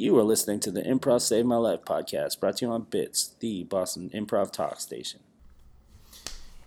You 0.00 0.16
are 0.16 0.22
listening 0.22 0.60
to 0.60 0.70
the 0.70 0.82
Improv 0.82 1.22
Save 1.22 1.44
My 1.44 1.56
Life 1.56 1.80
podcast, 1.84 2.38
brought 2.38 2.58
to 2.58 2.66
you 2.66 2.70
on 2.70 2.82
Bits, 2.82 3.34
the 3.40 3.64
Boston 3.64 4.12
Improv 4.14 4.52
Talk 4.52 4.78
Station. 4.78 5.18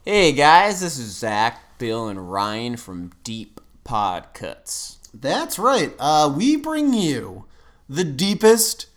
Hey 0.03 0.33
guys, 0.33 0.81
this 0.81 0.97
is 0.97 1.15
Zach, 1.15 1.77
Bill, 1.77 2.09
and 2.09 2.29
Ryan 2.29 2.75
from 2.75 3.13
Deep 3.23 3.61
Pod 3.85 4.33
Cuts. 4.33 4.99
That's 5.13 5.57
right. 5.57 5.93
Uh, 5.97 6.33
we 6.35 6.57
bring 6.57 6.93
you 6.93 7.45
the 7.87 8.03
deepest, 8.03 8.87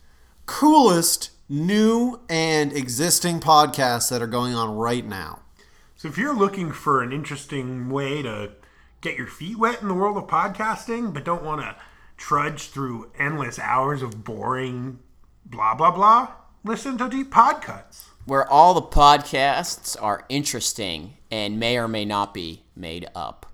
coolest, 0.46 1.30
new, 1.48 2.18
and 2.28 2.72
existing 2.72 3.38
podcasts 3.38 4.10
that 4.10 4.20
are 4.20 4.26
going 4.26 4.52
on 4.52 4.74
right 4.74 5.06
now. 5.06 5.42
So 5.94 6.08
if 6.08 6.18
you're 6.18 6.34
looking 6.34 6.72
for 6.72 7.04
an 7.04 7.12
interesting 7.12 7.88
way 7.88 8.20
to 8.22 8.50
get 9.00 9.16
your 9.16 9.28
feet 9.28 9.58
wet 9.58 9.80
in 9.80 9.86
the 9.86 9.94
world 9.94 10.16
of 10.16 10.24
podcasting, 10.24 11.14
but 11.14 11.24
don't 11.24 11.44
want 11.44 11.60
to 11.60 11.76
trudge 12.16 12.68
through 12.68 13.10
endless 13.18 13.58
hours 13.58 14.02
of 14.02 14.24
boring 14.24 14.98
blah 15.44 15.74
blah 15.74 15.90
blah, 15.90 16.32
listen 16.64 16.98
to 16.98 17.08
Deep 17.08 17.30
Podcuts. 17.30 18.04
Where 18.26 18.48
all 18.50 18.72
the 18.74 18.82
podcasts 18.82 19.96
are 20.00 20.24
interesting 20.28 21.14
and 21.30 21.60
may 21.60 21.76
or 21.76 21.88
may 21.88 22.04
not 22.04 22.32
be 22.32 22.62
made 22.74 23.06
up. 23.14 23.46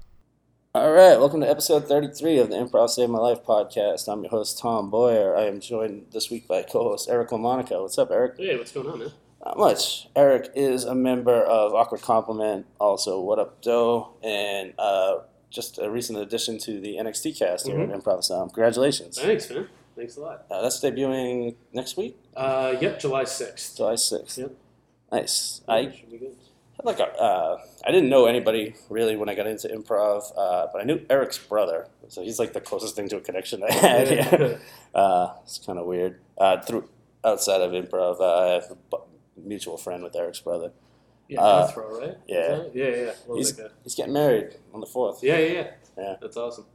All 0.73 0.92
right, 0.92 1.18
welcome 1.18 1.41
to 1.41 1.51
episode 1.51 1.88
33 1.88 2.38
of 2.38 2.51
the 2.51 2.56
Improv 2.56 2.91
Save 2.91 3.10
My 3.10 3.18
Life 3.18 3.42
podcast. 3.42 4.06
I'm 4.06 4.23
your 4.23 4.30
host, 4.30 4.60
Tom 4.60 4.88
Boyer. 4.88 5.37
I 5.37 5.46
am 5.46 5.59
joined 5.59 6.06
this 6.12 6.30
week 6.30 6.46
by 6.46 6.62
co 6.62 6.84
host 6.84 7.10
Eric 7.10 7.30
LaMonica. 7.30 7.82
What's 7.82 7.98
up, 7.98 8.12
Eric? 8.12 8.34
Hey, 8.38 8.56
what's 8.56 8.70
going 8.70 8.87
on, 8.87 9.01
man? 9.01 9.12
Not 9.45 9.59
much. 9.59 10.06
Eric 10.15 10.52
is 10.54 10.84
a 10.84 10.95
member 10.95 11.42
of 11.42 11.74
Awkward 11.74 12.02
Compliment, 12.02 12.66
also 12.79 13.20
What 13.20 13.40
Up 13.40 13.60
Doe, 13.62 14.10
and 14.23 14.74
uh, 14.79 15.20
just 15.50 15.78
a 15.78 15.90
recent 15.90 16.18
addition 16.18 16.59
to 16.59 16.80
the 16.80 16.96
NXT 16.96 17.38
cast 17.38 17.66
here 17.66 17.80
at 17.80 17.88
Improv 17.90 18.18
Asylum. 18.20 18.48
Congratulations. 18.50 19.18
Thanks, 19.18 19.50
man. 19.50 19.68
Thanks 19.96 20.16
a 20.16 20.20
lot. 20.20 20.46
Uh, 20.50 20.62
that's 20.62 20.80
debuting 20.80 21.56
next 21.73 21.96
week, 21.96 22.16
Uh, 22.36 22.74
yep, 22.80 22.98
July 23.00 23.24
6th. 23.24 23.76
July 23.76 23.95
6th. 23.95 24.38
Yep. 24.38 24.52
Nice. 25.12 25.60
I 25.68 25.90
Should 25.90 26.10
be 26.10 26.18
good. 26.18 26.37
had 26.76 26.87
like 26.87 27.01
a, 27.01 27.09
uh, 27.20 27.60
I 27.84 27.90
didn't 27.90 28.09
know 28.09 28.26
anybody 28.26 28.76
really 28.88 29.16
when 29.16 29.29
I 29.29 29.34
got 29.34 29.46
into 29.48 29.68
improv, 29.68 30.23
uh, 30.37 30.68
but 30.73 30.80
I 30.80 30.84
knew 30.84 31.04
Eric's 31.10 31.38
brother, 31.38 31.88
so 32.09 32.23
he's 32.23 32.38
like 32.38 32.52
the 32.52 32.60
closest 32.60 32.95
thing 32.96 33.09
to 33.09 33.16
a 33.16 33.20
connection 33.20 33.62
I 33.68 33.73
had. 33.73 34.09
Yeah. 34.10 34.57
uh, 34.98 35.35
it's 35.42 35.59
kind 35.59 35.79
of 35.79 35.87
weird. 35.87 36.20
Uh, 36.38 36.60
through 36.62 36.88
outside 37.24 37.60
of 37.60 37.73
improv, 37.73 38.20
uh, 38.20 38.38
I 38.38 38.46
have 38.54 38.76
a 38.92 38.96
mutual 39.37 39.76
friend 39.76 40.02
with 40.04 40.14
Eric's 40.14 40.40
brother. 40.40 40.70
Yeah, 41.30 41.40
Uh, 41.40 41.66
Jethro, 41.66 42.00
right? 42.00 42.16
Yeah. 42.26 42.62
Yeah, 42.74 42.84
yeah. 42.88 43.12
Well, 43.26 43.38
He's, 43.38 43.56
like 43.59 43.70
a- 43.70 43.73
he's 43.84 43.95
getting 43.95 44.12
married 44.12 44.56
on 44.74 44.80
the 44.80 44.86
fourth. 44.86 45.23
yeah, 45.23 45.38
yeah, 45.38 45.52
yeah. 45.52 45.70
Yeah. 45.96 46.16
That's 46.20 46.36
awesome. 46.36 46.66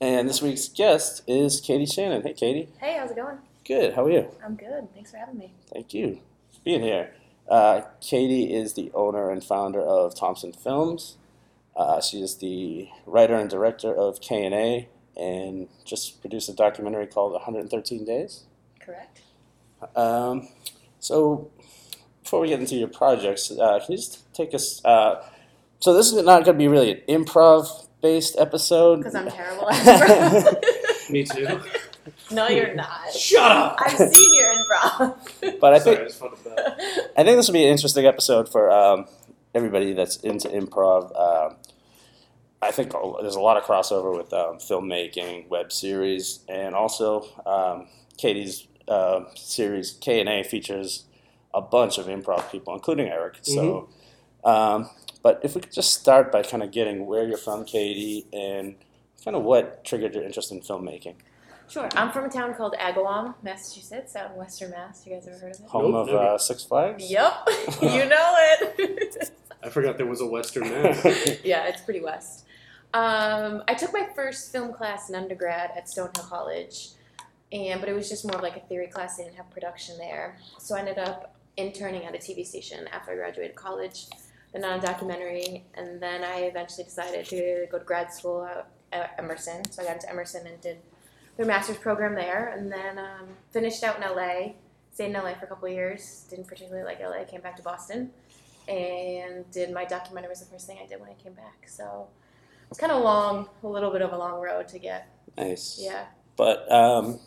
And 0.00 0.28
this 0.28 0.42
week's 0.42 0.68
guest 0.68 1.22
is 1.28 1.60
Katie 1.60 1.86
Shannon. 1.86 2.22
Hey, 2.22 2.32
Katie. 2.32 2.68
Hey, 2.80 2.96
how's 2.98 3.10
it 3.10 3.16
going? 3.16 3.38
Good. 3.64 3.94
How 3.94 4.06
are 4.06 4.10
you? 4.10 4.28
I'm 4.44 4.56
good. 4.56 4.88
Thanks 4.94 5.10
for 5.12 5.18
having 5.18 5.38
me. 5.38 5.52
Thank 5.72 5.94
you 5.94 6.20
for 6.52 6.60
being 6.64 6.80
here. 6.82 7.12
Uh, 7.48 7.82
Katie 8.00 8.52
is 8.52 8.74
the 8.74 8.90
owner 8.94 9.30
and 9.30 9.44
founder 9.44 9.80
of 9.80 10.14
Thompson 10.14 10.52
Films. 10.52 11.16
Uh, 11.76 12.00
she 12.00 12.20
is 12.22 12.36
the 12.38 12.88
writer 13.06 13.34
and 13.34 13.48
director 13.50 13.94
of 13.94 14.20
K 14.20 14.44
and 14.44 14.54
A, 14.54 14.88
and 15.16 15.68
just 15.84 16.20
produced 16.20 16.48
a 16.48 16.52
documentary 16.54 17.06
called 17.06 17.32
113 17.32 18.04
Days. 18.04 18.44
Correct. 18.80 19.20
Um, 19.94 20.48
so, 20.98 21.50
before 22.30 22.42
we 22.42 22.46
get 22.46 22.60
into 22.60 22.76
your 22.76 22.86
projects, 22.86 23.50
uh, 23.50 23.80
can 23.80 23.90
you 23.90 23.98
just 23.98 24.32
take 24.32 24.54
us? 24.54 24.80
Uh, 24.84 25.20
so 25.80 25.92
this 25.92 26.12
is 26.12 26.22
not 26.22 26.44
going 26.44 26.56
to 26.56 26.58
be 26.58 26.68
really 26.68 26.92
an 26.92 27.24
improv-based 27.24 28.38
episode. 28.38 28.98
Because 28.98 29.16
I'm 29.16 29.28
terrible 29.28 29.68
at 29.68 30.54
improv. 30.54 31.10
Me 31.10 31.24
too. 31.24 31.60
no, 32.30 32.46
you're 32.46 32.76
not. 32.76 33.12
Shut 33.12 33.50
up! 33.50 33.78
I've 33.84 33.98
seen 33.98 34.38
your 34.38 34.46
improv. 34.46 35.58
But 35.60 35.74
I 35.74 35.78
Sorry, 35.80 35.96
think 35.96 36.00
I 36.00 36.04
just 36.04 36.20
thought 36.20 36.32
of 36.34 36.44
that. 36.44 37.10
I 37.16 37.24
think 37.24 37.36
this 37.36 37.48
will 37.48 37.54
be 37.54 37.64
an 37.64 37.72
interesting 37.72 38.06
episode 38.06 38.48
for 38.48 38.70
um, 38.70 39.06
everybody 39.52 39.92
that's 39.92 40.18
into 40.18 40.46
improv. 40.50 41.10
Um, 41.18 41.56
I 42.62 42.70
think 42.70 42.92
there's 43.22 43.34
a 43.34 43.40
lot 43.40 43.56
of 43.56 43.64
crossover 43.64 44.16
with 44.16 44.32
um, 44.32 44.58
filmmaking, 44.58 45.48
web 45.48 45.72
series, 45.72 46.44
and 46.48 46.76
also 46.76 47.26
um, 47.44 47.88
Katie's 48.18 48.68
uh, 48.86 49.24
series 49.34 49.98
K 50.00 50.20
and 50.20 50.28
A 50.28 50.44
features 50.44 51.06
a 51.52 51.60
bunch 51.60 51.98
of 51.98 52.06
improv 52.06 52.50
people, 52.50 52.74
including 52.74 53.08
Eric. 53.08 53.38
So, 53.42 53.88
um, 54.44 54.90
but 55.22 55.40
if 55.42 55.54
we 55.54 55.60
could 55.60 55.72
just 55.72 55.98
start 56.00 56.30
by 56.32 56.42
kind 56.42 56.62
of 56.62 56.70
getting 56.70 57.06
where 57.06 57.26
you're 57.26 57.38
from, 57.38 57.64
Katie, 57.64 58.26
and 58.32 58.76
kind 59.24 59.36
of 59.36 59.42
what 59.42 59.84
triggered 59.84 60.14
your 60.14 60.24
interest 60.24 60.52
in 60.52 60.60
filmmaking. 60.60 61.14
Sure. 61.68 61.88
I'm 61.94 62.10
from 62.10 62.24
a 62.24 62.28
town 62.28 62.54
called 62.54 62.74
Agawam, 62.80 63.34
Massachusetts, 63.42 64.16
out 64.16 64.32
in 64.32 64.36
Western 64.36 64.70
Mass. 64.70 65.06
You 65.06 65.14
guys 65.14 65.28
ever 65.28 65.38
heard 65.38 65.54
of 65.54 65.60
it? 65.60 65.66
Home 65.68 65.92
Nope, 65.92 66.08
of 66.08 66.14
uh, 66.14 66.38
Six 66.38 66.64
Flags. 66.64 67.08
Yep. 67.08 67.32
you 67.82 68.06
know 68.06 68.34
it. 68.36 69.30
I 69.62 69.68
forgot 69.68 69.96
there 69.96 70.06
was 70.06 70.20
a 70.20 70.26
Western 70.26 70.68
Mass. 70.68 71.04
yeah, 71.44 71.68
it's 71.68 71.82
pretty 71.82 72.00
west. 72.00 72.46
Um, 72.92 73.62
I 73.68 73.74
took 73.74 73.92
my 73.92 74.08
first 74.16 74.50
film 74.50 74.72
class 74.72 75.10
in 75.10 75.14
undergrad 75.14 75.70
at 75.76 75.86
Stonehill 75.86 76.28
College, 76.28 76.88
and 77.52 77.78
but 77.78 77.88
it 77.88 77.92
was 77.92 78.08
just 78.08 78.24
more 78.26 78.34
of 78.36 78.42
like 78.42 78.56
a 78.56 78.60
theory 78.60 78.88
class. 78.88 79.16
They 79.16 79.24
didn't 79.24 79.36
have 79.36 79.48
production 79.50 79.96
there, 79.96 80.38
so 80.58 80.74
I 80.74 80.80
ended 80.80 80.98
up 80.98 81.36
interning 81.56 82.04
at 82.04 82.14
a 82.14 82.18
TV 82.18 82.46
station 82.46 82.88
after 82.92 83.12
I 83.12 83.16
graduated 83.16 83.56
college, 83.56 84.06
then 84.52 84.64
on 84.64 84.78
a 84.78 84.82
documentary, 84.82 85.64
and 85.74 86.00
then 86.02 86.24
I 86.24 86.40
eventually 86.42 86.84
decided 86.84 87.26
to 87.26 87.66
go 87.70 87.78
to 87.78 87.84
grad 87.84 88.12
school 88.12 88.44
at, 88.44 88.66
Emerson. 89.18 89.70
So 89.70 89.82
I 89.82 89.84
got 89.84 89.94
into 89.96 90.10
Emerson 90.10 90.48
and 90.48 90.60
did 90.60 90.78
their 91.36 91.46
master's 91.46 91.76
program 91.76 92.16
there, 92.16 92.48
and 92.48 92.72
then 92.72 92.98
um, 92.98 93.28
finished 93.52 93.84
out 93.84 93.96
in 93.96 94.02
LA. 94.02 94.54
Stayed 94.92 95.06
in 95.06 95.12
LA 95.12 95.34
for 95.34 95.44
a 95.44 95.48
couple 95.48 95.68
of 95.68 95.74
years. 95.74 96.26
Didn't 96.28 96.48
particularly 96.48 96.84
like 96.84 97.00
LA. 97.00 97.22
Came 97.24 97.40
back 97.40 97.56
to 97.56 97.62
Boston 97.62 98.10
and 98.70 99.50
did 99.50 99.72
my 99.72 99.84
documentary 99.84 100.28
was 100.28 100.40
the 100.40 100.46
first 100.46 100.66
thing 100.66 100.78
I 100.82 100.86
did 100.86 101.00
when 101.00 101.10
I 101.10 101.14
came 101.14 101.32
back. 101.32 101.68
So 101.68 102.08
it's 102.70 102.78
kind 102.78 102.92
of 102.92 103.00
a 103.00 103.04
long, 103.04 103.48
a 103.62 103.68
little 103.68 103.90
bit 103.90 104.00
of 104.00 104.12
a 104.12 104.18
long 104.18 104.40
road 104.40 104.68
to 104.68 104.78
get. 104.78 105.08
Nice. 105.36 105.78
Yeah. 105.82 106.06
But 106.36 106.70
um, 106.70 107.18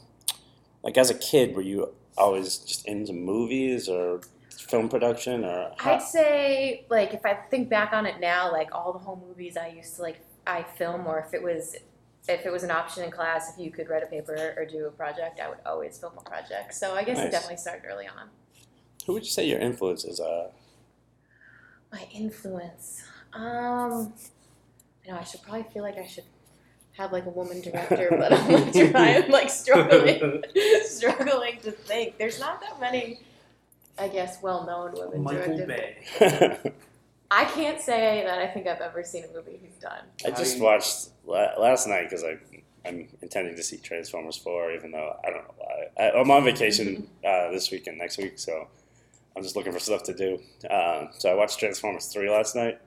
like 0.84 0.98
as 0.98 1.10
a 1.10 1.16
kid, 1.16 1.56
were 1.56 1.62
you 1.62 1.94
always 2.18 2.58
just 2.60 2.88
into 2.88 3.14
movies 3.14 3.88
or 3.90 4.22
film 4.50 4.90
production 4.90 5.44
or? 5.44 5.74
I'd 5.80 6.02
say 6.02 6.86
like 6.90 7.14
if 7.14 7.26
I 7.26 7.34
think 7.34 7.70
back 7.70 7.94
on 7.94 8.06
it 8.06 8.20
now, 8.20 8.52
like 8.52 8.74
all 8.74 8.94
the 8.94 9.00
home 9.00 9.22
movies 9.28 9.58
I 9.58 9.68
used 9.68 9.96
to 9.96 10.02
like 10.02 10.20
I 10.46 10.64
film, 10.64 11.08
or 11.08 11.20
if 11.20 11.34
it 11.34 11.42
was 11.42 11.76
if 12.28 12.46
it 12.46 12.52
was 12.52 12.64
an 12.64 12.72
option 12.72 13.04
in 13.04 13.12
class, 13.12 13.54
if 13.54 13.64
you 13.64 13.70
could 13.72 13.90
write 13.90 14.04
a 14.04 14.08
paper 14.08 14.54
or 14.58 14.66
do 14.66 14.86
a 14.86 14.92
project, 14.92 15.40
I 15.40 15.50
would 15.50 15.60
always 15.66 15.98
film 15.98 16.14
a 16.18 16.22
project. 16.22 16.74
So 16.74 16.96
I 16.96 17.04
guess 17.04 17.18
Nice. 17.18 17.28
it 17.28 17.32
definitely 17.32 17.58
started 17.58 17.84
early 17.86 18.08
on. 18.08 18.30
Who 19.06 19.14
would 19.14 19.24
you 19.24 19.32
say 19.32 19.46
your 19.46 19.60
influences 19.60 20.20
are? 20.20 20.48
My 21.92 22.08
influence. 22.14 23.04
Um, 23.34 24.14
you 25.06 25.12
know, 25.12 25.20
I 25.20 25.24
should 25.24 25.42
probably 25.42 25.64
feel 25.74 25.84
like 25.84 25.98
I 25.98 26.06
should 26.08 26.24
have 26.94 27.12
like 27.12 27.26
a 27.26 27.30
woman 27.30 27.62
director, 27.62 28.08
but 28.12 28.32
I'm 28.34 28.52
like 28.52 28.74
trying, 28.92 29.32
like 29.32 29.50
struggling, 29.50 30.44
struggling 30.86 31.60
to 31.62 31.72
think. 31.72 32.18
There's 32.18 32.40
not 32.40 32.62
that 32.62 32.80
many, 32.80 33.20
I 33.98 34.08
guess, 34.08 34.42
well-known 34.42 34.94
women 34.96 35.58
directors. 35.58 36.00
I 36.22 36.72
I 37.42 37.46
can't 37.46 37.82
say 37.82 38.24
that 38.26 38.38
I 38.38 38.48
think 38.48 38.68
I've 38.68 38.82
ever 38.82 39.04
seen 39.04 39.24
a 39.24 39.34
movie 39.34 39.60
he's 39.62 39.76
done. 39.78 40.04
I 40.24 40.30
just 40.32 40.60
watched 40.60 41.10
la- 41.26 41.60
last 41.60 41.88
night 41.88 42.04
because 42.04 42.24
I 42.24 42.38
I'm 42.86 43.08
intending 43.22 43.56
to 43.56 43.64
see 43.64 43.78
Transformers 43.78 44.38
four, 44.38 44.72
even 44.72 44.92
though 44.92 45.16
I 45.24 45.30
don't 45.30 45.44
know 45.44 45.54
why. 45.58 46.04
I, 46.04 46.12
I'm 46.12 46.30
on 46.30 46.44
vacation 46.44 47.08
uh, 47.26 47.50
this 47.50 47.72
week 47.72 47.88
and 47.88 47.98
next 47.98 48.18
week, 48.18 48.38
so 48.38 48.68
I'm 49.36 49.42
just 49.42 49.56
looking 49.56 49.72
for 49.72 49.80
stuff 49.80 50.04
to 50.04 50.14
do. 50.14 50.40
Um, 50.70 51.10
so 51.18 51.32
I 51.32 51.34
watched 51.34 51.60
Transformers 51.60 52.08
three 52.08 52.30
last 52.30 52.56
night. 52.56 52.80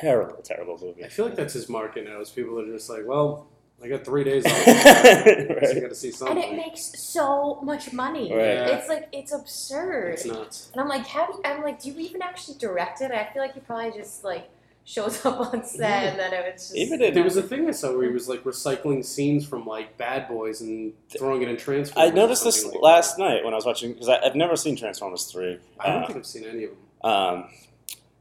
Terrible, 0.00 0.36
terrible 0.42 0.78
movie. 0.80 1.04
I 1.04 1.08
feel 1.08 1.24
like 1.26 1.36
that's 1.36 1.54
his 1.54 1.68
market 1.68 2.04
now. 2.04 2.20
Is 2.20 2.30
people 2.30 2.58
are 2.60 2.66
just 2.66 2.88
like, 2.90 3.02
well, 3.06 3.46
I 3.82 3.88
got 3.88 4.04
three 4.04 4.24
days 4.24 4.44
off. 4.46 4.52
so 4.52 4.70
I 4.70 5.80
got 5.80 5.88
to 5.88 5.94
see 5.94 6.10
something. 6.10 6.36
And 6.36 6.44
it 6.44 6.56
makes 6.56 6.92
so 7.02 7.60
much 7.62 7.92
money. 7.92 8.32
Right. 8.32 8.70
It's 8.70 8.88
like 8.88 9.08
it's 9.12 9.32
absurd. 9.32 10.14
It's 10.14 10.24
nuts. 10.26 10.70
And 10.72 10.80
I'm 10.80 10.88
like, 10.88 11.06
how 11.06 11.26
do 11.26 11.32
you, 11.34 11.40
I'm 11.44 11.62
like, 11.62 11.80
do 11.82 11.90
you 11.90 11.98
even 12.00 12.22
actually 12.22 12.58
direct 12.58 13.00
it? 13.00 13.10
I 13.10 13.28
feel 13.32 13.42
like 13.42 13.54
he 13.54 13.60
probably 13.60 13.92
just 13.92 14.24
like 14.24 14.48
shows 14.86 15.24
up 15.26 15.40
on 15.52 15.64
set 15.64 16.04
and 16.10 16.18
then 16.18 16.32
it 16.34 16.44
was 16.52 16.62
just 16.62 16.76
Even 16.76 17.00
in 17.02 17.14
There 17.14 17.24
was 17.24 17.36
a 17.38 17.42
thing 17.42 17.66
I 17.68 17.70
saw 17.72 17.92
where 17.96 18.06
he 18.06 18.12
was 18.12 18.28
like 18.28 18.44
recycling 18.44 19.04
scenes 19.04 19.46
from 19.46 19.64
like 19.66 19.96
Bad 19.96 20.28
Boys 20.28 20.60
and 20.60 20.92
throwing 21.18 21.40
it 21.42 21.48
in 21.48 21.56
Transformers. 21.56 22.10
I 22.12 22.14
noticed 22.14 22.44
this 22.44 22.64
like 22.64 22.80
last 22.80 23.16
that. 23.16 23.22
night 23.22 23.44
when 23.44 23.54
I 23.54 23.56
was 23.56 23.64
watching 23.66 23.92
because 23.94 24.08
I've 24.08 24.34
never 24.34 24.56
seen 24.56 24.76
Transformers 24.76 25.24
three. 25.24 25.58
I 25.80 25.86
don't 25.90 26.02
Uh, 26.02 26.06
think 26.06 26.18
I've 26.18 26.26
seen 26.26 26.44
any 26.44 26.64
of 26.64 26.70
them. 26.70 27.10
Um, 27.10 27.48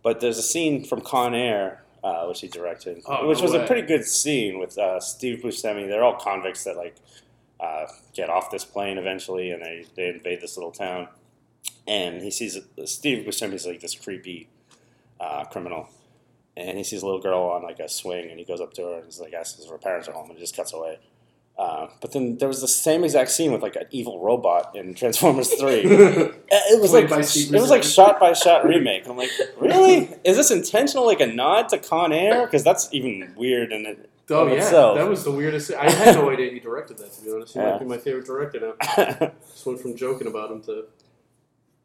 but 0.04 0.20
there's 0.20 0.38
a 0.38 0.44
scene 0.44 0.84
from 0.84 1.02
Con 1.02 1.34
Air, 1.34 1.84
uh, 2.04 2.26
which 2.26 2.42
he 2.42 2.48
directed, 2.48 3.02
Oh, 3.06 3.28
which 3.28 3.40
no 3.40 3.44
was 3.46 3.54
a 3.54 3.66
pretty 3.66 3.88
good 3.88 4.06
scene 4.06 4.60
with 4.60 4.78
uh, 4.78 5.00
Steve 5.00 5.40
Buscemi. 5.44 5.88
They're 5.88 6.04
all 6.04 6.18
convicts 6.20 6.64
that 6.66 6.78
like 6.78 6.96
uh, 7.60 7.86
get 8.14 8.30
off 8.30 8.52
this 8.52 8.66
plane 8.66 8.98
eventually, 8.98 9.52
and 9.52 9.62
they, 9.64 9.86
they 9.96 10.10
invade 10.10 10.42
this 10.42 10.58
little 10.58 10.72
town. 10.72 11.08
And 11.88 12.22
he 12.22 12.32
sees 12.32 12.58
Steve 12.86 13.26
Buscemi's 13.26 13.66
like 13.66 13.80
this 13.80 13.96
creepy 13.96 14.50
uh, 15.20 15.46
criminal, 15.46 15.90
and 16.58 16.78
he 16.78 16.84
sees 16.84 17.02
a 17.02 17.06
little 17.06 17.22
girl 17.22 17.42
on 17.44 17.64
like 17.64 17.80
a 17.80 17.88
swing, 17.90 18.30
and 18.30 18.40
he 18.40 18.46
goes 18.46 18.60
up 18.62 18.74
to 18.74 18.82
her 18.84 18.96
and 18.98 19.06
he's 19.06 19.20
like 19.20 19.34
asks 19.34 19.60
if 19.62 19.70
her 19.70 19.78
parents 19.78 20.08
are 20.08 20.14
home, 20.14 20.30
and 20.30 20.38
he 20.38 20.44
just 20.44 20.56
cuts 20.56 20.74
away. 20.74 21.00
Uh, 21.58 21.88
but 22.02 22.12
then 22.14 22.38
there 22.38 22.48
was 22.48 22.62
the 22.62 22.68
same 22.68 23.04
exact 23.04 23.30
scene 23.30 23.52
with 23.52 23.62
like 23.62 23.76
an 23.76 23.86
evil 23.92 24.20
robot 24.20 24.76
in 24.76 24.96
Transformers 24.96 25.54
Three. 25.54 25.82
it 25.86 26.82
was 26.82 26.90
Played 26.90 27.12
like 27.12 27.20
it 27.36 27.52
was 27.62 27.70
like 27.70 27.84
shot 27.84 28.20
by 28.20 28.34
shot 28.34 28.66
remake. 28.68 29.08
I'm 29.08 29.18
like, 29.18 29.30
really? 29.60 30.10
Is 30.24 30.36
this 30.36 30.50
intentional, 30.50 31.06
like 31.06 31.20
a 31.22 31.28
nod 31.28 31.70
to 31.70 31.78
Con 31.78 32.12
Air? 32.12 32.46
Because 32.46 32.64
that's 32.64 32.92
even 32.92 33.34
weird 33.38 33.72
in 33.72 33.86
it. 33.86 34.10
Oh 34.30 34.46
of 34.46 34.50
yeah, 34.52 34.56
itself. 34.64 34.98
that 34.98 35.08
was 35.08 35.24
the 35.26 35.32
weirdest. 35.32 35.72
I 35.74 35.92
had 35.92 36.16
no 36.16 36.30
idea 36.32 36.50
he 36.52 36.60
directed 36.60 36.98
that. 36.98 37.12
To 37.14 37.22
be 37.24 37.32
honest, 37.32 37.54
he 37.54 37.60
Yeah. 37.60 37.72
might 37.72 37.80
be 37.80 37.86
my 37.86 37.98
favorite 37.98 38.26
director 38.26 38.60
now. 38.60 39.32
Just 39.52 39.66
went 39.66 39.80
from 39.80 39.96
joking 39.96 40.28
about 40.28 40.50
him 40.50 40.62
to. 40.64 40.86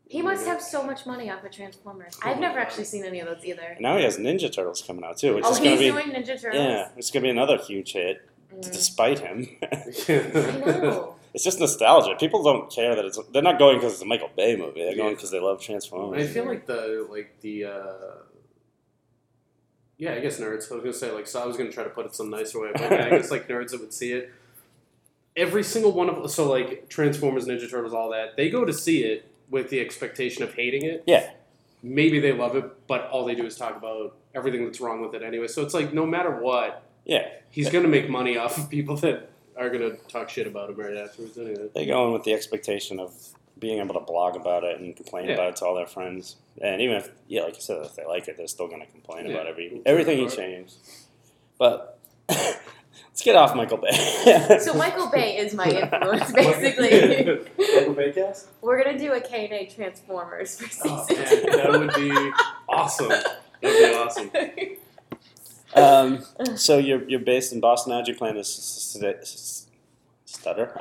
He 0.08 0.22
must 0.22 0.46
have 0.46 0.62
so 0.62 0.82
much 0.82 1.04
money 1.04 1.30
off 1.30 1.44
of 1.44 1.50
Transformers. 1.52 2.18
I've 2.22 2.38
never 2.40 2.58
actually 2.58 2.84
seen 2.84 3.04
any 3.04 3.20
of 3.20 3.26
those 3.28 3.44
either. 3.44 3.76
now 3.80 3.98
he 3.98 4.04
has 4.04 4.16
Ninja 4.16 4.50
Turtles 4.50 4.80
coming 4.80 5.04
out 5.04 5.18
too, 5.18 5.34
which 5.34 5.44
Oh, 5.44 5.50
is 5.50 5.58
going 5.58 5.70
he's 5.76 5.80
to 5.80 5.84
be 5.96 6.02
doing 6.02 6.14
Ninja 6.24 6.40
Turtles. 6.40 6.54
yeah, 6.62 6.88
it's 6.96 7.10
going 7.10 7.22
to 7.22 7.26
be 7.26 7.30
another 7.30 7.58
huge 7.58 7.92
hit 7.92 8.26
Mm. 8.52 8.72
despite 8.72 9.18
him. 9.18 9.48
Know. 10.08 11.14
it's 11.34 11.44
just 11.44 11.60
nostalgia. 11.60 12.16
People 12.18 12.42
don't 12.42 12.70
care 12.70 12.94
that 12.94 13.04
it's. 13.04 13.18
They're 13.32 13.42
not 13.42 13.58
going 13.58 13.76
because 13.76 13.94
it's 13.94 14.02
a 14.02 14.06
Michael 14.06 14.30
Bay 14.36 14.56
movie. 14.56 14.82
They're 14.82 14.96
going 14.96 15.14
because 15.14 15.30
they 15.30 15.40
love 15.40 15.60
Transformers. 15.60 16.22
I 16.22 16.26
feel 16.32 16.46
like 16.46 16.66
the 16.66 17.06
like 17.10 17.40
the. 17.40 17.64
uh 17.66 17.94
yeah, 19.98 20.14
I 20.14 20.20
guess 20.20 20.38
nerds. 20.38 20.70
I 20.70 20.76
was 20.76 20.82
gonna 20.82 20.92
say 20.92 21.10
like 21.10 21.26
so. 21.26 21.42
I 21.42 21.46
was 21.46 21.56
gonna 21.56 21.72
try 21.72 21.84
to 21.84 21.90
put 21.90 22.06
it 22.06 22.14
some 22.14 22.30
nicer 22.30 22.60
way, 22.60 22.70
but 22.72 22.90
yeah, 22.90 23.06
I 23.06 23.10
guess 23.10 23.30
like 23.30 23.48
nerds 23.48 23.70
that 23.70 23.80
would 23.80 23.92
see 23.92 24.12
it. 24.12 24.32
Every 25.36 25.62
single 25.62 25.92
one 25.92 26.08
of 26.08 26.30
so 26.30 26.48
like 26.50 26.88
Transformers, 26.88 27.46
Ninja 27.46 27.68
Turtles, 27.70 27.92
all 27.92 28.10
that 28.10 28.36
they 28.36 28.48
go 28.48 28.64
to 28.64 28.72
see 28.72 29.02
it 29.04 29.30
with 29.50 29.70
the 29.70 29.80
expectation 29.80 30.42
of 30.42 30.54
hating 30.54 30.84
it. 30.84 31.04
Yeah. 31.06 31.30
Maybe 31.82 32.18
they 32.18 32.32
love 32.32 32.56
it, 32.56 32.86
but 32.88 33.08
all 33.10 33.24
they 33.24 33.34
do 33.34 33.46
is 33.46 33.56
talk 33.56 33.76
about 33.76 34.16
everything 34.34 34.64
that's 34.64 34.80
wrong 34.80 35.00
with 35.00 35.14
it 35.14 35.22
anyway. 35.22 35.46
So 35.46 35.62
it's 35.62 35.74
like 35.74 35.92
no 35.92 36.06
matter 36.06 36.30
what, 36.30 36.82
Yeah, 37.08 37.26
he's 37.50 37.70
gonna 37.70 37.88
make 37.88 38.08
money 38.08 38.36
off 38.36 38.56
of 38.58 38.68
people 38.70 38.96
that 38.98 39.30
are 39.56 39.70
gonna 39.70 39.96
talk 40.08 40.28
shit 40.30 40.46
about 40.46 40.70
him 40.70 40.76
right 40.76 40.96
afterwards 40.96 41.36
anyway. 41.36 41.68
they 41.74 41.84
go 41.86 42.06
in 42.06 42.12
with 42.12 42.22
the 42.22 42.32
expectation 42.34 43.00
of 43.00 43.12
being 43.58 43.80
able 43.80 43.94
to 43.94 44.00
blog 44.00 44.36
about 44.36 44.62
it 44.62 44.78
and 44.78 44.94
complain 44.94 45.26
Yeah. 45.26 45.34
about 45.34 45.48
it 45.48 45.56
to 45.56 45.66
all 45.66 45.74
their 45.74 45.86
friends. 45.86 46.36
And 46.62 46.80
even 46.80 46.94
if, 46.96 47.10
yeah, 47.26 47.42
like 47.42 47.56
you 47.56 47.60
said, 47.60 47.84
if 47.84 47.96
they 47.96 48.04
like 48.04 48.28
it, 48.28 48.36
they're 48.36 48.46
still 48.46 48.68
going 48.68 48.80
to 48.82 48.86
complain 48.86 49.26
Yeah. 49.26 49.32
about 49.32 49.48
every 49.48 49.82
everything 49.84 50.18
he 50.18 50.28
changed. 50.28 50.74
But 51.58 51.98
let's 52.28 53.22
get 53.24 53.34
off 53.34 53.56
Michael 53.56 53.78
Bay. 53.78 53.88
So 54.60 54.74
Michael 54.74 55.08
Bay 55.10 55.38
is 55.38 55.54
my 55.54 55.64
influence, 55.82 56.30
basically. 56.30 56.90
Michael 57.58 57.94
Baycast? 57.94 58.46
We're 58.60 58.84
gonna 58.84 58.96
do 58.98 59.12
a 59.12 59.20
K&A 59.20 59.66
Transformers 59.74 60.60
for 60.60 60.66
oh, 60.88 61.04
season 61.08 61.24
Oh, 61.24 61.40
two. 61.40 61.56
man, 61.56 61.56
that 61.56 61.80
would 61.80 61.94
be 61.94 62.30
awesome. 62.68 63.08
That 63.08 63.40
would 63.62 63.72
be 63.78 63.94
awesome. 63.94 64.30
Um, 65.74 66.24
so 66.56 66.78
you're 66.78 67.08
you're 67.08 67.20
based 67.20 67.52
in 67.52 67.60
Boston 67.60 67.92
now. 67.92 68.02
Do 68.02 68.12
you 68.12 68.18
plan 68.18 68.34
to 68.34 68.44
stutter? 68.44 69.20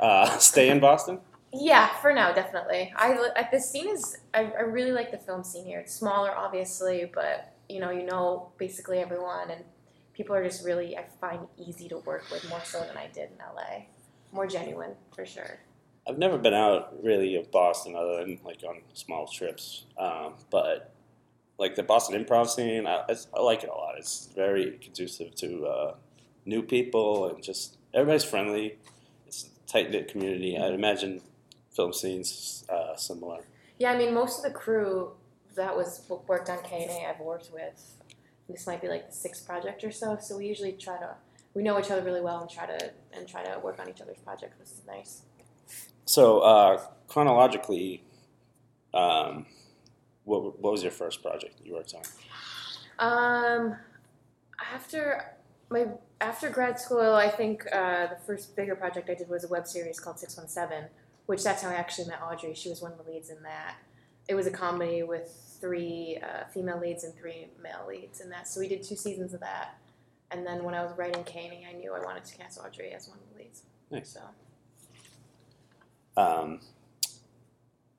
Uh, 0.00 0.38
stay 0.38 0.70
in 0.70 0.80
Boston? 0.80 1.20
Yeah, 1.52 1.88
for 2.02 2.12
now, 2.12 2.32
definitely. 2.32 2.92
I 2.96 3.12
I- 3.36 3.48
the 3.50 3.60
scene 3.60 3.88
is 3.88 4.18
I, 4.34 4.52
I 4.58 4.62
really 4.62 4.92
like 4.92 5.10
the 5.10 5.18
film 5.18 5.44
scene 5.44 5.64
here. 5.64 5.80
It's 5.80 5.94
smaller, 5.94 6.34
obviously, 6.34 7.10
but 7.12 7.54
you 7.68 7.80
know 7.80 7.90
you 7.90 8.04
know 8.04 8.50
basically 8.58 8.98
everyone, 8.98 9.50
and 9.50 9.64
people 10.12 10.34
are 10.34 10.44
just 10.44 10.64
really 10.64 10.96
I 10.96 11.04
find 11.20 11.46
easy 11.56 11.88
to 11.88 11.98
work 11.98 12.24
with 12.30 12.48
more 12.50 12.64
so 12.64 12.80
than 12.80 12.96
I 12.96 13.06
did 13.08 13.30
in 13.30 13.38
LA. 13.38 13.84
More 14.32 14.46
genuine 14.46 14.92
for 15.14 15.24
sure. 15.24 15.58
I've 16.06 16.18
never 16.18 16.38
been 16.38 16.54
out 16.54 17.02
really 17.02 17.36
of 17.36 17.50
Boston 17.50 17.94
other 17.94 18.18
than 18.18 18.38
like 18.44 18.62
on 18.66 18.80
small 18.94 19.26
trips. 19.26 19.84
Um, 19.98 20.34
but 20.50 20.92
like 21.58 21.74
the 21.74 21.82
Boston 21.82 22.24
improv 22.24 22.48
scene, 22.48 22.86
I, 22.86 23.04
I 23.36 23.40
like 23.40 23.64
it 23.64 23.70
a 23.70 23.74
lot. 23.74 23.94
It's 23.98 24.28
very 24.34 24.78
conducive 24.80 25.34
to 25.36 25.66
uh, 25.66 25.94
new 26.46 26.62
people 26.62 27.28
and 27.28 27.42
just 27.42 27.76
everybody's 27.92 28.24
friendly. 28.24 28.78
It's 29.26 29.44
a 29.44 29.70
tight 29.70 29.90
knit 29.90 30.08
community. 30.08 30.56
I'd 30.56 30.72
imagine 30.72 31.20
film 31.74 31.92
scenes 31.92 32.64
uh, 32.68 32.96
similar. 32.96 33.44
Yeah, 33.78 33.92
I 33.92 33.98
mean 33.98 34.14
most 34.14 34.38
of 34.38 34.44
the 34.44 34.56
crew 34.56 35.12
that 35.56 35.76
was 35.76 36.02
worked 36.26 36.48
on 36.48 36.62
K 36.62 36.82
and 36.82 36.90
A 36.90 37.08
I've 37.08 37.20
worked 37.20 37.50
with. 37.52 37.94
This 38.48 38.66
might 38.66 38.80
be 38.80 38.88
like 38.88 39.08
the 39.08 39.14
sixth 39.14 39.46
project 39.46 39.84
or 39.84 39.90
so. 39.90 40.16
So 40.20 40.38
we 40.38 40.46
usually 40.46 40.72
try 40.72 40.96
to 40.98 41.16
we 41.54 41.62
know 41.62 41.78
each 41.78 41.90
other 41.90 42.02
really 42.02 42.20
well 42.20 42.40
and 42.40 42.50
try 42.50 42.66
to 42.66 42.92
and 43.12 43.26
try 43.26 43.42
to 43.42 43.58
work 43.58 43.78
on 43.80 43.88
each 43.88 44.00
other's 44.00 44.18
projects. 44.18 44.58
This 44.58 44.72
is 44.72 44.82
nice. 44.86 45.22
So 46.04 46.40
uh, 46.40 46.80
chronologically, 47.08 48.04
um, 48.94 49.46
what, 50.28 50.60
what 50.60 50.72
was 50.72 50.82
your 50.82 50.92
first 50.92 51.22
project 51.22 51.60
you 51.64 51.74
worked 51.74 51.94
on? 51.94 52.02
Um, 52.98 53.76
after 54.74 55.34
my 55.70 55.86
after 56.20 56.50
grad 56.50 56.78
school, 56.80 57.14
I 57.14 57.30
think 57.30 57.64
uh, 57.72 58.08
the 58.08 58.18
first 58.26 58.56
bigger 58.56 58.74
project 58.74 59.08
I 59.08 59.14
did 59.14 59.28
was 59.28 59.44
a 59.44 59.48
web 59.48 59.66
series 59.66 60.00
called 60.00 60.18
Six 60.18 60.36
One 60.36 60.48
Seven, 60.48 60.84
which 61.26 61.42
that's 61.44 61.62
how 61.62 61.70
I 61.70 61.74
actually 61.74 62.08
met 62.08 62.20
Audrey. 62.22 62.54
She 62.54 62.68
was 62.68 62.82
one 62.82 62.92
of 62.92 62.98
the 63.04 63.10
leads 63.10 63.30
in 63.30 63.42
that. 63.42 63.76
It 64.28 64.34
was 64.34 64.46
a 64.46 64.50
comedy 64.50 65.02
with 65.02 65.56
three 65.60 66.18
uh, 66.22 66.44
female 66.52 66.80
leads 66.80 67.04
and 67.04 67.14
three 67.14 67.48
male 67.62 67.86
leads 67.88 68.20
in 68.20 68.28
that. 68.30 68.46
So 68.48 68.60
we 68.60 68.68
did 68.68 68.82
two 68.82 68.96
seasons 68.96 69.32
of 69.32 69.40
that. 69.40 69.78
And 70.30 70.46
then 70.46 70.62
when 70.64 70.74
I 70.74 70.82
was 70.82 70.92
writing 70.98 71.24
K 71.24 71.46
and 71.46 71.52
A, 71.54 71.68
I 71.70 71.72
knew 71.78 71.94
I 71.94 72.04
wanted 72.04 72.24
to 72.26 72.36
cast 72.36 72.58
Audrey 72.58 72.92
as 72.92 73.08
one 73.08 73.18
of 73.18 73.24
the 73.32 73.42
leads. 73.42 73.62
Nice. 73.90 74.10
So 74.10 74.20
Um, 76.22 76.60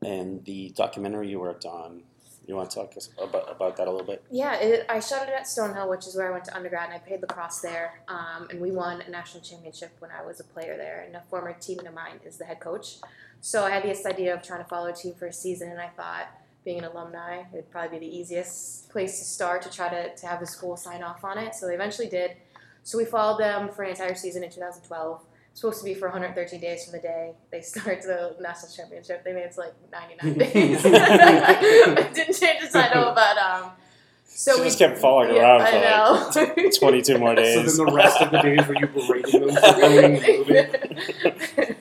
and 0.03 0.43
the 0.45 0.69
documentary 0.75 1.29
you 1.29 1.39
worked 1.39 1.65
on, 1.65 2.03
you 2.49 2.55
want 2.55 2.71
to 2.71 2.75
talk 2.75 2.97
us 2.97 3.09
about, 3.21 3.49
about 3.49 3.77
that 3.77 3.87
a 3.87 3.91
little 3.91 4.05
bit? 4.05 4.23
Yeah, 4.31 4.55
it, 4.55 4.85
I 4.89 4.99
shot 4.99 5.27
it 5.27 5.33
at 5.33 5.43
Stonehill, 5.43 5.87
which 5.87 6.07
is 6.07 6.15
where 6.15 6.29
I 6.29 6.31
went 6.31 6.45
to 6.45 6.55
undergrad, 6.55 6.89
and 6.89 6.93
I 6.93 6.97
played 6.97 7.21
lacrosse 7.21 7.59
there. 7.59 8.01
Um, 8.07 8.47
and 8.49 8.59
we 8.59 8.71
won 8.71 9.01
a 9.01 9.09
national 9.09 9.43
championship 9.43 9.91
when 9.99 10.09
I 10.11 10.25
was 10.25 10.39
a 10.39 10.43
player 10.43 10.75
there, 10.75 11.03
and 11.05 11.15
a 11.15 11.21
former 11.29 11.53
teammate 11.53 11.87
of 11.87 11.93
mine 11.93 12.19
is 12.25 12.37
the 12.37 12.45
head 12.45 12.59
coach. 12.59 12.95
So 13.39 13.63
I 13.63 13.69
had 13.69 13.83
this 13.83 14.03
idea 14.05 14.33
of 14.33 14.41
trying 14.41 14.63
to 14.63 14.67
follow 14.67 14.87
a 14.87 14.93
team 14.93 15.13
for 15.13 15.27
a 15.27 15.33
season, 15.33 15.69
and 15.69 15.79
I 15.79 15.89
thought, 15.89 16.27
being 16.65 16.79
an 16.79 16.85
alumni, 16.85 17.43
it'd 17.53 17.69
probably 17.69 17.99
be 17.99 18.07
the 18.07 18.17
easiest 18.17 18.89
place 18.89 19.19
to 19.19 19.25
start 19.25 19.61
to 19.61 19.69
try 19.69 19.87
to, 19.87 20.15
to 20.15 20.27
have 20.27 20.39
the 20.39 20.47
school 20.47 20.75
sign 20.75 21.03
off 21.03 21.23
on 21.23 21.37
it. 21.37 21.53
So 21.53 21.67
they 21.67 21.75
eventually 21.75 22.09
did. 22.09 22.31
So 22.83 22.97
we 22.97 23.05
followed 23.05 23.39
them 23.39 23.69
for 23.69 23.83
an 23.83 23.91
entire 23.91 24.15
season 24.15 24.43
in 24.43 24.49
2012. 24.49 25.21
Supposed 25.59 25.79
to 25.79 25.85
be 25.85 25.93
for 25.93 26.07
113 26.07 26.61
days 26.61 26.85
from 26.85 26.93
the 26.93 26.99
day 26.99 27.33
they 27.51 27.59
start 27.73 28.01
the 28.03 28.33
national 28.39 28.71
championship. 28.71 29.25
They 29.25 29.33
made 29.33 29.41
it 29.41 29.51
to 29.55 29.59
like 29.59 29.73
99 29.91 30.37
days. 30.53 30.85
I 30.85 32.09
didn't 32.13 32.33
change 32.33 32.61
the 32.61 32.69
title, 32.71 33.11
but 33.13 33.37
um. 33.37 33.71
So 34.25 34.53
She 34.55 34.61
we 34.61 34.67
just 34.67 34.79
kept 34.79 34.99
following 34.99 35.35
yeah, 35.35 35.57
around 35.57 35.61
I 35.63 36.31
for 36.31 36.61
know. 36.61 36.69
22 36.69 37.17
more 37.17 37.35
days. 37.35 37.55
So 37.55 37.83
then 37.83 37.87
the 37.87 37.93
rest 37.93 38.21
of 38.21 38.31
the 38.31 38.41
days 38.41 38.65
were 38.67 38.75
you 38.75 38.87
berating 38.87 39.47
them 39.47 39.55
for 39.57 39.79
ruining 39.81 40.21
the 40.21 40.95
movie? 41.57 41.75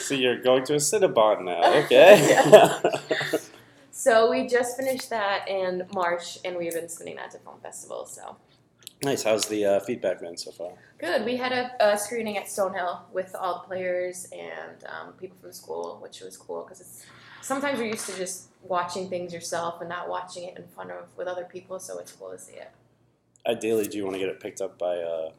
so 0.00 0.14
you're 0.14 0.40
going 0.40 0.64
to 0.64 0.72
a 0.72 0.78
Cinnabon 0.78 1.44
now, 1.44 1.74
okay? 1.84 2.40
so 3.92 4.28
we 4.28 4.48
just 4.48 4.76
finished 4.76 5.10
that 5.10 5.46
in 5.46 5.86
March, 5.94 6.38
and 6.44 6.56
we've 6.56 6.72
been 6.72 6.88
spinning 6.88 7.14
that 7.16 7.30
to 7.32 7.38
film 7.38 7.60
festivals. 7.62 8.12
So 8.12 8.36
nice. 9.02 9.22
How's 9.22 9.46
the 9.46 9.64
uh, 9.64 9.80
feedback 9.80 10.20
been 10.20 10.36
so 10.36 10.50
far? 10.50 10.72
good. 10.98 11.24
We 11.24 11.36
had 11.36 11.52
a, 11.52 11.92
a 11.92 11.98
screening 11.98 12.38
at 12.38 12.44
Stonehill 12.46 13.00
with 13.12 13.34
all 13.38 13.60
the 13.60 13.66
players 13.66 14.26
and 14.32 14.82
um, 14.86 15.12
people 15.14 15.36
from 15.40 15.52
school, 15.52 15.98
which 16.02 16.20
was 16.20 16.36
cool 16.36 16.62
because 16.62 16.80
it's 16.80 17.04
sometimes 17.42 17.78
you're 17.78 17.88
used 17.88 18.08
to 18.08 18.16
just 18.16 18.48
watching 18.62 19.08
things 19.08 19.32
yourself 19.32 19.80
and 19.80 19.88
not 19.90 20.08
watching 20.08 20.44
it 20.44 20.56
in 20.56 20.66
front 20.68 20.90
of 20.90 21.04
with 21.16 21.26
other 21.28 21.44
people. 21.44 21.78
So 21.78 21.98
it's 21.98 22.12
cool 22.12 22.30
to 22.30 22.38
see 22.38 22.54
it. 22.54 22.70
Ideally, 23.46 23.86
do 23.88 23.96
you 23.98 24.04
want 24.04 24.14
to 24.14 24.18
get 24.20 24.28
it 24.28 24.40
picked 24.40 24.60
up 24.60 24.78
by 24.78 24.96
uh, 24.96 25.30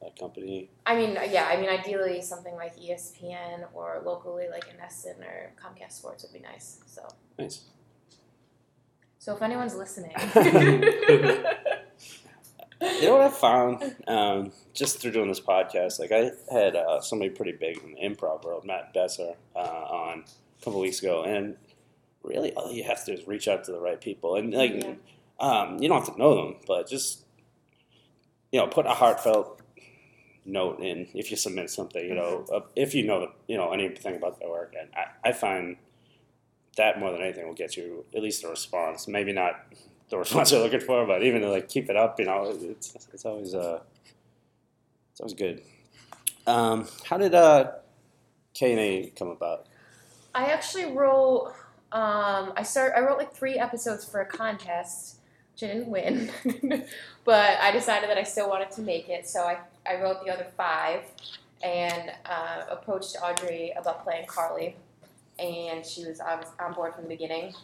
a 0.00 0.10
company? 0.18 0.70
I 0.86 0.96
mean, 0.96 1.18
yeah. 1.30 1.46
I 1.50 1.56
mean, 1.60 1.68
ideally 1.68 2.22
something 2.22 2.54
like 2.54 2.76
ESPN 2.78 3.64
or 3.74 4.00
locally 4.04 4.46
like 4.50 4.64
NESN 4.78 5.20
or 5.20 5.52
Comcast 5.60 5.92
Sports 5.92 6.22
would 6.22 6.32
be 6.32 6.38
nice. 6.46 6.80
So, 6.86 7.06
Nice. 7.38 7.64
so 9.18 9.34
if 9.36 9.42
anyone's 9.42 9.74
listening, 9.74 10.12
You 12.82 13.02
know 13.02 13.12
what 13.18 13.26
I 13.26 13.30
found 13.30 13.96
um, 14.08 14.52
just 14.74 14.98
through 14.98 15.12
doing 15.12 15.28
this 15.28 15.40
podcast? 15.40 16.00
Like 16.00 16.10
I 16.10 16.32
had 16.52 16.74
uh, 16.74 17.00
somebody 17.00 17.30
pretty 17.30 17.52
big 17.52 17.78
in 17.82 17.92
the 17.94 18.00
improv 18.00 18.44
world, 18.44 18.64
Matt 18.64 18.92
Besser, 18.92 19.34
uh, 19.54 19.58
on 19.58 20.24
a 20.60 20.64
couple 20.64 20.80
weeks 20.80 20.98
ago, 21.00 21.22
and 21.22 21.56
really 22.24 22.52
all 22.54 22.72
you 22.72 22.82
have 22.84 23.04
to 23.04 23.14
do 23.14 23.20
is 23.20 23.26
reach 23.28 23.46
out 23.46 23.64
to 23.64 23.72
the 23.72 23.80
right 23.80 24.00
people, 24.00 24.34
and 24.36 24.52
like 24.52 24.72
Yeah. 24.74 24.94
um, 25.38 25.78
you 25.80 25.88
don't 25.88 26.04
have 26.04 26.12
to 26.14 26.18
know 26.20 26.34
them, 26.34 26.56
but 26.66 26.88
just 26.88 27.24
you 28.50 28.60
know, 28.60 28.66
put 28.66 28.84
a 28.84 28.90
heartfelt 28.90 29.60
note 30.44 30.80
in 30.80 31.06
if 31.14 31.30
you 31.30 31.36
submit 31.36 31.70
something. 31.70 32.04
You 32.04 32.14
know, 32.14 32.64
if 32.74 32.94
you 32.94 33.04
know 33.06 33.30
you 33.46 33.56
know 33.56 33.70
anything 33.72 34.16
about 34.16 34.40
their 34.40 34.48
work, 34.50 34.74
and 34.78 34.88
I, 34.94 35.28
I 35.28 35.32
find 35.32 35.76
that 36.76 36.98
more 36.98 37.12
than 37.12 37.20
anything 37.22 37.46
will 37.46 37.54
get 37.54 37.76
you 37.76 38.04
at 38.14 38.22
least 38.22 38.42
a 38.44 38.48
response. 38.48 39.06
Maybe 39.06 39.32
not 39.32 39.66
the 40.12 40.18
response 40.18 40.52
you're 40.52 40.62
looking 40.62 40.80
for, 40.80 41.04
but 41.04 41.24
even 41.24 41.40
to 41.40 41.50
like 41.50 41.68
keep 41.68 41.90
it 41.90 41.96
up, 41.96 42.20
you 42.20 42.26
know, 42.26 42.56
it's 42.60 42.94
it's 43.12 43.24
always 43.24 43.54
uh 43.54 43.80
it's 45.10 45.20
always 45.20 45.34
good. 45.34 45.62
Um, 46.46 46.86
how 47.04 47.18
did 47.18 47.34
uh 47.34 47.72
K 48.54 48.70
and 48.70 48.80
A 48.80 49.12
come 49.18 49.28
about? 49.28 49.66
I 50.34 50.46
actually 50.46 50.86
wrote. 50.86 51.54
Um, 51.90 52.54
I 52.56 52.62
start. 52.62 52.92
I 52.96 53.00
wrote 53.00 53.18
like 53.18 53.34
three 53.34 53.58
episodes 53.58 54.04
for 54.04 54.20
a 54.20 54.26
contest, 54.26 55.16
which 55.52 55.68
I 55.68 55.74
didn't 55.74 55.88
win, 55.88 56.30
but 57.24 57.58
I 57.60 57.70
decided 57.72 58.08
that 58.08 58.16
I 58.16 58.22
still 58.22 58.48
wanted 58.48 58.70
to 58.72 58.82
make 58.82 59.08
it, 59.08 59.28
so 59.28 59.40
I 59.40 59.58
I 59.86 60.00
wrote 60.00 60.24
the 60.24 60.32
other 60.32 60.46
five, 60.56 61.02
and 61.62 62.12
uh, 62.24 62.64
approached 62.70 63.16
Audrey 63.22 63.72
about 63.76 64.04
playing 64.04 64.26
Carly, 64.26 64.76
and 65.38 65.84
she 65.84 66.06
was 66.06 66.20
on, 66.20 66.44
on 66.60 66.72
board 66.72 66.94
from 66.94 67.04
the 67.04 67.08
beginning. 67.10 67.54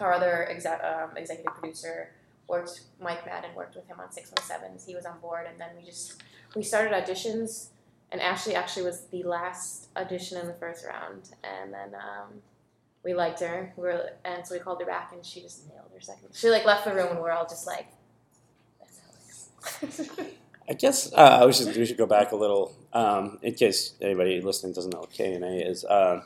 Our 0.00 0.12
other 0.12 0.48
exe- 0.48 0.66
um, 0.66 1.16
executive 1.16 1.54
producer 1.54 2.10
worked, 2.48 2.80
Mike 3.00 3.24
Madden 3.26 3.54
worked 3.54 3.76
with 3.76 3.86
him 3.86 4.00
on 4.00 4.10
Six 4.10 4.30
One 4.30 4.44
Sevens. 4.44 4.84
He 4.86 4.94
was 4.94 5.06
on 5.06 5.18
board, 5.20 5.46
and 5.50 5.60
then 5.60 5.70
we 5.78 5.84
just 5.84 6.22
we 6.56 6.62
started 6.62 6.92
auditions, 6.92 7.68
and 8.10 8.20
Ashley 8.20 8.54
actually 8.54 8.84
was 8.84 9.02
the 9.10 9.22
last 9.22 9.88
audition 9.96 10.38
in 10.38 10.46
the 10.46 10.54
first 10.54 10.84
round, 10.86 11.30
and 11.44 11.72
then 11.72 11.94
um, 11.94 12.42
we 13.04 13.14
liked 13.14 13.40
her. 13.40 13.72
We 13.76 13.82
were, 13.84 14.10
and 14.24 14.46
so 14.46 14.54
we 14.54 14.60
called 14.60 14.80
her 14.80 14.86
back, 14.86 15.12
and 15.12 15.24
she 15.24 15.40
just 15.40 15.68
nailed 15.68 15.90
her 15.94 16.00
second. 16.00 16.28
She 16.32 16.48
like 16.48 16.64
left 16.64 16.84
the 16.84 16.94
room, 16.94 17.08
and 17.10 17.20
we're 17.20 17.32
all 17.32 17.46
just 17.46 17.66
like, 17.66 17.86
"That's 18.80 19.00
Alex." 19.80 20.10
I 20.68 20.74
guess 20.74 21.10
uh, 21.14 21.44
we 21.46 21.52
should 21.52 21.74
we 21.76 21.86
should 21.86 21.96
go 21.96 22.06
back 22.06 22.32
a 22.32 22.36
little 22.36 22.74
um, 22.92 23.38
in 23.42 23.54
case 23.54 23.94
anybody 24.00 24.40
listening 24.42 24.74
doesn't 24.74 24.92
know 24.92 25.00
what 25.00 25.10
K 25.10 25.34
and 25.34 25.44
A 25.44 25.66
is. 25.66 25.84
Uh, 25.84 26.22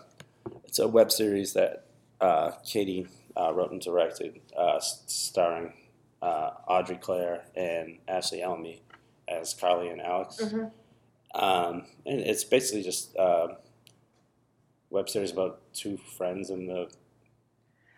it's 0.65 0.79
a 0.81 0.89
web 0.89 1.13
series 1.13 1.53
that 1.53 1.85
uh, 2.21 2.53
Katie 2.65 3.07
uh, 3.37 3.53
wrote 3.53 3.71
and 3.73 3.81
directed, 3.81 4.41
uh, 4.57 4.79
starring 4.81 5.73
uh, 6.21 6.51
Audrey 6.69 6.97
Clare 6.97 7.45
and 7.57 7.99
Ashley 8.09 8.43
Elmy 8.43 8.83
as 9.29 9.55
Carly 9.55 9.89
and 9.89 10.01
Alex. 10.01 10.37
Mhm. 10.41 10.71
Um, 11.35 11.87
and 12.07 12.21
it's 12.21 12.45
basically 12.45 12.83
just 12.83 13.17
uh, 13.17 13.49
web 14.91 15.09
series 15.09 15.33
about 15.33 15.61
two 15.73 15.97
friends 15.97 16.51
and 16.51 16.69
the 16.69 16.91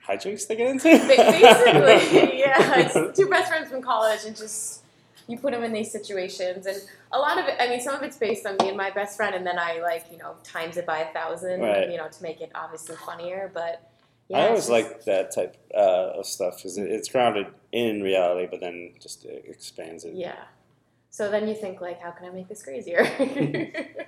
hijinks 0.06 0.46
they 0.46 0.56
get 0.56 0.68
into. 0.70 0.84
Basically, 0.84 2.38
yeah, 2.38 2.78
it's 2.78 3.18
two 3.18 3.28
best 3.28 3.48
friends 3.48 3.68
from 3.70 3.82
college, 3.82 4.20
and 4.24 4.36
just 4.36 4.82
you 5.26 5.38
put 5.38 5.52
them 5.52 5.64
in 5.64 5.72
these 5.72 5.90
situations, 5.90 6.66
and 6.66 6.76
a 7.12 7.18
lot 7.18 7.38
of 7.38 7.46
it. 7.46 7.56
I 7.58 7.68
mean, 7.68 7.80
some 7.80 7.94
of 7.94 8.02
it's 8.02 8.16
based 8.16 8.46
on 8.46 8.56
me 8.60 8.68
and 8.68 8.76
my 8.76 8.90
best 8.90 9.16
friend, 9.16 9.34
and 9.34 9.46
then 9.46 9.58
I 9.58 9.80
like 9.80 10.04
you 10.12 10.18
know 10.18 10.34
times 10.44 10.76
it 10.76 10.86
by 10.86 10.98
a 11.00 11.12
thousand, 11.12 11.60
Right. 11.60 11.90
you 11.90 11.96
know, 11.96 12.08
to 12.08 12.22
make 12.22 12.40
it 12.40 12.50
obviously 12.54 12.96
funnier. 12.96 13.50
But 13.52 13.90
yeah, 14.28 14.38
I 14.38 14.48
always 14.48 14.68
like 14.68 15.04
that 15.04 15.34
type 15.34 15.56
uh, 15.74 16.18
of 16.18 16.26
stuff 16.26 16.56
because 16.56 16.78
it, 16.78 16.90
it's 16.90 17.08
grounded 17.08 17.46
in 17.72 18.02
reality, 18.02 18.48
but 18.50 18.60
then 18.60 18.92
just 19.00 19.24
it 19.24 19.44
expands 19.48 20.04
it. 20.04 20.14
Yeah. 20.14 20.36
So 21.10 21.30
then 21.30 21.46
you 21.46 21.54
think 21.54 21.80
like, 21.80 22.00
how 22.00 22.10
can 22.10 22.26
I 22.26 22.30
make 22.30 22.48
this 22.48 22.62
crazier? 22.62 23.04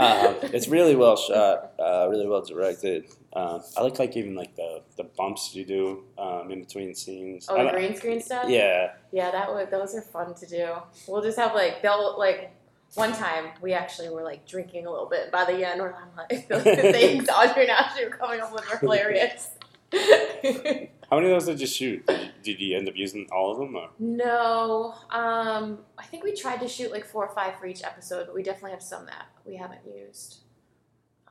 Um, 0.00 0.36
it's 0.44 0.66
really 0.66 0.96
well 0.96 1.14
shot, 1.14 1.72
uh, 1.78 2.08
really 2.08 2.26
well 2.26 2.40
directed. 2.40 3.04
Uh, 3.34 3.60
I 3.76 3.82
like 3.82 3.98
like 3.98 4.16
even 4.16 4.34
like 4.34 4.56
the, 4.56 4.80
the 4.96 5.04
bumps 5.04 5.54
you 5.54 5.66
do 5.66 6.04
um, 6.16 6.50
in 6.50 6.60
between 6.60 6.94
scenes. 6.94 7.46
oh, 7.50 7.62
the 7.62 7.70
green 7.70 7.94
screen 7.94 8.22
stuff. 8.22 8.48
Yeah, 8.48 8.92
Yeah, 9.12 9.30
that 9.30 9.52
would 9.52 9.70
those 9.70 9.94
are 9.94 10.00
fun 10.00 10.34
to 10.34 10.46
do. 10.46 10.72
We'll 11.06 11.22
just 11.22 11.38
have 11.38 11.54
like 11.54 11.82
they'll 11.82 12.18
like 12.18 12.50
one 12.94 13.12
time 13.12 13.50
we 13.60 13.72
actually 13.72 14.08
were 14.08 14.22
like 14.22 14.46
drinking 14.46 14.86
a 14.86 14.90
little 14.90 15.08
bit. 15.08 15.30
By 15.30 15.44
the 15.44 15.66
end, 15.66 15.80
we're 15.80 15.92
I'm 15.92 16.08
like 16.16 16.48
the 16.48 16.60
things 16.60 17.28
Audrey 17.28 17.62
and 17.62 17.70
Ashley 17.70 18.04
were 18.04 18.10
coming 18.10 18.40
up 18.40 18.52
with 18.52 18.68
were 18.68 18.76
hilarious. 18.78 19.50
how 19.92 21.16
many 21.16 21.30
of 21.30 21.32
those 21.32 21.46
did 21.46 21.60
you 21.60 21.66
shoot? 21.66 22.06
Did 22.06 22.20
you, 22.20 22.28
did 22.42 22.60
you 22.60 22.76
end 22.76 22.88
up 22.88 22.96
using 22.96 23.26
all 23.32 23.52
of 23.52 23.58
them? 23.58 23.74
Or? 23.74 23.90
no, 23.98 24.94
um, 25.10 25.78
I 25.98 26.04
think 26.04 26.22
we 26.22 26.32
tried 26.32 26.60
to 26.60 26.68
shoot 26.68 26.92
like 26.92 27.04
four 27.04 27.26
or 27.26 27.34
five 27.34 27.58
for 27.58 27.66
each 27.66 27.82
episode, 27.82 28.26
but 28.26 28.34
we 28.34 28.42
definitely 28.42 28.70
have 28.70 28.82
some 28.82 29.06
that 29.06 29.26
we 29.44 29.56
haven't 29.56 29.80
used. 29.84 30.38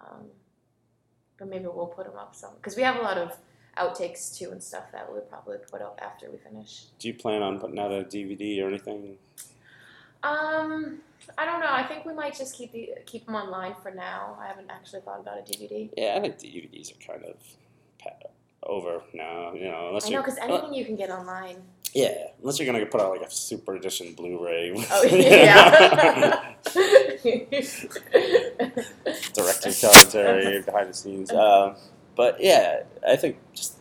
Um, 0.01 0.25
but 1.38 1.48
maybe 1.48 1.66
we'll 1.66 1.88
put 1.88 2.06
them 2.06 2.18
up 2.18 2.36
some 2.36 2.51
because 2.56 2.75
we 2.75 2.84
have 2.84 2.98
a 2.98 3.01
lot 3.01 3.18
of 3.18 3.38
outtakes 3.78 4.38
too 4.38 4.51
and 4.51 4.62
stuff 4.62 4.92
that 4.92 5.10
we'll 5.10 5.22
probably 5.22 5.58
put 5.72 5.82
up 5.82 6.00
after 6.01 6.30
we 6.30 6.38
finish. 6.38 6.86
Do 7.00 7.08
you 7.08 7.13
plan 7.13 7.42
on 7.42 7.60
putting 7.60 7.80
out 7.80 7.92
a 7.92 8.04
DVD 8.04 8.62
or 8.62 8.68
anything? 8.68 9.18
Um, 10.22 11.00
I 11.38 11.46
don't 11.46 11.60
know. 11.60 11.68
I 11.70 11.84
think 11.84 12.06
we 12.06 12.14
might 12.14 12.36
just 12.36 12.56
keep 12.56 12.72
the, 12.72 12.90
keep 13.06 13.26
them 13.26 13.36
online 13.36 13.76
for 13.82 13.92
now. 13.92 14.38
I 14.42 14.48
haven't 14.48 14.70
actually 14.70 15.02
thought 15.02 15.20
about 15.20 15.38
a 15.38 15.42
DVD. 15.42 15.90
Yeah, 15.96 16.16
I 16.18 16.22
think 16.22 16.38
DVDs 16.38 16.92
are 16.92 17.06
kind 17.06 17.24
of 17.26 17.36
over 18.64 19.02
now. 19.14 19.54
You 19.54 19.66
know, 19.66 19.88
unless 19.90 20.08
I 20.08 20.10
know 20.10 20.22
because 20.22 20.38
anything 20.38 20.74
you 20.74 20.86
can 20.86 20.96
get 20.96 21.10
online. 21.10 21.62
yeah, 21.94 22.28
unless 22.40 22.60
you're 22.60 22.72
gonna 22.72 22.86
put 22.86 23.02
out 23.02 23.12
like 23.12 23.28
a 23.28 23.32
super 23.32 23.76
edition 23.76 24.14
Blu-ray. 24.14 24.74
Oh 24.92 25.04
yeah. 25.12 26.54
director's 29.34 29.82
commentary, 29.82 30.62
behind 30.62 30.90
the 30.90 30.94
scenes. 30.94 31.32
Um, 31.32 31.76
but 32.16 32.42
yeah, 32.42 32.84
I 33.08 33.16
think 33.16 33.38
just 33.54 33.78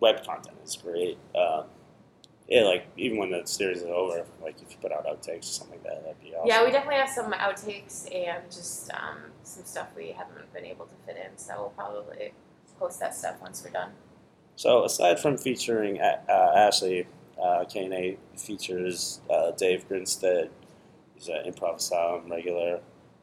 web 0.00 0.24
content 0.24 0.56
is 0.64 0.76
great. 0.76 1.18
Um, 1.34 1.64
yeah, 2.50 2.62
like 2.62 2.84
even 2.96 3.16
when 3.16 3.30
the 3.30 3.46
series 3.46 3.78
is 3.78 3.84
over, 3.84 4.26
like 4.42 4.60
if 4.60 4.72
you 4.72 4.76
put 4.82 4.90
out 4.90 5.06
outtakes 5.06 5.38
or 5.38 5.42
something 5.42 5.78
like 5.78 5.84
that, 5.84 6.02
that'd 6.02 6.20
be 6.20 6.34
awesome. 6.34 6.48
yeah, 6.48 6.64
we 6.64 6.72
definitely 6.72 6.96
have 6.96 7.08
some 7.08 7.32
outtakes 7.32 8.12
and 8.12 8.50
just 8.50 8.92
um, 8.92 9.18
some 9.44 9.64
stuff 9.64 9.86
we 9.96 10.10
haven't 10.10 10.52
been 10.52 10.64
able 10.64 10.86
to 10.86 10.94
fit 11.06 11.16
in. 11.16 11.38
So 11.38 11.54
we'll 11.56 11.68
probably 11.70 12.32
post 12.76 12.98
that 12.98 13.14
stuff 13.14 13.36
once 13.40 13.62
we're 13.64 13.70
done. 13.70 13.92
So 14.56 14.84
aside 14.84 15.20
from 15.20 15.38
featuring 15.38 16.00
uh, 16.00 16.52
Ashley, 16.56 17.06
uh, 17.40 17.64
K&A 17.66 18.18
features 18.36 19.20
uh, 19.30 19.52
Dave 19.52 19.86
Grinstead, 19.86 20.50
he's 21.14 21.28
an 21.28 21.44
Improv 21.46 21.76
Asylum 21.76 22.28
regular, 22.28 22.80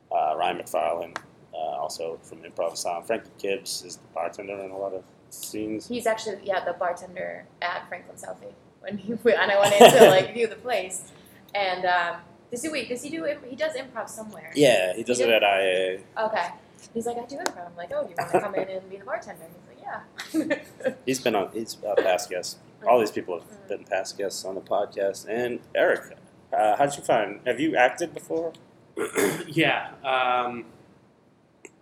uh, 0.09 0.35
Ryan 0.37 0.59
McFarlane, 0.59 1.17
uh, 1.53 1.57
also 1.57 2.17
from 2.23 2.39
Improv 2.39 2.73
Asylum. 2.73 3.03
Frankie 3.03 3.29
Gibbs 3.37 3.83
is 3.83 3.97
the 3.97 4.07
bartender 4.15 4.57
in 4.59 4.71
a 4.71 4.77
lot 4.77 4.93
of 4.93 5.03
scenes. 5.31 5.89
He's 5.89 6.07
actually 6.07 6.39
yeah 6.45 6.63
the 6.63 6.71
bartender 6.71 7.45
at 7.61 7.89
Franklin 7.89 8.15
Southie 8.15 8.53
when 8.81 8.97
he 8.97 9.11
and 9.25 9.51
I 9.51 9.59
went 9.59 9.73
in 9.73 9.91
to 9.99 10.09
like 10.09 10.33
view 10.33 10.47
the 10.47 10.55
place. 10.55 11.11
And 11.55 11.85
um, 11.85 12.17
does 12.51 12.61
he 12.61 12.69
wait? 12.69 12.89
Does 12.89 13.03
he 13.03 13.09
do? 13.09 13.27
He 13.49 13.55
does 13.55 13.73
improv 13.73 14.09
somewhere. 14.09 14.51
Yeah, 14.55 14.93
he 14.95 15.03
does 15.03 15.19
it 15.19 15.29
at 15.29 15.43
IA. 15.43 15.99
Okay. 16.17 16.47
He's 16.93 17.05
like, 17.05 17.17
I 17.17 17.25
do 17.25 17.37
improv. 17.37 17.67
I'm 17.67 17.75
like, 17.75 17.91
oh, 17.93 18.03
do 18.03 18.09
you 18.09 18.15
want 18.17 18.31
to 18.31 18.41
come 18.41 18.55
in 18.55 18.69
and 18.69 18.89
be 18.89 18.97
the 18.97 19.05
bartender? 19.05 19.45
He's 19.45 19.67
like, 19.67 20.55
yeah. 20.79 20.93
He's 21.05 21.19
been 21.19 21.35
on. 21.35 21.49
He's 21.53 21.77
a 21.85 22.01
past 22.01 22.29
guest. 22.29 22.57
All 22.87 22.99
these 22.99 23.11
people 23.11 23.39
have 23.39 23.67
been 23.67 23.83
past 23.83 24.17
guests 24.17 24.45
on 24.45 24.55
the 24.55 24.61
podcast. 24.61 25.27
And 25.27 25.59
Eric, 25.75 26.17
uh, 26.53 26.75
how'd 26.77 26.95
you 26.95 27.03
find? 27.03 27.41
Have 27.45 27.59
you 27.59 27.75
acted 27.75 28.13
before? 28.13 28.53
yeah. 29.47 29.91
Um, 30.03 30.65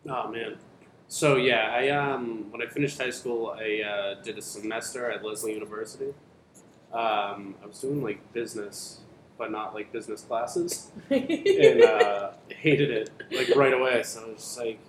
oh 0.08 0.32
man. 0.32 0.58
So 1.08 1.36
yeah, 1.36 1.70
I 1.72 1.90
um 1.90 2.52
when 2.52 2.62
I 2.62 2.68
finished 2.68 2.98
high 2.98 3.12
school, 3.12 3.56
I 3.58 3.82
uh, 3.82 4.24
did 4.24 4.38
a 4.38 4.42
semester 4.42 5.12
at 5.12 5.24
Lesley 5.24 5.54
University. 5.54 6.14
Um, 6.96 7.56
I 7.62 7.68
was 7.68 7.80
doing 7.82 8.02
like 8.02 8.32
business, 8.34 9.00
but 9.38 9.52
not 9.52 9.74
like 9.74 9.92
business 9.92 10.22
classes, 10.22 10.92
and 11.10 11.82
uh, 11.84 12.32
hated 12.50 12.90
it 12.90 13.10
like 13.32 13.54
right 13.56 13.74
away. 13.74 14.02
So 14.04 14.24
I 14.24 14.28
was 14.30 14.38
just 14.38 14.58
like, 14.60 14.80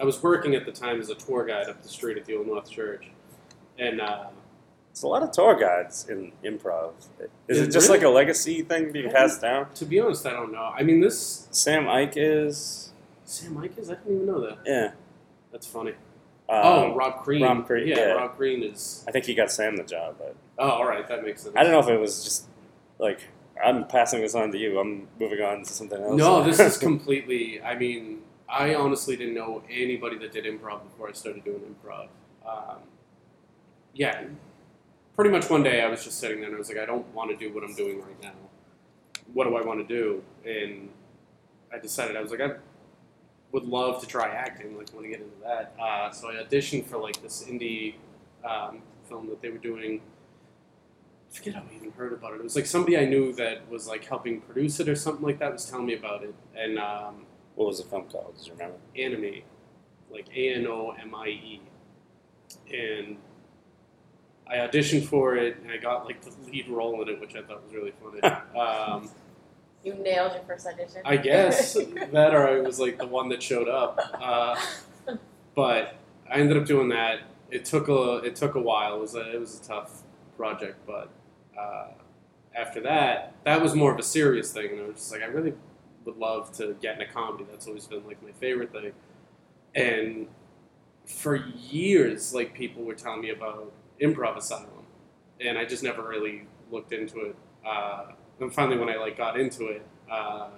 I 0.00 0.04
was 0.04 0.22
working 0.22 0.54
at 0.54 0.64
the 0.66 0.72
time 0.72 1.00
as 1.00 1.10
a 1.10 1.14
tour 1.16 1.44
guide 1.44 1.68
up 1.68 1.82
the 1.82 1.88
street 1.88 2.16
at 2.16 2.24
the 2.26 2.36
Old 2.36 2.46
North 2.46 2.70
Church, 2.70 3.06
and 3.78 4.00
uh, 4.00 4.26
It's 4.92 5.02
a 5.02 5.08
lot 5.08 5.22
of 5.24 5.32
tour 5.32 5.58
guides 5.58 6.08
in 6.08 6.30
improv. 6.44 6.92
Is 7.48 7.58
Yeah, 7.58 7.64
it 7.64 7.70
just 7.72 7.88
really? 7.88 7.98
like 7.98 8.06
a 8.06 8.10
legacy 8.10 8.62
thing 8.62 8.92
being 8.92 9.10
passed 9.10 9.40
down? 9.42 9.66
to 9.74 9.84
be 9.84 9.98
honest, 9.98 10.24
I 10.26 10.30
don't 10.34 10.52
know. 10.52 10.72
I 10.78 10.84
mean, 10.84 11.00
this 11.00 11.48
Sam 11.50 11.88
Ike 11.88 12.12
is. 12.16 12.92
Sam 13.24 13.58
Ike 13.58 13.78
is 13.78 13.90
I 13.90 13.94
didn't 13.94 14.14
even 14.14 14.26
know 14.26 14.40
that. 14.46 14.58
Yeah. 14.66 14.92
That's 15.50 15.66
funny. 15.66 15.92
Um, 16.48 16.60
oh, 16.62 16.94
Rob 16.94 17.24
Green. 17.24 17.42
Rob 17.42 17.66
Green, 17.66 17.88
Yeah, 17.88 17.96
yeah. 17.98 18.04
Rob 18.12 18.36
Green 18.36 18.62
is. 18.62 19.04
I 19.08 19.10
think 19.10 19.24
he 19.24 19.34
got 19.34 19.50
Sam 19.50 19.76
the 19.76 19.82
job, 19.84 20.16
but 20.18 20.36
Oh, 20.62 20.70
all 20.70 20.86
right, 20.86 21.06
that 21.08 21.24
makes 21.24 21.42
sense. 21.42 21.56
I 21.56 21.64
don't 21.64 21.72
know 21.72 21.80
if 21.80 21.88
it 21.88 21.98
was 21.98 22.22
just 22.22 22.46
like 23.00 23.20
I'm 23.62 23.84
passing 23.88 24.20
this 24.20 24.36
on 24.36 24.52
to 24.52 24.58
you. 24.58 24.78
I'm 24.78 25.08
moving 25.18 25.40
on 25.40 25.64
to 25.64 25.72
something 25.72 26.00
else. 26.00 26.16
No, 26.16 26.44
this 26.44 26.60
is 26.60 26.78
completely. 26.88 27.60
I 27.60 27.74
mean, 27.74 28.22
I 28.48 28.76
honestly 28.76 29.16
didn't 29.16 29.34
know 29.34 29.64
anybody 29.68 30.18
that 30.18 30.30
did 30.30 30.44
improv 30.44 30.84
before 30.84 31.08
I 31.08 31.12
started 31.12 31.44
doing 31.44 31.60
improv. 31.60 32.08
Um, 32.46 32.78
yeah, 33.92 34.22
pretty 35.16 35.30
much 35.30 35.50
one 35.50 35.64
day 35.64 35.82
I 35.82 35.88
was 35.88 36.04
just 36.04 36.20
sitting 36.20 36.38
there 36.38 36.46
and 36.46 36.54
I 36.54 36.58
was 36.58 36.68
like, 36.68 36.78
I 36.78 36.86
don't 36.86 37.12
want 37.12 37.30
to 37.30 37.36
do 37.36 37.52
what 37.52 37.64
I'm 37.64 37.74
doing 37.74 38.00
right 38.00 38.22
now. 38.22 38.32
What 39.32 39.44
do 39.48 39.56
I 39.56 39.62
want 39.62 39.86
to 39.86 39.94
do? 39.94 40.22
And 40.44 40.90
I 41.72 41.78
decided 41.78 42.16
I 42.16 42.20
was 42.20 42.30
like, 42.30 42.40
I 42.40 42.52
would 43.50 43.64
love 43.64 44.00
to 44.00 44.06
try 44.06 44.28
acting. 44.28 44.78
Like, 44.78 44.92
want 44.94 45.06
to 45.06 45.10
get 45.10 45.20
into 45.20 45.42
that. 45.42 45.74
Uh, 45.80 46.10
so 46.12 46.30
I 46.30 46.34
auditioned 46.34 46.86
for 46.86 46.98
like 46.98 47.20
this 47.20 47.44
indie 47.48 47.94
um, 48.44 48.80
film 49.08 49.28
that 49.28 49.42
they 49.42 49.50
were 49.50 49.58
doing. 49.58 50.00
I 51.32 51.36
forget 51.36 51.54
how 51.54 51.62
I 51.62 51.76
even 51.76 51.92
heard 51.92 52.12
about 52.12 52.34
it. 52.34 52.36
It 52.36 52.42
was 52.44 52.56
like 52.56 52.66
somebody 52.66 52.98
I 52.98 53.06
knew 53.06 53.32
that 53.34 53.68
was 53.70 53.88
like 53.88 54.04
helping 54.04 54.40
produce 54.42 54.80
it 54.80 54.88
or 54.88 54.94
something 54.94 55.24
like 55.24 55.38
that 55.38 55.52
was 55.52 55.64
telling 55.64 55.86
me 55.86 55.94
about 55.94 56.22
it. 56.22 56.34
And 56.54 56.78
um, 56.78 57.24
what 57.54 57.68
was 57.68 57.78
the 57.82 57.88
film 57.88 58.04
called? 58.04 58.34
Do 58.38 58.46
you 58.46 58.52
remember? 58.52 58.76
Anomie, 58.96 59.44
like 60.10 60.26
A 60.36 60.54
N 60.54 60.66
O 60.66 60.94
M 61.00 61.14
I 61.14 61.28
E, 61.28 61.62
and 62.72 63.16
I 64.46 64.56
auditioned 64.56 65.06
for 65.06 65.36
it 65.36 65.56
and 65.62 65.70
I 65.70 65.78
got 65.78 66.04
like 66.04 66.20
the 66.20 66.32
lead 66.50 66.68
role 66.68 67.00
in 67.02 67.08
it, 67.08 67.20
which 67.20 67.34
I 67.34 67.42
thought 67.42 67.64
was 67.64 67.72
really 67.72 67.92
funny. 68.02 68.20
um, 68.58 69.08
You 69.82 69.94
nailed 69.94 70.34
your 70.34 70.42
first 70.42 70.66
audition. 70.66 71.00
I 71.04 71.16
guess 71.16 71.72
that, 72.12 72.34
or 72.34 72.46
I 72.46 72.60
was 72.60 72.78
like 72.78 72.98
the 72.98 73.06
one 73.06 73.30
that 73.30 73.42
showed 73.42 73.68
up. 73.68 73.98
Uh, 74.20 74.60
but 75.54 75.94
I 76.30 76.34
ended 76.34 76.58
up 76.58 76.66
doing 76.66 76.90
that. 76.90 77.20
It 77.50 77.64
took 77.64 77.88
a 77.88 78.16
it 78.18 78.36
took 78.36 78.54
a 78.54 78.60
while. 78.60 78.96
It 78.96 79.00
was 79.00 79.14
a, 79.14 79.34
it 79.34 79.40
was 79.40 79.60
a 79.60 79.64
tough 79.64 80.02
project, 80.36 80.78
but 80.86 81.08
uh, 81.58 81.88
after 82.54 82.80
that, 82.82 83.34
that 83.44 83.60
was 83.60 83.74
more 83.74 83.92
of 83.92 83.98
a 83.98 84.02
serious 84.02 84.52
thing, 84.52 84.70
and 84.72 84.80
I 84.80 84.86
was 84.86 84.96
just 84.96 85.12
like, 85.12 85.22
I 85.22 85.26
really 85.26 85.54
would 86.04 86.16
love 86.16 86.52
to 86.52 86.76
get 86.80 87.00
into 87.00 87.12
comedy. 87.12 87.46
That's 87.50 87.66
always 87.66 87.86
been 87.86 88.06
like 88.06 88.22
my 88.22 88.32
favorite 88.32 88.72
thing. 88.72 88.92
And 89.74 90.26
for 91.06 91.36
years, 91.36 92.34
like 92.34 92.54
people 92.54 92.84
were 92.84 92.94
telling 92.94 93.20
me 93.20 93.30
about 93.30 93.72
Improv 94.00 94.36
Asylum, 94.36 94.86
and 95.40 95.58
I 95.58 95.64
just 95.64 95.82
never 95.82 96.02
really 96.06 96.46
looked 96.70 96.92
into 96.92 97.20
it. 97.20 97.36
Uh, 97.66 98.12
and 98.40 98.52
finally, 98.52 98.78
when 98.78 98.88
I 98.88 98.96
like 98.96 99.16
got 99.16 99.38
into 99.38 99.68
it, 99.68 99.86
uh, 100.10 100.48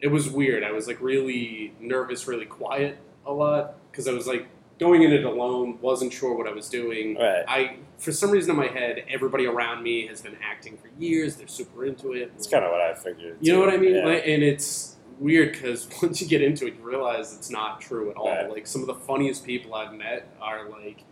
it 0.00 0.08
was 0.08 0.28
weird. 0.28 0.64
I 0.64 0.72
was 0.72 0.86
like 0.86 1.00
really 1.00 1.74
nervous, 1.80 2.26
really 2.26 2.46
quiet 2.46 2.98
a 3.26 3.32
lot 3.32 3.74
because 3.90 4.08
I 4.08 4.12
was 4.12 4.26
like 4.26 4.46
going 4.78 5.02
in 5.02 5.12
it 5.12 5.24
alone, 5.24 5.78
wasn't 5.80 6.12
sure 6.12 6.36
what 6.36 6.46
I 6.46 6.52
was 6.52 6.68
doing. 6.68 7.16
Right. 7.16 7.44
I, 7.48 7.76
for 7.98 8.12
some 8.12 8.30
reason 8.30 8.50
in 8.52 8.56
my 8.56 8.68
head, 8.68 9.04
everybody 9.08 9.46
around 9.46 9.82
me 9.82 10.06
has 10.06 10.20
been 10.22 10.36
acting 10.42 10.76
for 10.78 10.88
years. 10.98 11.36
They're 11.36 11.48
super 11.48 11.84
into 11.84 12.12
it. 12.12 12.32
It's 12.36 12.46
kind 12.46 12.64
of 12.64 12.70
what 12.70 12.80
I 12.80 12.94
figured. 12.94 13.38
You 13.40 13.52
know 13.54 13.60
what 13.60 13.70
I 13.70 13.76
mean? 13.76 13.96
Yeah. 13.96 14.04
Like, 14.06 14.22
and 14.26 14.42
it's 14.42 14.96
weird 15.18 15.52
because 15.52 15.88
once 16.02 16.20
you 16.22 16.28
get 16.28 16.40
into 16.42 16.66
it, 16.66 16.74
you 16.76 16.82
realize 16.82 17.34
it's 17.34 17.50
not 17.50 17.80
true 17.80 18.10
at 18.10 18.16
all. 18.16 18.28
Right. 18.30 18.48
Like 18.50 18.66
some 18.66 18.80
of 18.82 18.86
the 18.86 18.94
funniest 18.94 19.44
people 19.44 19.74
I've 19.74 19.92
met 19.92 20.28
are 20.40 20.68
like 20.68 21.04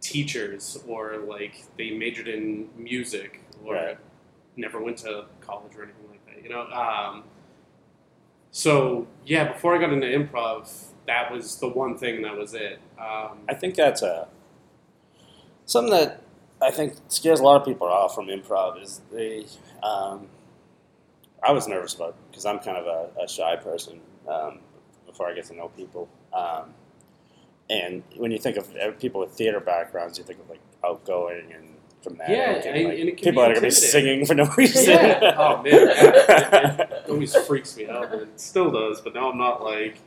teachers 0.00 0.78
or 0.86 1.16
like 1.18 1.64
they 1.76 1.90
majored 1.90 2.28
in 2.28 2.68
music 2.76 3.42
or 3.64 3.74
Right. 3.74 3.98
never 4.56 4.80
went 4.82 4.98
to 4.98 5.24
college 5.40 5.74
or 5.76 5.82
anything 5.84 6.08
like 6.10 6.24
that. 6.26 6.42
You 6.42 6.50
know. 6.50 6.62
Um, 6.70 7.24
so 8.50 9.06
yeah, 9.26 9.52
before 9.52 9.74
I 9.76 9.80
got 9.80 9.92
into 9.92 10.06
improv, 10.06 10.70
that 11.06 11.32
was 11.32 11.56
the 11.58 11.68
one 11.68 11.96
thing 11.96 12.22
that 12.22 12.36
was 12.36 12.54
it. 12.54 12.80
Um, 12.98 13.38
I 13.48 13.54
think 13.54 13.74
that's 13.74 14.02
a 14.02 14.28
something 15.68 15.92
that 15.92 16.22
I 16.60 16.72
think 16.72 16.94
scares 17.06 17.38
a 17.38 17.44
lot 17.44 17.60
of 17.60 17.64
people 17.64 17.86
off 17.86 18.14
from 18.16 18.26
improv 18.26 18.82
is 18.82 19.00
they. 19.12 19.46
Um, 19.82 20.26
I 21.46 21.52
was 21.52 21.68
nervous 21.68 21.94
about 21.94 22.16
because 22.30 22.44
I'm 22.44 22.58
kind 22.58 22.76
of 22.76 22.86
a, 22.86 23.22
a 23.22 23.28
shy 23.28 23.54
person 23.54 24.00
um, 24.28 24.58
before 25.06 25.28
I 25.28 25.34
get 25.34 25.44
to 25.46 25.54
know 25.54 25.68
people. 25.68 26.08
Um, 26.32 26.74
and 27.70 28.02
when 28.16 28.32
you 28.32 28.38
think 28.38 28.56
of 28.56 28.68
people 28.98 29.20
with 29.20 29.30
theater 29.32 29.60
backgrounds, 29.60 30.18
you 30.18 30.24
think 30.24 30.40
of 30.40 30.50
like 30.50 30.60
outgoing 30.84 31.52
and 31.52 31.74
dramatic, 32.02 32.36
Yeah, 32.36 32.70
and, 32.70 32.84
like, 32.84 32.98
and 32.98 33.08
it 33.10 33.16
can 33.18 33.24
people 33.24 33.32
be 33.32 33.36
that 33.42 33.50
are 33.50 33.54
going 33.54 33.54
to 33.56 33.62
be 33.62 33.70
singing 33.70 34.26
for 34.26 34.34
no 34.34 34.46
reason. 34.56 34.94
Yeah. 34.94 35.34
Oh 35.36 35.62
man, 35.62 35.72
it, 35.74 36.90
it 36.90 37.04
always 37.08 37.36
freaks 37.36 37.76
me 37.76 37.88
out. 37.88 38.12
It 38.14 38.40
still 38.40 38.70
does, 38.72 39.00
but 39.00 39.14
now 39.14 39.30
I'm 39.30 39.38
not 39.38 39.62
like 39.62 39.98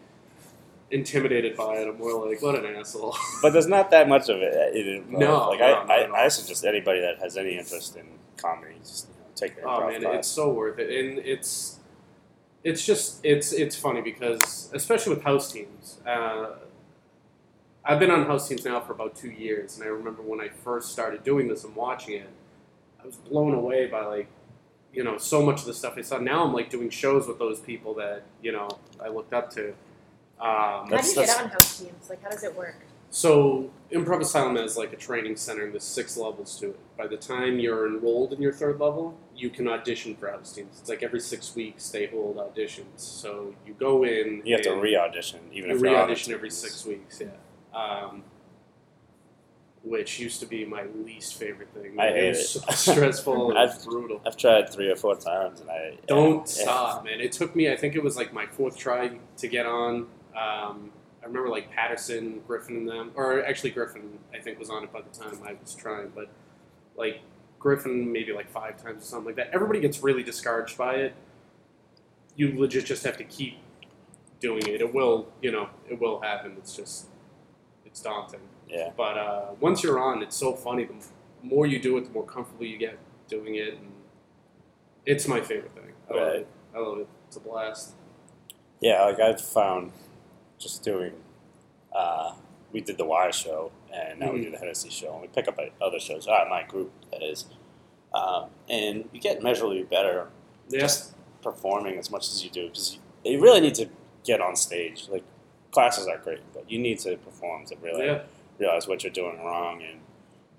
intimidated 0.91 1.55
by 1.55 1.75
it. 1.75 1.87
I'm 1.87 1.97
more 1.97 2.27
like, 2.27 2.41
what 2.41 2.55
an 2.55 2.75
asshole. 2.75 3.15
But 3.41 3.53
there's 3.53 3.67
not 3.67 3.91
that 3.91 4.07
much 4.07 4.29
of 4.29 4.37
it 4.41 4.75
improv. 4.75 5.19
No, 5.19 5.49
like 5.49 5.59
no, 5.59 5.65
I, 5.65 6.05
all. 6.05 6.15
I, 6.15 6.23
I 6.25 6.27
suggest 6.27 6.65
anybody 6.65 7.01
that 7.01 7.19
has 7.19 7.37
any 7.37 7.57
interest 7.57 7.95
in 7.95 8.05
comedy 8.37 8.75
just 8.79 9.07
you 9.07 9.15
know, 9.19 9.27
take 9.35 9.61
improv 9.61 9.83
oh 9.83 9.87
man, 9.87 10.01
class. 10.01 10.15
it's 10.19 10.27
so 10.27 10.49
worth 10.49 10.79
it, 10.79 10.89
and 10.89 11.19
it's 11.19 11.79
it's 12.63 12.85
just 12.85 13.23
it's 13.25 13.51
it's 13.53 13.75
funny 13.75 14.01
because 14.01 14.69
especially 14.73 15.15
with 15.15 15.23
house 15.23 15.51
teams. 15.51 15.99
Uh, 16.05 16.55
I've 17.83 17.99
been 17.99 18.11
on 18.11 18.27
house 18.27 18.47
teams 18.47 18.63
now 18.63 18.79
for 18.79 18.93
about 18.93 19.15
two 19.15 19.31
years, 19.31 19.77
and 19.77 19.83
I 19.83 19.87
remember 19.87 20.21
when 20.21 20.39
I 20.39 20.49
first 20.49 20.91
started 20.91 21.23
doing 21.23 21.47
this 21.47 21.63
and 21.63 21.75
watching 21.75 22.13
it, 22.13 22.29
I 23.01 23.07
was 23.07 23.15
blown 23.15 23.55
away 23.55 23.87
by 23.87 24.05
like, 24.05 24.27
you 24.93 25.03
know, 25.03 25.17
so 25.17 25.43
much 25.43 25.61
of 25.61 25.65
the 25.65 25.73
stuff 25.73 25.95
I 25.97 26.01
saw. 26.01 26.19
Now 26.19 26.43
I'm 26.43 26.53
like 26.53 26.69
doing 26.69 26.91
shows 26.91 27.27
with 27.27 27.39
those 27.39 27.59
people 27.59 27.95
that 27.95 28.23
you 28.43 28.51
know 28.51 28.69
I 29.03 29.07
looked 29.07 29.33
up 29.33 29.49
to. 29.55 29.73
Um, 30.41 30.89
How 30.89 31.01
do 31.01 31.07
you 31.07 31.15
get 31.15 31.39
on 31.39 31.49
house 31.49 31.79
teams? 31.79 32.09
Like, 32.09 32.23
how 32.23 32.29
does 32.29 32.43
it 32.43 32.55
work? 32.55 32.75
So, 33.11 33.69
Improv 33.91 34.21
Asylum 34.21 34.55
has 34.55 34.77
like 34.77 34.93
a 34.93 34.95
training 34.95 35.35
center, 35.35 35.63
and 35.65 35.73
there's 35.73 35.83
six 35.83 36.17
levels 36.17 36.57
to 36.59 36.69
it. 36.69 36.79
By 36.97 37.07
the 37.07 37.17
time 37.17 37.59
you're 37.59 37.85
enrolled 37.85 38.33
in 38.33 38.41
your 38.41 38.53
third 38.53 38.79
level, 38.79 39.17
you 39.35 39.49
can 39.49 39.67
audition 39.67 40.15
for 40.15 40.31
house 40.31 40.53
teams. 40.53 40.79
It's 40.79 40.89
like 40.89 41.03
every 41.03 41.19
six 41.19 41.53
weeks 41.55 41.89
they 41.89 42.07
hold 42.07 42.37
auditions. 42.37 42.85
So 42.95 43.53
you 43.67 43.73
go 43.77 44.03
in. 44.05 44.41
you 44.45 44.55
have 44.55 44.63
to 44.63 44.75
re-audition, 44.75 45.41
even 45.53 45.69
you 45.69 45.75
if 45.75 45.81
you're 45.81 45.91
the 45.91 45.95
re-audition 45.97 46.33
every 46.33 46.49
six 46.49 46.85
weeks. 46.85 47.21
Yeah. 47.21 47.27
Um, 47.77 48.23
which 49.83 50.19
used 50.19 50.39
to 50.39 50.45
be 50.45 50.63
my 50.63 50.83
least 51.03 51.35
favorite 51.35 51.69
thing. 51.73 51.99
I 51.99 52.09
hate 52.11 52.29
was 52.29 52.39
it. 52.55 52.73
so 52.77 52.93
stressful 52.93 53.49
and 53.49 53.59
I've- 53.59 53.83
brutal. 53.83 54.21
I've 54.25 54.37
tried 54.37 54.69
three 54.69 54.89
or 54.89 54.95
four 54.95 55.15
times, 55.15 55.59
and 55.59 55.69
I 55.69 55.97
Don't 56.07 56.39
yeah. 56.39 56.63
stop, 56.63 57.03
man. 57.03 57.19
It 57.19 57.31
took 57.31 57.55
me, 57.55 57.71
I 57.71 57.75
think 57.75 57.95
it 57.95 58.03
was 58.03 58.15
like 58.15 58.31
my 58.33 58.45
fourth 58.45 58.77
try 58.77 59.17
to 59.37 59.47
get 59.47 59.65
on. 59.65 60.07
Um, 60.35 60.91
I 61.21 61.25
remember 61.27 61.49
like 61.49 61.71
Patterson, 61.71 62.41
Griffin, 62.47 62.77
and 62.77 62.89
them, 62.89 63.11
or 63.15 63.43
actually 63.45 63.71
Griffin, 63.71 64.19
I 64.33 64.39
think 64.39 64.57
was 64.59 64.69
on 64.69 64.83
it 64.83 64.91
by 64.91 65.01
the 65.01 65.09
time 65.17 65.37
I 65.45 65.53
was 65.61 65.75
trying, 65.75 66.11
but 66.15 66.29
like 66.95 67.21
Griffin 67.59 68.11
maybe 68.11 68.33
like 68.33 68.49
five 68.49 68.81
times 68.81 69.03
or 69.03 69.05
something 69.05 69.27
like 69.27 69.35
that. 69.35 69.49
Everybody 69.53 69.79
gets 69.79 70.01
really 70.01 70.23
discouraged 70.23 70.77
by 70.77 70.95
it. 70.95 71.13
You 72.35 72.57
legit 72.59 72.85
just 72.85 73.03
have 73.03 73.17
to 73.17 73.23
keep 73.23 73.57
doing 74.39 74.65
it. 74.65 74.81
It 74.81 74.93
will, 74.93 75.27
you 75.41 75.51
know, 75.51 75.69
it 75.87 75.99
will 76.01 76.21
happen. 76.21 76.55
It's 76.57 76.75
just, 76.75 77.07
it's 77.85 78.01
daunting. 78.01 78.39
Yeah, 78.67 78.89
But 78.95 79.17
uh, 79.17 79.45
once 79.59 79.83
you're 79.83 79.99
on, 79.99 80.23
it's 80.23 80.35
so 80.37 80.53
funny. 80.55 80.85
The 80.85 80.95
more 81.43 81.65
you 81.67 81.77
do 81.79 81.97
it, 81.97 82.05
the 82.05 82.11
more 82.11 82.25
comfortable 82.25 82.65
you 82.65 82.77
get 82.77 82.97
doing 83.27 83.55
it, 83.55 83.73
and 83.73 83.91
it's 85.05 85.27
my 85.27 85.41
favorite 85.41 85.73
thing. 85.73 85.91
I 86.09 86.13
love 86.13 86.33
it. 86.35 86.47
I 86.73 86.79
love 86.79 86.99
it. 86.99 87.07
It's 87.27 87.35
a 87.35 87.41
blast. 87.41 87.93
yeah. 88.79 89.03
Like 89.03 89.19
I've 89.19 89.41
found, 89.41 89.91
just 90.61 90.83
doing. 90.83 91.13
Uh, 91.93 92.33
we 92.71 92.79
did 92.79 92.97
the 92.97 93.03
Wire 93.05 93.31
show, 93.33 93.71
and 93.93 94.19
now 94.19 94.31
we 94.31 94.39
Mhm. 94.39 94.43
do 94.43 94.51
the 94.51 94.57
Hennessy 94.57 94.89
show, 94.89 95.11
and 95.13 95.21
we 95.21 95.27
pick 95.27 95.47
up 95.47 95.59
other 95.81 95.99
shows. 95.99 96.27
Ah, 96.27 96.45
my 96.49 96.63
group 96.63 96.91
that 97.11 97.21
is, 97.21 97.45
um, 98.13 98.49
and 98.69 99.09
you 99.11 99.19
get 99.19 99.41
measurably 99.43 99.83
better 99.83 100.29
Yeah. 100.69 100.79
just 100.81 101.13
performing 101.41 101.97
as 101.97 102.09
much 102.09 102.27
as 102.29 102.43
you 102.45 102.49
do 102.49 102.67
because 102.67 102.95
you, 103.25 103.31
you 103.33 103.41
really 103.41 103.59
need 103.59 103.75
to 103.75 103.89
get 104.23 104.39
on 104.39 104.55
stage. 104.55 105.09
Like 105.09 105.23
classes 105.71 106.07
are 106.07 106.17
great, 106.19 106.39
but 106.53 106.69
you 106.71 106.79
need 106.79 106.99
to 106.99 107.17
perform 107.17 107.65
to 107.65 107.75
really 107.77 108.05
Yeah. 108.05 108.23
realize 108.57 108.87
what 108.87 109.03
you're 109.03 109.11
doing 109.11 109.43
wrong 109.43 109.81
and 109.81 109.99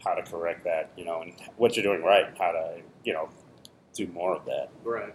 how 0.05 0.15
to 0.15 0.23
correct 0.23 0.65
that. 0.65 0.91
You 0.97 1.05
know, 1.07 1.23
and 1.23 1.33
what 1.57 1.77
you're 1.77 1.83
doing 1.85 2.03
right, 2.03 2.27
and 2.27 2.37
how 2.37 2.53
to 2.53 2.83
you 3.05 3.13
know 3.15 3.31
do 3.95 4.07
more 4.09 4.35
of 4.35 4.45
that. 4.47 4.69
Right. 4.85 5.15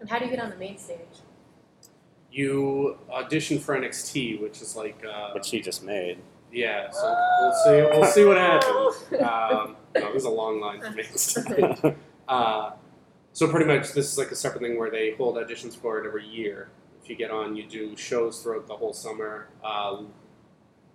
And 0.00 0.08
how 0.10 0.18
do 0.20 0.24
you 0.26 0.30
get 0.30 0.40
on 0.40 0.50
the 0.50 0.56
main 0.56 0.78
stage? 0.78 1.18
You 2.32 2.96
audition 3.10 3.58
for 3.58 3.76
NXT, 3.78 4.40
which 4.40 4.62
is 4.62 4.74
like, 4.74 5.02
uh, 5.04 5.30
Which 5.34 5.50
he 5.50 5.60
just 5.60 5.84
made. 5.84 6.18
yeah. 6.50 6.90
So 6.90 7.14
we'll 7.40 7.52
see. 7.64 7.98
We'll 7.98 8.10
see 8.10 8.24
what 8.24 8.36
happens. 8.38 8.96
Um, 9.22 9.76
no, 9.94 10.10
there's 10.10 10.24
a 10.24 10.30
long 10.30 10.58
line 10.60 10.80
for 10.80 10.90
me. 10.90 11.94
Uh, 12.28 12.70
so 13.34 13.46
pretty 13.48 13.66
much, 13.66 13.92
this 13.92 14.10
is 14.10 14.16
like 14.16 14.30
a 14.30 14.34
separate 14.36 14.62
thing 14.62 14.78
where 14.78 14.90
they 14.90 15.10
hold 15.18 15.36
auditions 15.36 15.76
for 15.76 15.98
it 15.98 16.06
every 16.06 16.26
year. 16.26 16.70
If 17.02 17.10
you 17.10 17.16
get 17.16 17.30
on, 17.30 17.56
you 17.56 17.66
do 17.66 17.94
shows 17.96 18.40
throughout 18.42 18.66
the 18.68 18.76
whole 18.76 18.92
summer. 18.94 19.48
Uh, 19.62 20.02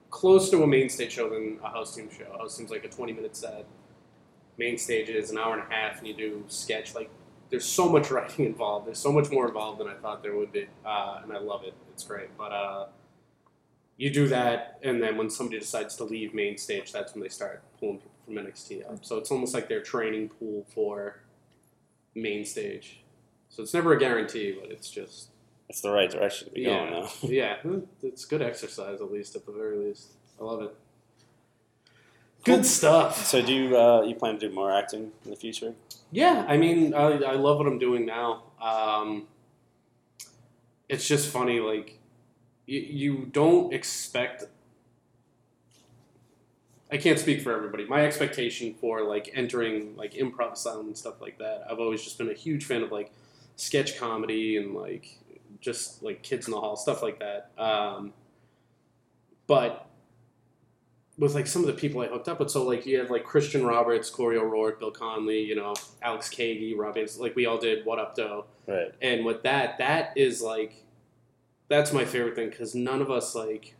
close 0.09 0.49
to 0.49 0.63
a 0.63 0.67
main 0.67 0.89
stage 0.89 1.11
show 1.11 1.29
than 1.29 1.59
a 1.63 1.69
house 1.69 1.95
team 1.95 2.09
show. 2.09 2.31
House 2.37 2.57
team's 2.57 2.71
like 2.71 2.85
a 2.85 2.87
20 2.89 3.13
minute 3.13 3.35
set. 3.35 3.65
Main 4.57 4.77
stage 4.77 5.09
is 5.09 5.29
an 5.29 5.37
hour 5.37 5.53
and 5.53 5.61
a 5.69 5.73
half, 5.75 5.99
and 5.99 6.07
you 6.07 6.13
do 6.15 6.43
sketch. 6.47 6.95
Like, 6.95 7.11
there's 7.49 7.65
so 7.65 7.89
much 7.89 8.11
writing 8.15 8.45
involved. 8.45 8.87
There's 8.87 8.99
so 8.99 9.11
much 9.11 9.31
more 9.31 9.47
involved 9.47 9.79
than 9.79 9.87
I 9.87 9.93
thought 9.95 10.21
there 10.23 10.35
would 10.35 10.51
be, 10.51 10.67
uh, 10.85 11.21
and 11.23 11.31
I 11.33 11.39
love 11.39 11.63
it. 11.63 11.73
It's 11.93 12.03
great. 12.03 12.29
But 12.37 12.51
uh, 12.51 12.85
you 13.97 14.09
do 14.11 14.27
that, 14.27 14.79
and 14.83 15.01
then 15.01 15.17
when 15.17 15.29
somebody 15.29 15.59
decides 15.59 15.95
to 15.97 16.03
leave 16.03 16.33
main 16.33 16.57
stage, 16.57 16.91
that's 16.91 17.13
when 17.13 17.23
they 17.23 17.29
start 17.29 17.63
pulling 17.79 17.97
people 17.97 18.11
from 18.25 18.35
NXT 18.35 18.89
up. 18.91 19.03
So 19.05 19.17
it's 19.17 19.31
almost 19.31 19.53
like 19.53 19.67
their 19.69 19.81
training 19.81 20.29
pool 20.29 20.65
for 20.73 21.21
main 22.15 22.45
stage. 22.45 23.01
So 23.49 23.63
it's 23.63 23.73
never 23.73 23.93
a 23.93 23.99
guarantee, 23.99 24.55
but 24.59 24.69
it's 24.71 24.89
just 24.89 25.29
It's 25.69 25.81
the 25.81 25.91
right 25.91 26.09
direction 26.11 26.49
to 26.49 26.53
be 26.53 26.61
Yeah. 26.61 26.89
going 26.89 26.91
now. 27.03 27.09
yeah, 27.23 27.55
it's 28.03 28.25
good 28.25 28.41
exercise 28.41 28.99
at 29.01 29.11
least 29.11 29.35
at 29.35 29.45
the 29.45 29.51
very 29.51 29.77
least. 29.77 30.11
I 30.39 30.43
love 30.43 30.61
it. 30.61 30.75
Good 32.43 32.65
stuff. 32.65 33.25
So 33.25 33.41
do 33.41 33.53
you 33.53 33.77
uh, 33.77 34.01
you 34.03 34.15
plan 34.15 34.39
to 34.39 34.49
do 34.49 34.53
more 34.55 34.71
acting 34.71 35.11
in 35.25 35.31
the 35.31 35.35
future? 35.35 35.73
Yeah, 36.11 36.45
I 36.47 36.57
mean, 36.57 36.93
I, 36.93 37.17
I 37.21 37.33
love 37.33 37.57
what 37.57 37.67
I'm 37.67 37.79
doing 37.79 38.05
now. 38.05 38.43
Um, 38.61 39.27
it's 40.87 41.07
just 41.07 41.29
funny, 41.29 41.59
like, 41.59 41.99
you, 42.65 42.79
you 42.79 43.25
don't 43.25 43.73
expect. 43.73 44.45
I 46.89 46.95
can't 46.95 47.19
speak 47.19 47.41
for 47.41 47.53
everybody. 47.53 47.85
My 47.85 48.05
expectation 48.05 48.73
for 48.73 49.03
like 49.03 49.29
entering 49.33 49.97
like 49.97 50.13
improv 50.13 50.53
asylum 50.53 50.87
and 50.87 50.97
stuff 50.97 51.19
like 51.19 51.37
that, 51.39 51.65
I've 51.69 51.79
always 51.79 52.01
just 52.01 52.17
been 52.17 52.29
a 52.29 52.33
huge 52.33 52.63
fan 52.63 52.81
of 52.81 52.93
like 52.93 53.11
sketch 53.57 53.97
comedy 53.99 54.55
and 54.55 54.73
like 54.73 55.19
just 55.59 56.01
like 56.01 56.23
kids 56.23 56.47
in 56.47 56.51
the 56.51 56.59
hall 56.61 56.77
stuff 56.77 57.03
like 57.03 57.19
that. 57.19 57.51
Um, 57.61 58.13
but 59.47 59.86
with 61.17 61.33
like 61.33 61.47
some 61.47 61.63
of 61.63 61.67
the 61.67 61.73
people 61.73 62.01
I 62.01 62.07
hooked 62.07 62.27
up 62.27 62.39
with, 62.39 62.51
so 62.51 62.63
like 62.63 62.85
you 62.85 62.99
have 62.99 63.09
like 63.09 63.23
Christian 63.23 63.65
Roberts, 63.65 64.09
Corey 64.09 64.37
O'Rourke, 64.37 64.79
Bill 64.79 64.91
Conley, 64.91 65.43
you 65.43 65.55
know, 65.55 65.73
Alex 66.01 66.29
Kagi, 66.29 66.77
Robbins. 66.77 67.19
Like 67.19 67.35
we 67.35 67.45
all 67.45 67.57
did 67.57 67.85
What 67.85 67.99
Up 67.99 68.15
Doe. 68.15 68.45
Right. 68.67 68.93
And 69.01 69.25
with 69.25 69.43
that, 69.43 69.79
that 69.79 70.13
is 70.15 70.41
like, 70.41 70.85
that's 71.69 71.91
my 71.91 72.05
favorite 72.05 72.35
thing 72.35 72.49
because 72.49 72.75
none 72.75 73.01
of 73.01 73.09
us 73.09 73.33
like 73.33 73.75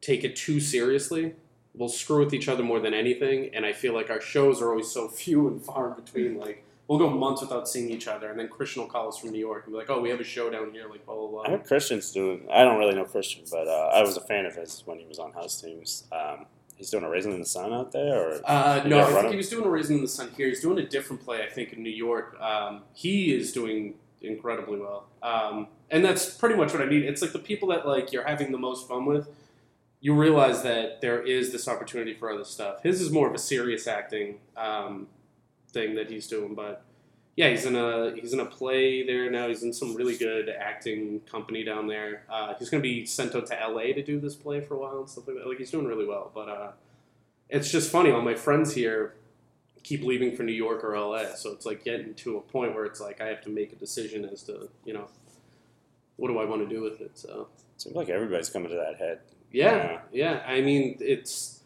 take 0.00 0.24
it 0.24 0.36
too 0.36 0.60
seriously. 0.60 1.34
We'll 1.74 1.88
screw 1.88 2.24
with 2.24 2.34
each 2.34 2.48
other 2.48 2.62
more 2.62 2.80
than 2.80 2.92
anything, 2.92 3.50
and 3.54 3.64
I 3.64 3.72
feel 3.72 3.94
like 3.94 4.10
our 4.10 4.20
shows 4.20 4.60
are 4.60 4.70
always 4.70 4.90
so 4.90 5.08
few 5.22 5.48
and 5.48 5.62
far 5.62 5.90
between. 5.90 6.38
Like, 6.38 6.64
we'll 6.98 6.98
go 6.98 7.10
months 7.10 7.40
without 7.40 7.66
seeing 7.68 7.88
each 7.90 8.06
other, 8.06 8.30
and 8.30 8.38
then 8.38 8.48
Christian 8.48 8.82
will 8.82 8.88
call 8.90 9.08
us 9.08 9.16
from 9.18 9.30
New 9.30 9.38
York 9.38 9.64
and 9.64 9.72
be 9.72 9.78
like, 9.78 9.88
"Oh, 9.90 10.00
we 10.00 10.10
have 10.10 10.20
a 10.20 10.24
show 10.24 10.50
down 10.50 10.72
here." 10.72 10.88
Like 10.90 11.06
blah 11.06 11.14
blah 11.14 11.24
I 11.42 11.46
blah. 11.48 11.56
heard 11.56 11.64
Christian's 11.66 12.10
doing. 12.12 12.46
I 12.52 12.62
don't 12.64 12.78
really 12.78 12.94
know 12.94 13.04
Christian, 13.04 13.44
but 13.50 13.66
uh, 13.66 13.90
I 13.94 14.02
was 14.02 14.16
a 14.16 14.20
fan 14.20 14.44
of 14.46 14.54
his 14.54 14.82
when 14.84 14.98
he 14.98 15.06
was 15.06 15.18
on 15.18 15.32
House 15.32 15.60
Teams. 15.60 16.04
Um, 16.12 16.46
he's 16.76 16.90
doing 16.90 17.04
a 17.04 17.08
Raisin 17.08 17.32
in 17.32 17.40
the 17.40 17.46
Sun 17.46 17.72
out 17.72 17.92
there, 17.92 18.14
or 18.30 18.40
Uh, 18.44 18.82
no, 18.86 19.00
I 19.00 19.12
think 19.12 19.24
it? 19.26 19.30
he 19.30 19.36
was 19.38 19.48
doing 19.48 19.64
a 19.64 19.70
Raisin 19.70 19.96
in 19.96 20.02
the 20.02 20.08
Sun 20.08 20.32
here. 20.36 20.48
He's 20.48 20.60
doing 20.60 20.78
a 20.78 20.86
different 20.86 21.24
play, 21.24 21.42
I 21.42 21.48
think, 21.48 21.72
in 21.72 21.82
New 21.82 21.90
York. 21.90 22.38
Um, 22.40 22.82
he 22.92 23.34
is 23.34 23.52
doing 23.52 23.94
incredibly 24.20 24.78
well, 24.78 25.06
um, 25.22 25.68
and 25.90 26.04
that's 26.04 26.28
pretty 26.34 26.54
much 26.56 26.72
what 26.72 26.82
I 26.82 26.86
mean. 26.86 27.02
It's 27.04 27.22
like 27.22 27.32
the 27.32 27.38
people 27.38 27.68
that 27.70 27.86
like 27.88 28.12
you're 28.12 28.26
having 28.26 28.52
the 28.52 28.58
most 28.58 28.86
fun 28.86 29.06
with. 29.06 29.28
You 30.04 30.14
realize 30.14 30.62
that 30.64 31.00
there 31.00 31.22
is 31.22 31.52
this 31.52 31.68
opportunity 31.68 32.12
for 32.12 32.28
other 32.28 32.44
stuff. 32.44 32.82
His 32.82 33.00
is 33.00 33.12
more 33.12 33.28
of 33.28 33.34
a 33.34 33.38
serious 33.38 33.86
acting 33.86 34.40
um, 34.56 35.06
thing 35.72 35.94
that 35.94 36.10
he's 36.10 36.26
doing, 36.26 36.54
but 36.54 36.84
yeah, 37.36 37.48
he's 37.48 37.64
in 37.64 37.76
a 37.76 38.14
he's 38.14 38.32
in 38.32 38.40
a 38.40 38.44
play 38.46 39.06
there 39.06 39.30
now. 39.30 39.48
He's 39.48 39.62
in 39.62 39.72
some 39.72 39.94
really 39.94 40.16
good 40.16 40.48
acting 40.48 41.20
company 41.20 41.64
down 41.64 41.86
there. 41.86 42.24
Uh, 42.28 42.54
he's 42.58 42.68
going 42.68 42.82
to 42.82 42.88
be 42.88 43.06
sent 43.06 43.34
out 43.34 43.46
to 43.46 43.60
L.A. 43.60 43.92
to 43.94 44.02
do 44.02 44.20
this 44.20 44.34
play 44.34 44.60
for 44.60 44.74
a 44.74 44.78
while 44.78 44.98
and 44.98 45.08
stuff 45.08 45.26
like 45.26 45.36
that. 45.38 45.46
Like 45.46 45.58
he's 45.58 45.70
doing 45.70 45.86
really 45.86 46.06
well, 46.06 46.30
but. 46.34 46.48
Uh, 46.48 46.72
it's 47.52 47.70
just 47.70 47.90
funny. 47.92 48.10
All 48.10 48.22
my 48.22 48.34
friends 48.34 48.74
here 48.74 49.14
keep 49.82 50.02
leaving 50.02 50.34
for 50.34 50.42
New 50.42 50.52
York 50.52 50.82
or 50.82 50.98
LA, 50.98 51.34
so 51.34 51.52
it's 51.52 51.66
like 51.66 51.84
getting 51.84 52.14
to 52.14 52.38
a 52.38 52.40
point 52.40 52.74
where 52.74 52.86
it's 52.86 53.00
like 53.00 53.20
I 53.20 53.26
have 53.26 53.42
to 53.42 53.50
make 53.50 53.72
a 53.72 53.76
decision 53.76 54.24
as 54.24 54.42
to 54.44 54.68
you 54.84 54.94
know 54.94 55.06
what 56.16 56.28
do 56.28 56.38
I 56.38 56.44
want 56.44 56.66
to 56.66 56.74
do 56.74 56.82
with 56.82 57.00
it. 57.00 57.12
So 57.14 57.48
seems 57.76 57.94
like 57.94 58.08
everybody's 58.08 58.48
coming 58.48 58.70
to 58.70 58.76
that 58.76 58.96
head. 58.96 59.20
yeah, 59.50 60.00
yeah. 60.12 60.42
I 60.46 60.62
mean, 60.62 60.96
it's 61.00 61.60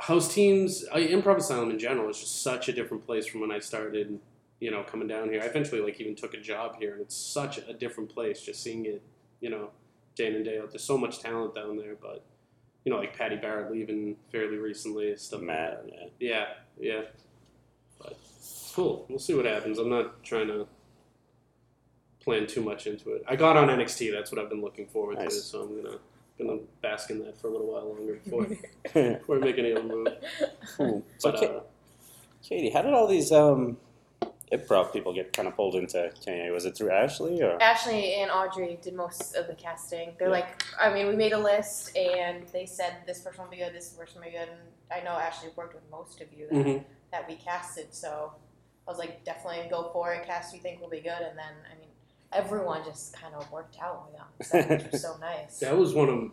house 0.00 0.32
teams, 0.32 0.84
uh, 0.92 0.96
improv 0.96 1.36
asylum 1.36 1.70
in 1.70 1.78
general 1.78 2.08
is 2.08 2.18
just 2.20 2.42
such 2.42 2.68
a 2.68 2.72
different 2.72 3.04
place 3.04 3.26
from 3.26 3.40
when 3.40 3.50
I 3.50 3.58
started. 3.58 4.18
You 4.60 4.72
know, 4.72 4.82
coming 4.82 5.06
down 5.06 5.30
here, 5.30 5.40
I 5.40 5.46
eventually 5.46 5.80
like 5.80 6.00
even 6.00 6.16
took 6.16 6.34
a 6.34 6.40
job 6.40 6.76
here, 6.80 6.92
and 6.92 7.00
it's 7.00 7.16
such 7.16 7.58
a 7.58 7.72
different 7.72 8.12
place. 8.12 8.40
Just 8.40 8.60
seeing 8.62 8.86
it, 8.86 9.02
you 9.40 9.50
know, 9.50 9.70
day 10.16 10.26
in 10.26 10.34
and 10.34 10.44
day 10.44 10.58
out. 10.58 10.70
There's 10.70 10.82
so 10.82 10.98
much 10.98 11.20
talent 11.20 11.54
down 11.54 11.76
there, 11.76 11.94
but 12.00 12.24
you 12.84 12.92
know, 12.92 12.98
like 12.98 13.16
Patty 13.16 13.36
Barrett 13.36 13.70
leaving 13.70 14.16
fairly 14.32 14.56
recently, 14.56 15.14
stuff 15.16 15.40
like 15.40 15.48
that. 15.48 15.84
yeah. 15.88 16.06
Yeah, 16.18 16.46
yeah. 16.80 17.00
But 18.00 18.16
cool. 18.74 19.06
We'll 19.08 19.18
see 19.18 19.34
what 19.34 19.44
happens. 19.44 19.78
I'm 19.78 19.90
not 19.90 20.24
trying 20.24 20.48
to 20.48 20.66
plan 22.20 22.46
too 22.46 22.62
much 22.62 22.86
into 22.86 23.12
it. 23.12 23.24
I 23.28 23.36
got 23.36 23.56
on 23.56 23.68
NXT. 23.68 24.12
That's 24.12 24.32
what 24.32 24.40
I've 24.40 24.48
been 24.50 24.60
looking 24.60 24.86
forward 24.86 25.18
to. 25.20 25.30
So 25.30 25.62
I'm 25.62 25.82
gonna 25.82 25.98
gonna 26.38 26.58
bask 26.82 27.10
in 27.10 27.18
that 27.24 27.36
for 27.40 27.48
a 27.48 27.50
little 27.50 27.66
while 27.72 27.88
longer 27.94 28.14
before 28.24 28.46
before 28.92 29.36
I 29.36 29.38
make 29.40 29.58
any 29.58 29.72
other 29.72 29.82
move. 29.82 30.08
cool. 30.76 31.04
So, 31.18 31.30
But 31.32 31.40
Ka- 31.40 31.46
uh, 31.46 31.60
Katie, 32.42 32.70
how 32.70 32.82
did 32.82 32.94
all 32.94 33.06
these 33.06 33.32
um, 33.32 33.76
improv 34.52 34.92
people 34.92 35.12
get 35.12 35.32
kind 35.32 35.48
of 35.48 35.56
pulled 35.56 35.74
into 35.74 36.10
KA? 36.24 36.52
Was 36.52 36.64
it 36.64 36.76
through 36.76 36.90
Ashley 36.90 37.42
or? 37.42 37.60
Ashley 37.62 38.14
and 38.14 38.30
Audrey 38.30 38.78
did 38.80 38.94
most 38.94 39.34
of 39.34 39.46
the 39.46 39.54
casting. 39.54 40.12
They're 40.18 40.28
Yeah. 40.28 40.34
like, 40.34 40.62
I 40.80 40.92
mean, 40.92 41.08
we 41.08 41.16
made 41.16 41.32
a 41.32 41.38
list 41.38 41.96
and 41.96 42.46
they 42.52 42.64
said 42.66 42.94
this 43.06 43.20
person 43.20 43.44
will 43.44 43.50
be 43.50 43.58
good, 43.58 43.74
this 43.74 43.90
person 43.90 44.20
will 44.20 44.26
be 44.26 44.30
good. 44.32 44.48
And 44.48 44.58
I 44.90 45.04
know 45.04 45.10
Ashley 45.18 45.50
worked 45.56 45.74
with 45.74 45.84
most 45.90 46.20
of 46.20 46.28
you 46.32 46.46
that, 46.50 46.54
mhm. 46.66 46.84
that 47.12 47.28
we 47.28 47.34
casted, 47.34 47.92
so 47.92 48.32
I 48.86 48.90
was 48.90 48.98
like, 48.98 49.22
definitely 49.24 49.68
go 49.68 49.90
for 49.92 50.14
it. 50.14 50.24
Cast 50.26 50.54
you 50.54 50.60
think 50.60 50.80
will 50.80 50.88
be 50.88 51.00
good, 51.00 51.20
and 51.20 51.36
then 51.36 51.52
I 51.70 51.78
mean, 51.78 51.87
everyone 52.32 52.84
just 52.84 53.12
kind 53.14 53.34
of 53.34 53.50
worked 53.50 53.76
out 53.82 54.04
with 54.12 54.14
we 54.14 54.18
got 54.18 54.70
on 54.70 54.78
which 54.78 54.86
was 54.92 55.02
so 55.02 55.16
nice. 55.20 55.58
that 55.60 55.76
was 55.76 55.94
one 55.94 56.08
of 56.08 56.30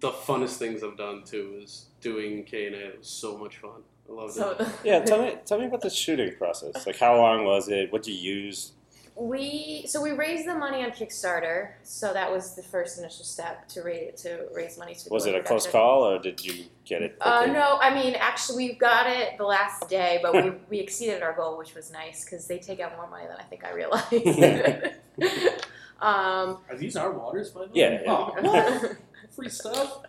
the 0.00 0.10
funnest 0.10 0.56
things 0.56 0.82
I've 0.82 0.96
done 0.96 1.22
too. 1.24 1.60
Is 1.62 1.86
doing 2.00 2.44
K 2.44 2.66
and 2.66 2.74
A. 2.74 2.86
It 2.88 2.98
was 2.98 3.08
so 3.08 3.36
much 3.36 3.58
fun. 3.58 3.82
I 4.08 4.12
loved 4.12 4.34
So 4.34 4.50
it. 4.58 4.68
yeah, 4.84 5.00
tell 5.00 5.22
me, 5.22 5.36
tell 5.44 5.58
me 5.58 5.66
about 5.66 5.80
the 5.82 5.90
shooting 5.90 6.34
process. 6.36 6.86
Like, 6.86 6.98
how 6.98 7.16
long 7.16 7.44
was 7.44 7.68
it? 7.68 7.92
What 7.92 8.02
did 8.04 8.12
you 8.12 8.34
use? 8.34 8.72
We 9.18 9.84
so 9.86 10.02
we 10.02 10.12
raised 10.12 10.46
the 10.46 10.54
money 10.54 10.84
on 10.84 10.90
Kickstarter, 10.90 11.70
so 11.82 12.12
that 12.12 12.30
was 12.30 12.54
the 12.54 12.62
first 12.62 12.98
initial 12.98 13.24
step 13.24 13.66
to 13.68 13.82
raise 13.82 14.20
to 14.22 14.46
raise 14.54 14.76
money. 14.76 14.94
To 14.94 15.08
Was 15.10 15.24
it 15.24 15.34
a 15.34 15.38
into 15.38 15.48
close 15.48 15.66
call, 15.66 16.04
or 16.04 16.18
did 16.18 16.44
you 16.44 16.66
get 16.84 17.00
it? 17.00 17.16
Uh, 17.20 17.46
no, 17.46 17.78
I 17.80 17.94
mean, 17.94 18.14
actually, 18.14 18.68
we 18.68 18.74
got 18.74 19.06
it 19.06 19.38
the 19.38 19.44
last 19.44 19.88
day, 19.88 20.20
but 20.22 20.34
we, 20.34 20.52
we 20.68 20.78
exceeded 20.80 21.22
our 21.22 21.32
goal, 21.32 21.56
which 21.56 21.74
was 21.74 21.90
nice 21.90 22.24
because 22.24 22.46
they 22.46 22.58
take 22.58 22.78
out 22.78 22.94
more 22.96 23.08
money 23.08 23.26
than 23.26 23.38
I 23.38 23.42
think 23.44 23.64
I 23.64 23.70
realized. 23.72 24.12
um, 26.00 26.58
Are 26.68 26.76
these 26.76 26.94
our 26.96 27.10
waters, 27.10 27.50
by 27.50 27.62
the 27.62 27.66
way? 27.68 27.72
Yeah, 27.74 28.02
yeah. 28.04 28.30
Oh. 28.44 28.94
Free 29.34 29.48
stuff. 29.48 30.02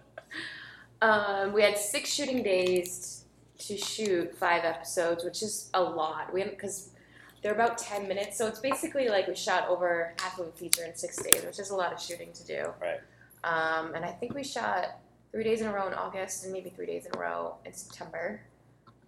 um, 1.02 1.54
we 1.54 1.62
had 1.62 1.78
six 1.78 2.13
shooting 2.13 2.43
days 2.43 3.24
to 3.60 3.78
shoot 3.78 4.36
five 4.38 4.65
episodes, 4.65 5.24
which 5.24 5.41
is 5.41 5.70
a 5.74 5.82
lot. 5.82 6.34
We 6.34 6.43
because 6.43 6.89
they're 7.41 7.54
about 7.54 7.78
ten 7.78 8.08
minutes, 8.08 8.38
so 8.38 8.47
it's 8.47 8.60
basically 8.60 9.10
like 9.10 9.28
we 9.28 9.36
shot 9.36 9.67
over 9.69 10.13
half 10.19 10.39
of 10.39 10.47
a 10.47 10.52
feature 10.52 10.84
in 10.84 10.95
six 10.95 11.17
days, 11.17 11.43
which 11.45 11.60
is 11.60 11.69
a 11.69 11.76
lot 11.76 11.93
of 11.93 12.02
shooting 12.02 12.32
to 12.34 12.45
do. 12.45 12.73
Right. 12.82 13.00
Um, 13.43 13.93
and 13.95 14.04
I 14.04 14.12
think 14.12 14.34
we 14.34 14.43
shot 14.43 15.00
three 15.32 15.43
days 15.43 15.62
in 15.62 15.67
a 15.67 15.73
row 15.73 15.88
in 15.88 15.93
August 15.93 16.43
and 16.43 16.54
maybe 16.54 16.69
three 16.69 16.86
days 16.86 17.06
in 17.06 17.15
a 17.15 17.19
row 17.19 17.56
in 17.65 17.73
September. 17.73 18.41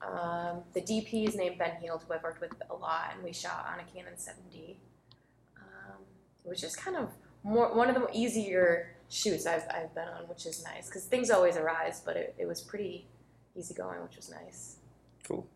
Um, 0.01 0.61
the 0.73 0.81
DP 0.81 1.27
is 1.27 1.35
named 1.35 1.57
Ben 1.57 1.71
Heald, 1.81 2.03
who 2.07 2.13
I've 2.13 2.23
worked 2.23 2.39
with 2.39 2.53
a 2.69 2.73
lot, 2.73 3.11
and 3.13 3.23
we 3.23 3.33
shot 3.33 3.67
on 3.71 3.79
a 3.79 3.83
Canon 3.83 4.13
7D, 4.17 4.75
um, 5.57 5.97
which 6.43 6.63
is 6.63 6.75
kind 6.75 6.95
of 6.95 7.09
more 7.43 7.73
one 7.73 7.89
of 7.89 7.95
the 7.95 8.07
easier 8.13 8.95
shoots 9.09 9.45
I've, 9.45 9.63
I've 9.69 9.93
been 9.93 10.07
on, 10.07 10.27
which 10.27 10.45
is 10.45 10.63
nice 10.63 10.87
because 10.87 11.03
things 11.05 11.29
always 11.29 11.57
arise, 11.57 12.01
but 12.05 12.15
it, 12.15 12.35
it 12.37 12.47
was 12.47 12.61
pretty 12.61 13.07
easy 13.55 13.73
going, 13.73 14.01
which 14.03 14.15
was 14.15 14.29
nice. 14.29 14.77
Cool. 15.27 15.47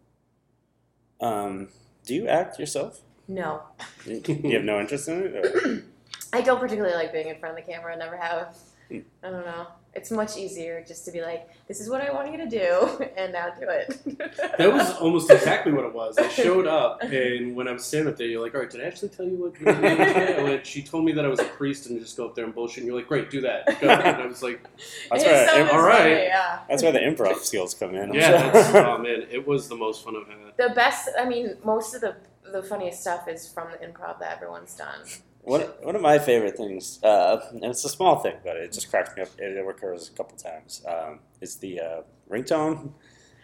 Um, 1.22 1.70
do 2.06 2.14
you 2.16 2.28
act 2.28 2.60
yourself? 2.60 3.02
No, 3.28 3.62
Do 4.06 4.22
you 4.28 4.56
have 4.56 4.64
no 4.64 4.80
interest 4.80 5.08
in 5.08 5.24
it? 5.24 5.36
Or? 5.36 5.84
I 6.34 6.42
don't 6.42 6.60
particularly 6.60 6.96
like 6.96 7.14
being 7.14 7.28
in 7.28 7.40
front 7.40 7.58
of 7.58 7.66
the 7.66 7.72
camera. 7.72 7.96
Never 7.96 8.18
have. 8.18 8.58
Hmm. 8.90 9.00
I 9.24 9.30
don't 9.30 9.46
know. 9.46 9.68
It's 9.96 10.10
much 10.10 10.38
easier 10.38 10.84
just 10.88 11.06
to 11.06 11.12
be 11.12 11.22
like, 11.22 11.48
"This 11.68 11.80
is 11.80 11.88
what 11.90 12.02
I 12.02 12.12
want 12.12 12.32
you 12.32 12.38
to 12.40 12.50
do," 12.50 13.06
and 13.18 13.32
now 13.34 13.50
do 13.60 13.68
it. 13.70 14.00
That 14.58 14.72
was 14.74 14.92
almost 14.98 15.30
exactly 15.30 15.72
what 15.72 15.86
it 15.86 15.94
was. 15.94 16.18
I 16.18 16.28
showed 16.30 16.66
up, 16.68 17.02
and 17.04 17.56
when 17.56 17.68
I 17.68 17.72
was 17.74 17.86
standing 17.86 18.12
up 18.12 18.18
there, 18.18 18.28
you're 18.28 18.42
like, 18.42 18.56
"All 18.56 18.62
right, 18.62 18.70
did 18.70 18.82
I 18.82 18.86
actually 18.86 19.10
tell 19.10 19.26
you 19.26 19.36
what?" 19.38 19.60
You 19.60 19.66
were 19.68 19.74
doing 19.74 19.98
today?" 19.98 20.36
I 20.40 20.44
went, 20.44 20.66
she 20.66 20.82
told 20.82 21.06
me 21.06 21.12
that 21.14 21.24
I 21.26 21.28
was 21.28 21.40
a 21.40 21.46
priest 21.46 21.90
and 21.90 22.00
just 22.00 22.18
go 22.18 22.26
up 22.26 22.34
there 22.36 22.46
and 22.46 22.56
bullshit. 22.56 22.80
And 22.80 22.88
you're 22.88 22.96
like, 22.96 23.08
"Great, 23.08 23.30
do 23.30 23.42
that." 23.42 23.66
Go. 23.82 23.88
And 23.90 24.22
I 24.22 24.26
was 24.26 24.42
like, 24.42 24.64
That's 25.12 25.24
It's 25.24 25.26
where, 25.26 25.48
so 25.50 25.56
im- 25.58 25.68
funny, 25.68 25.78
all 25.80 25.86
right. 25.88 26.24
Yeah. 26.24 26.60
that's 26.68 26.82
where 26.84 26.92
the 26.92 27.00
improv 27.00 27.38
skills 27.40 27.74
come 27.76 27.94
in. 27.96 28.10
I'm 28.10 28.14
"Yeah, 28.16 28.42
sure. 28.42 28.52
that's, 28.52 28.76
oh 28.76 28.98
man, 28.98 29.28
it 29.30 29.46
was 29.48 29.68
the 29.68 29.76
most 29.76 30.04
fun 30.04 30.16
I've 30.16 30.28
had." 30.28 30.58
The 30.70 30.74
best. 30.76 31.10
I 31.20 31.26
mean, 31.26 31.58
most 31.64 31.94
of 31.94 32.02
the 32.02 32.16
the 32.52 32.64
funniest 32.64 33.02
stuff 33.02 33.28
is 33.28 33.48
from 33.48 33.68
the 33.72 33.78
improv 33.86 34.20
that 34.20 34.36
everyone's 34.36 34.74
done. 34.76 35.00
One, 35.44 35.62
one 35.82 35.96
of 35.96 36.02
my 36.02 36.20
favorite 36.20 36.56
things, 36.56 37.04
uh, 37.04 37.46
and 37.52 37.66
it's 37.66 37.84
a 37.84 37.90
small 37.90 38.20
thing, 38.20 38.36
but 38.44 38.56
it 38.56 38.72
just 38.72 38.90
cracks 38.90 39.16
me 39.16 39.24
up. 39.24 39.30
It 39.38 39.66
recurs 39.66 40.10
a 40.10 40.14
couple 40.14 40.38
times. 40.38 40.82
Um, 40.88 41.20
is 41.42 41.58
the 41.58 41.82
uh, 41.82 42.02
ringtone, 42.30 42.94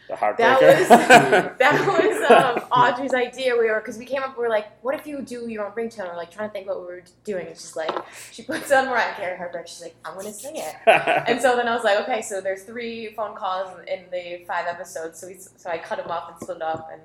the 0.10 0.16
That 0.16 0.60
was 0.60 0.88
that 1.60 1.88
was 1.88 2.32
um, 2.32 2.68
Audrey's 2.72 3.14
idea. 3.14 3.56
We 3.56 3.70
were 3.70 3.80
because 3.80 3.98
we 3.98 4.06
came 4.06 4.24
up. 4.24 4.36
We 4.38 4.44
were 4.44 4.50
like, 4.50 4.84
"What 4.84 4.96
if 4.96 5.06
you 5.06 5.22
do 5.22 5.48
your 5.48 5.68
own 5.68 5.72
ringtone?" 5.74 6.10
We're 6.10 6.16
like 6.16 6.32
trying 6.32 6.50
to 6.50 6.54
think 6.54 6.68
what 6.68 6.80
we 6.80 6.88
were 6.88 7.04
doing. 7.24 7.46
And 7.48 7.56
she's 7.56 7.76
like, 7.76 7.92
she 8.32 8.42
puts 8.42 8.72
on 8.72 8.88
Mariah 8.88 9.14
Carey 9.16 9.38
Heartbreak. 9.38 9.68
She's 9.68 9.82
like, 9.82 9.96
"I'm 10.04 10.16
gonna 10.16 10.34
sing 10.34 10.56
it." 10.56 10.76
And 11.28 11.40
so 11.40 11.56
then 11.56 11.68
I 11.68 11.76
was 11.76 11.84
like, 11.84 12.00
"Okay, 12.02 12.22
so 12.24 12.42
there's 12.42 12.64
three 12.64 13.14
phone 13.14 13.36
calls 13.36 13.70
in 13.88 14.06
the 14.12 14.44
five 14.48 14.66
episodes." 14.66 15.20
So 15.20 15.28
we 15.28 15.36
so 15.36 15.70
I 15.70 15.78
cut 15.78 16.00
them 16.00 16.10
up 16.10 16.30
and 16.32 16.42
split 16.42 16.60
them 16.60 16.68
up 16.68 16.90
and. 16.92 17.02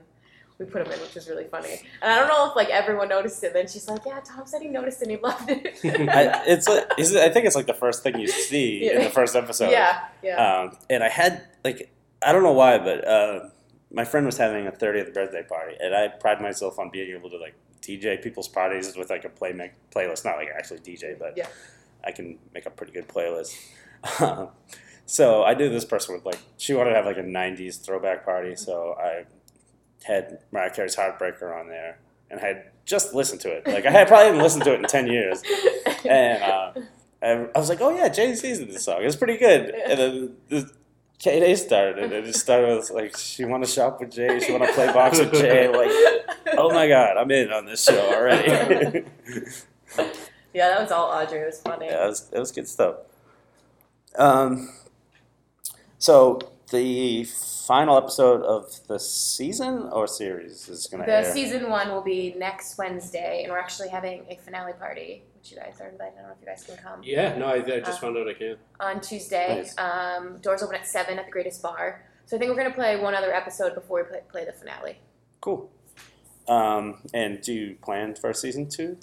We 0.58 0.66
put 0.66 0.86
him 0.86 0.92
in, 0.92 1.00
which 1.00 1.14
was 1.16 1.28
really 1.28 1.44
funny, 1.44 1.80
and 2.00 2.12
I 2.12 2.16
don't 2.18 2.28
know 2.28 2.48
if 2.48 2.54
like 2.54 2.68
everyone 2.70 3.08
noticed 3.08 3.42
it. 3.42 3.52
Then 3.52 3.66
she's 3.66 3.88
like, 3.88 4.02
"Yeah, 4.06 4.20
Tom 4.20 4.46
said 4.46 4.62
he 4.62 4.68
noticed 4.68 5.02
and 5.02 5.10
he 5.10 5.16
loved 5.16 5.50
it." 5.50 5.78
I, 5.84 6.42
it's 6.46 6.68
like, 6.68 6.86
is 6.96 7.12
it, 7.12 7.22
I 7.22 7.28
think 7.28 7.46
it's 7.46 7.56
like 7.56 7.66
the 7.66 7.74
first 7.74 8.04
thing 8.04 8.20
you 8.20 8.28
see 8.28 8.88
in 8.92 9.02
the 9.02 9.10
first 9.10 9.34
episode. 9.34 9.70
yeah, 9.70 10.04
yeah. 10.22 10.36
Um, 10.60 10.76
and 10.88 11.02
I 11.02 11.08
had 11.08 11.42
like 11.64 11.92
I 12.24 12.30
don't 12.32 12.44
know 12.44 12.52
why, 12.52 12.78
but 12.78 13.06
uh, 13.06 13.48
my 13.92 14.04
friend 14.04 14.24
was 14.26 14.36
having 14.38 14.66
a 14.68 14.72
30th 14.72 15.12
birthday 15.12 15.42
party, 15.42 15.76
and 15.80 15.92
I 15.94 16.06
pride 16.08 16.40
myself 16.40 16.78
on 16.78 16.88
being 16.90 17.10
able 17.16 17.30
to 17.30 17.36
like 17.36 17.54
DJ 17.82 18.22
people's 18.22 18.48
parties 18.48 18.96
with 18.96 19.10
like 19.10 19.24
a 19.24 19.28
play 19.28 19.52
make, 19.52 19.72
playlist, 19.90 20.24
not 20.24 20.36
like 20.36 20.48
actually 20.56 20.80
DJ, 20.80 21.18
but 21.18 21.36
Yeah. 21.36 21.48
I 22.04 22.12
can 22.12 22.38
make 22.54 22.64
a 22.66 22.70
pretty 22.70 22.92
good 22.92 23.08
playlist. 23.08 23.56
Um, 24.20 24.48
so 25.06 25.42
I 25.42 25.54
knew 25.54 25.68
this 25.68 25.84
person 25.84 26.14
would 26.14 26.24
like 26.24 26.38
she 26.58 26.74
wanted 26.74 26.90
to 26.90 26.96
have 26.96 27.06
like 27.06 27.18
a 27.18 27.22
90s 27.22 27.84
throwback 27.84 28.24
party, 28.24 28.54
so 28.54 28.94
I 28.98 29.24
had 30.04 30.38
Mariah 30.52 30.70
Carey's 30.70 30.96
Heartbreaker 30.96 31.58
on 31.58 31.68
there, 31.68 31.98
and 32.30 32.40
I 32.40 32.46
had 32.46 32.70
just 32.84 33.14
listened 33.14 33.40
to 33.42 33.50
it. 33.50 33.66
Like 33.66 33.86
I 33.86 33.90
had 33.90 34.08
probably 34.08 34.26
hadn't 34.26 34.42
listened 34.42 34.64
to 34.64 34.74
it 34.74 34.80
in 34.80 34.86
10 34.86 35.06
years, 35.06 35.42
and 36.04 36.42
uh, 36.42 36.72
I, 37.22 37.46
I 37.54 37.58
was 37.58 37.68
like, 37.68 37.80
"Oh 37.80 37.90
yeah, 37.90 38.08
Jay 38.08 38.34
Z's 38.34 38.60
in 38.60 38.68
this 38.68 38.84
song. 38.84 38.98
It's 39.02 39.16
pretty 39.16 39.36
good." 39.36 39.70
And 39.70 39.98
then 39.98 40.36
the 40.48 40.70
K 41.18 41.40
Day 41.40 41.54
started, 41.54 41.98
and 41.98 42.12
it 42.12 42.24
just 42.24 42.40
started 42.40 42.76
with 42.76 42.90
like, 42.90 43.16
"She 43.16 43.44
want 43.44 43.64
to 43.64 43.70
shop 43.70 44.00
with 44.00 44.12
Jay. 44.12 44.40
She 44.40 44.52
want 44.52 44.64
to 44.64 44.72
play 44.72 44.92
box 44.92 45.18
with 45.18 45.32
Jay." 45.32 45.68
Like, 45.68 45.90
oh 46.58 46.70
my 46.70 46.86
god, 46.86 47.16
I'm 47.16 47.30
in 47.30 47.50
on 47.52 47.64
this 47.64 47.82
show 47.82 48.12
already. 48.12 49.04
yeah, 50.52 50.68
that 50.68 50.80
was 50.80 50.92
all 50.92 51.10
Audrey. 51.10 51.40
It 51.40 51.46
was 51.46 51.60
funny. 51.60 51.86
yeah, 51.86 52.04
it 52.04 52.08
was, 52.08 52.30
it 52.32 52.38
was 52.38 52.52
good 52.52 52.68
stuff. 52.68 52.96
Um, 54.16 54.68
so 55.98 56.38
the 56.78 57.24
final 57.24 57.96
episode 57.96 58.42
of 58.42 58.64
the 58.88 58.98
season 58.98 59.88
or 59.92 60.06
series 60.06 60.68
is 60.68 60.86
going 60.88 61.00
to 61.02 61.06
The 61.06 61.18
air. 61.26 61.32
season 61.32 61.70
one 61.70 61.88
will 61.92 62.02
be 62.02 62.34
next 62.36 62.76
Wednesday, 62.76 63.42
and 63.42 63.52
we're 63.52 63.58
actually 63.66 63.88
having 63.88 64.26
a 64.28 64.36
finale 64.36 64.72
party, 64.74 65.22
which 65.36 65.50
you 65.52 65.56
guys 65.56 65.80
are 65.80 65.88
invited. 65.88 66.14
I 66.18 66.20
don't 66.22 66.28
know 66.28 66.34
if 66.34 66.40
you 66.40 66.46
guys 66.46 66.64
can 66.64 66.76
come. 66.76 67.00
Yeah, 67.04 67.38
no, 67.38 67.46
I, 67.46 67.54
I 67.54 67.80
just 67.80 67.98
Uh, 67.98 68.02
found 68.02 68.16
out 68.18 68.28
I 68.28 68.34
can. 68.34 68.56
On 68.80 69.00
Tuesday, 69.00 69.48
Nice. 69.62 69.74
um, 69.78 70.38
doors 70.38 70.62
open 70.62 70.74
at 70.76 70.86
seven 70.86 71.18
at 71.18 71.26
the 71.26 71.30
Greatest 71.30 71.62
Bar. 71.62 72.04
So 72.26 72.36
I 72.36 72.38
think 72.38 72.50
we're 72.50 72.56
gonna 72.62 72.74
play 72.74 73.00
one 73.00 73.14
other 73.14 73.32
episode 73.32 73.74
before 73.74 74.02
we 74.02 74.08
play, 74.10 74.20
play 74.30 74.44
the 74.44 74.52
finale. 74.52 74.98
Cool. 75.40 75.70
Um, 76.48 77.00
and 77.14 77.40
do 77.40 77.52
you 77.52 77.76
plan 77.82 78.14
for 78.16 78.32
season 78.34 78.68
two? 78.68 78.98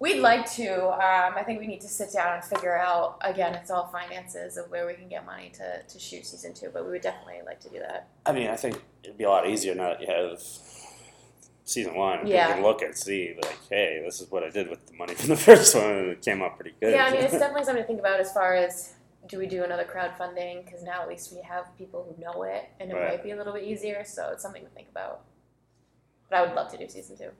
We'd 0.00 0.20
like 0.20 0.48
to. 0.52 0.90
Um, 0.90 1.34
I 1.36 1.42
think 1.44 1.58
we 1.58 1.66
need 1.66 1.80
to 1.80 1.88
sit 1.88 2.12
down 2.12 2.34
and 2.34 2.44
figure 2.44 2.76
out. 2.78 3.18
Again, 3.20 3.54
it's 3.54 3.70
all 3.70 3.88
finances 3.88 4.56
of 4.56 4.70
where 4.70 4.86
we 4.86 4.94
can 4.94 5.08
get 5.08 5.26
money 5.26 5.50
to, 5.54 5.82
to 5.82 5.98
shoot 5.98 6.24
season 6.24 6.54
two, 6.54 6.70
but 6.72 6.84
we 6.84 6.92
would 6.92 7.02
definitely 7.02 7.40
like 7.44 7.58
to 7.60 7.68
do 7.68 7.80
that. 7.80 8.08
I 8.24 8.30
mean, 8.32 8.48
I 8.48 8.54
think 8.56 8.80
it'd 9.02 9.18
be 9.18 9.24
a 9.24 9.28
lot 9.30 9.48
easier 9.48 9.74
now 9.74 9.88
that 9.88 10.00
you 10.00 10.06
have 10.06 10.40
season 11.64 11.96
one. 11.96 12.18
People 12.18 12.30
Yeah. 12.32 12.52
can 12.54 12.62
look 12.62 12.80
and 12.82 12.96
see, 12.96 13.34
like, 13.42 13.58
hey, 13.68 14.00
this 14.04 14.20
is 14.20 14.30
what 14.30 14.44
I 14.44 14.50
did 14.50 14.70
with 14.70 14.86
the 14.86 14.94
money 14.94 15.14
from 15.14 15.30
the 15.30 15.36
first 15.48 15.74
one, 15.74 15.84
and 15.84 16.08
it 16.10 16.22
came 16.22 16.42
out 16.42 16.54
pretty 16.56 16.74
good. 16.80 16.92
Yeah, 16.92 17.06
I 17.06 17.10
mean, 17.10 17.22
it's 17.22 17.32
definitely 17.38 17.64
something 17.64 17.82
to 17.82 17.86
think 17.86 17.98
about 18.00 18.20
as 18.20 18.32
far 18.32 18.54
as 18.54 18.94
do 19.26 19.36
we 19.38 19.46
do 19.46 19.64
another 19.64 19.84
crowdfunding? 19.84 20.64
Because 20.64 20.82
now 20.84 21.02
at 21.02 21.08
least 21.08 21.32
we 21.34 21.42
have 21.42 21.76
people 21.76 22.06
who 22.08 22.22
know 22.22 22.44
it, 22.44 22.68
and 22.78 22.92
it 22.92 22.94
Right. 22.94 23.08
might 23.08 23.22
be 23.24 23.32
a 23.32 23.36
little 23.36 23.52
bit 23.52 23.64
easier. 23.64 24.04
So 24.04 24.30
it's 24.32 24.42
something 24.42 24.62
to 24.62 24.70
think 24.70 24.88
about. 24.90 25.22
But 26.30 26.38
I 26.38 26.42
would 26.42 26.54
love 26.54 26.70
to 26.70 26.78
do 26.78 26.88
season 26.88 27.18
two. 27.18 27.30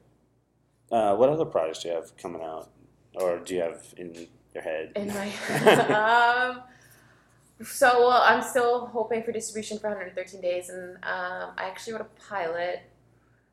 Uh, 0.91 1.15
what 1.17 1.29
other 1.29 1.45
projects 1.45 1.83
do 1.83 1.89
you 1.89 1.95
have 1.95 2.17
coming 2.17 2.43
out, 2.43 2.71
or 3.15 3.39
do 3.39 3.55
you 3.55 3.61
have 3.61 3.95
in 3.97 4.29
your 4.55 4.63
head? 4.63 4.93
In 4.97 5.09
my 5.09 5.33
um, 6.51 6.63
so 7.63 8.09
well, 8.09 8.23
I'm 8.23 8.43
still 8.43 8.87
hoping 8.87 9.23
for 9.23 9.33
distribution 9.33 9.79
for 9.79 9.89
113 9.89 10.41
days, 10.41 10.69
and 10.69 10.97
um, 10.97 11.53
I 11.57 11.65
actually 11.65 11.95
wrote 11.95 12.03
a 12.03 12.29
pilot. 12.29 12.83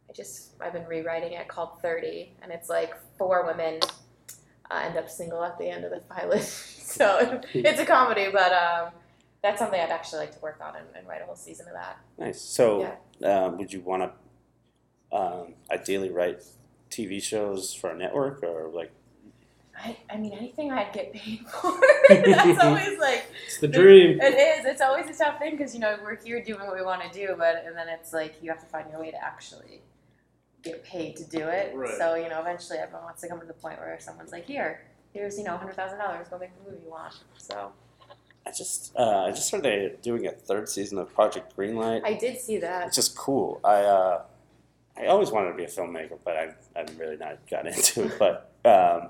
I 0.10 0.14
just 0.14 0.52
I've 0.62 0.74
been 0.74 0.86
rewriting 0.86 1.34
it 1.34 1.48
called 1.48 1.82
30, 1.82 2.34
and 2.42 2.52
it's 2.52 2.70
like 2.70 2.94
four 3.18 3.46
women 3.46 3.80
uh, 4.72 4.82
end 4.84 4.98
up 4.98 5.10
single 5.10 5.44
at 5.44 5.58
the 5.58 5.68
end 5.68 5.86
of 5.86 5.92
the 5.92 6.00
pilot. 6.02 6.44
so 6.44 7.42
it's 7.54 7.80
a 7.80 7.86
comedy, 7.86 8.28
but 8.32 8.54
um, 8.54 8.92
that's 9.42 9.60
something 9.60 9.80
I'd 9.80 9.90
actually 9.90 10.20
like 10.20 10.34
to 10.36 10.40
work 10.40 10.60
on 10.62 10.76
and, 10.76 10.86
and 10.96 11.08
write 11.08 11.22
a 11.22 11.26
whole 11.26 11.36
season 11.36 11.68
of 11.68 11.74
that. 11.74 11.98
Nice. 12.18 12.42
So, 12.42 12.98
um, 13.24 13.58
would 13.58 13.74
you 13.74 13.82
want 13.82 14.04
to 14.04 15.18
um, 15.18 15.54
ideally 15.72 16.10
write 16.10 16.44
TV 16.96 17.22
shows 17.22 17.74
for 17.74 17.90
a 17.90 17.98
network, 17.98 18.44
or 18.44 18.70
like? 18.74 18.92
I, 19.78 19.98
I 20.10 20.18
mean 20.18 20.32
anything 20.32 20.72
I'd 20.72 20.94
get 20.94 21.12
paid 21.12 21.40
for. 21.48 21.74
that's 22.10 22.64
always 22.64 22.98
like 22.98 23.26
It's 23.46 23.60
the 23.60 23.68
dream. 23.68 24.20
It 24.22 24.34
is. 24.34 24.66
It's 24.66 24.82
always 24.82 25.10
a 25.10 25.18
tough 25.18 25.40
thing 25.40 25.58
because 25.58 25.74
you 25.74 25.82
know 25.82 25.98
we're 26.02 26.16
here 26.16 26.42
doing 26.42 26.66
what 26.66 26.76
we 26.76 26.82
want 26.82 27.02
to 27.04 27.10
do, 27.12 27.36
but 27.38 27.64
and 27.66 27.76
then 27.76 27.88
it's 27.90 28.14
like 28.14 28.36
you 28.42 28.50
have 28.50 28.60
to 28.62 28.68
find 28.68 28.90
your 28.90 29.00
way 29.02 29.12
to 29.12 29.24
actually 29.24 29.82
get 30.64 30.84
paid 30.84 31.16
to 31.18 31.24
do 31.26 31.48
it. 31.48 31.74
Right. 31.76 31.98
So 31.98 32.16
you 32.16 32.30
know, 32.30 32.40
eventually 32.40 32.80
everyone 32.80 33.04
wants 33.04 33.22
to 33.22 33.28
come 33.28 33.40
to 33.40 33.46
the 33.46 33.54
point 33.54 33.80
where 33.80 33.98
someone's 34.00 34.32
like, 34.32 34.46
"Here, 34.46 34.82
here's 35.14 35.38
you 35.38 35.44
know, 35.44 35.58
hundred 35.58 35.76
thousand 35.76 36.00
dollars. 36.00 36.28
Go 36.30 36.38
make 36.38 36.52
the 36.58 36.70
movie 36.70 36.84
you 36.84 36.92
want." 36.92 37.14
So 37.38 37.72
I 38.46 38.52
just 38.52 38.94
uh, 38.96 39.26
I 39.26 39.32
just 39.32 39.52
heard 39.52 39.64
they're 39.64 39.90
doing 40.02 40.28
a 40.28 40.32
third 40.32 40.70
season 40.70 40.98
of 41.00 41.14
Project 41.14 41.56
Greenlight. 41.58 42.04
I 42.06 42.14
did 42.14 42.40
see 42.40 42.58
that. 42.60 42.88
It's 42.88 42.96
just 42.96 43.16
cool. 43.16 43.60
I 43.64 43.76
uh, 43.82 44.22
I 44.98 45.08
always 45.08 45.32
wanted 45.32 45.50
to 45.52 45.56
be 45.56 45.64
a 45.64 45.68
filmmaker, 45.68 46.18
but 46.24 46.38
I 46.38 46.54
I've 46.76 46.98
really 47.00 47.18
not 47.18 47.40
gotten 47.50 47.68
into 47.74 48.06
it. 48.06 48.14
But 48.20 48.52
um, 48.66 49.10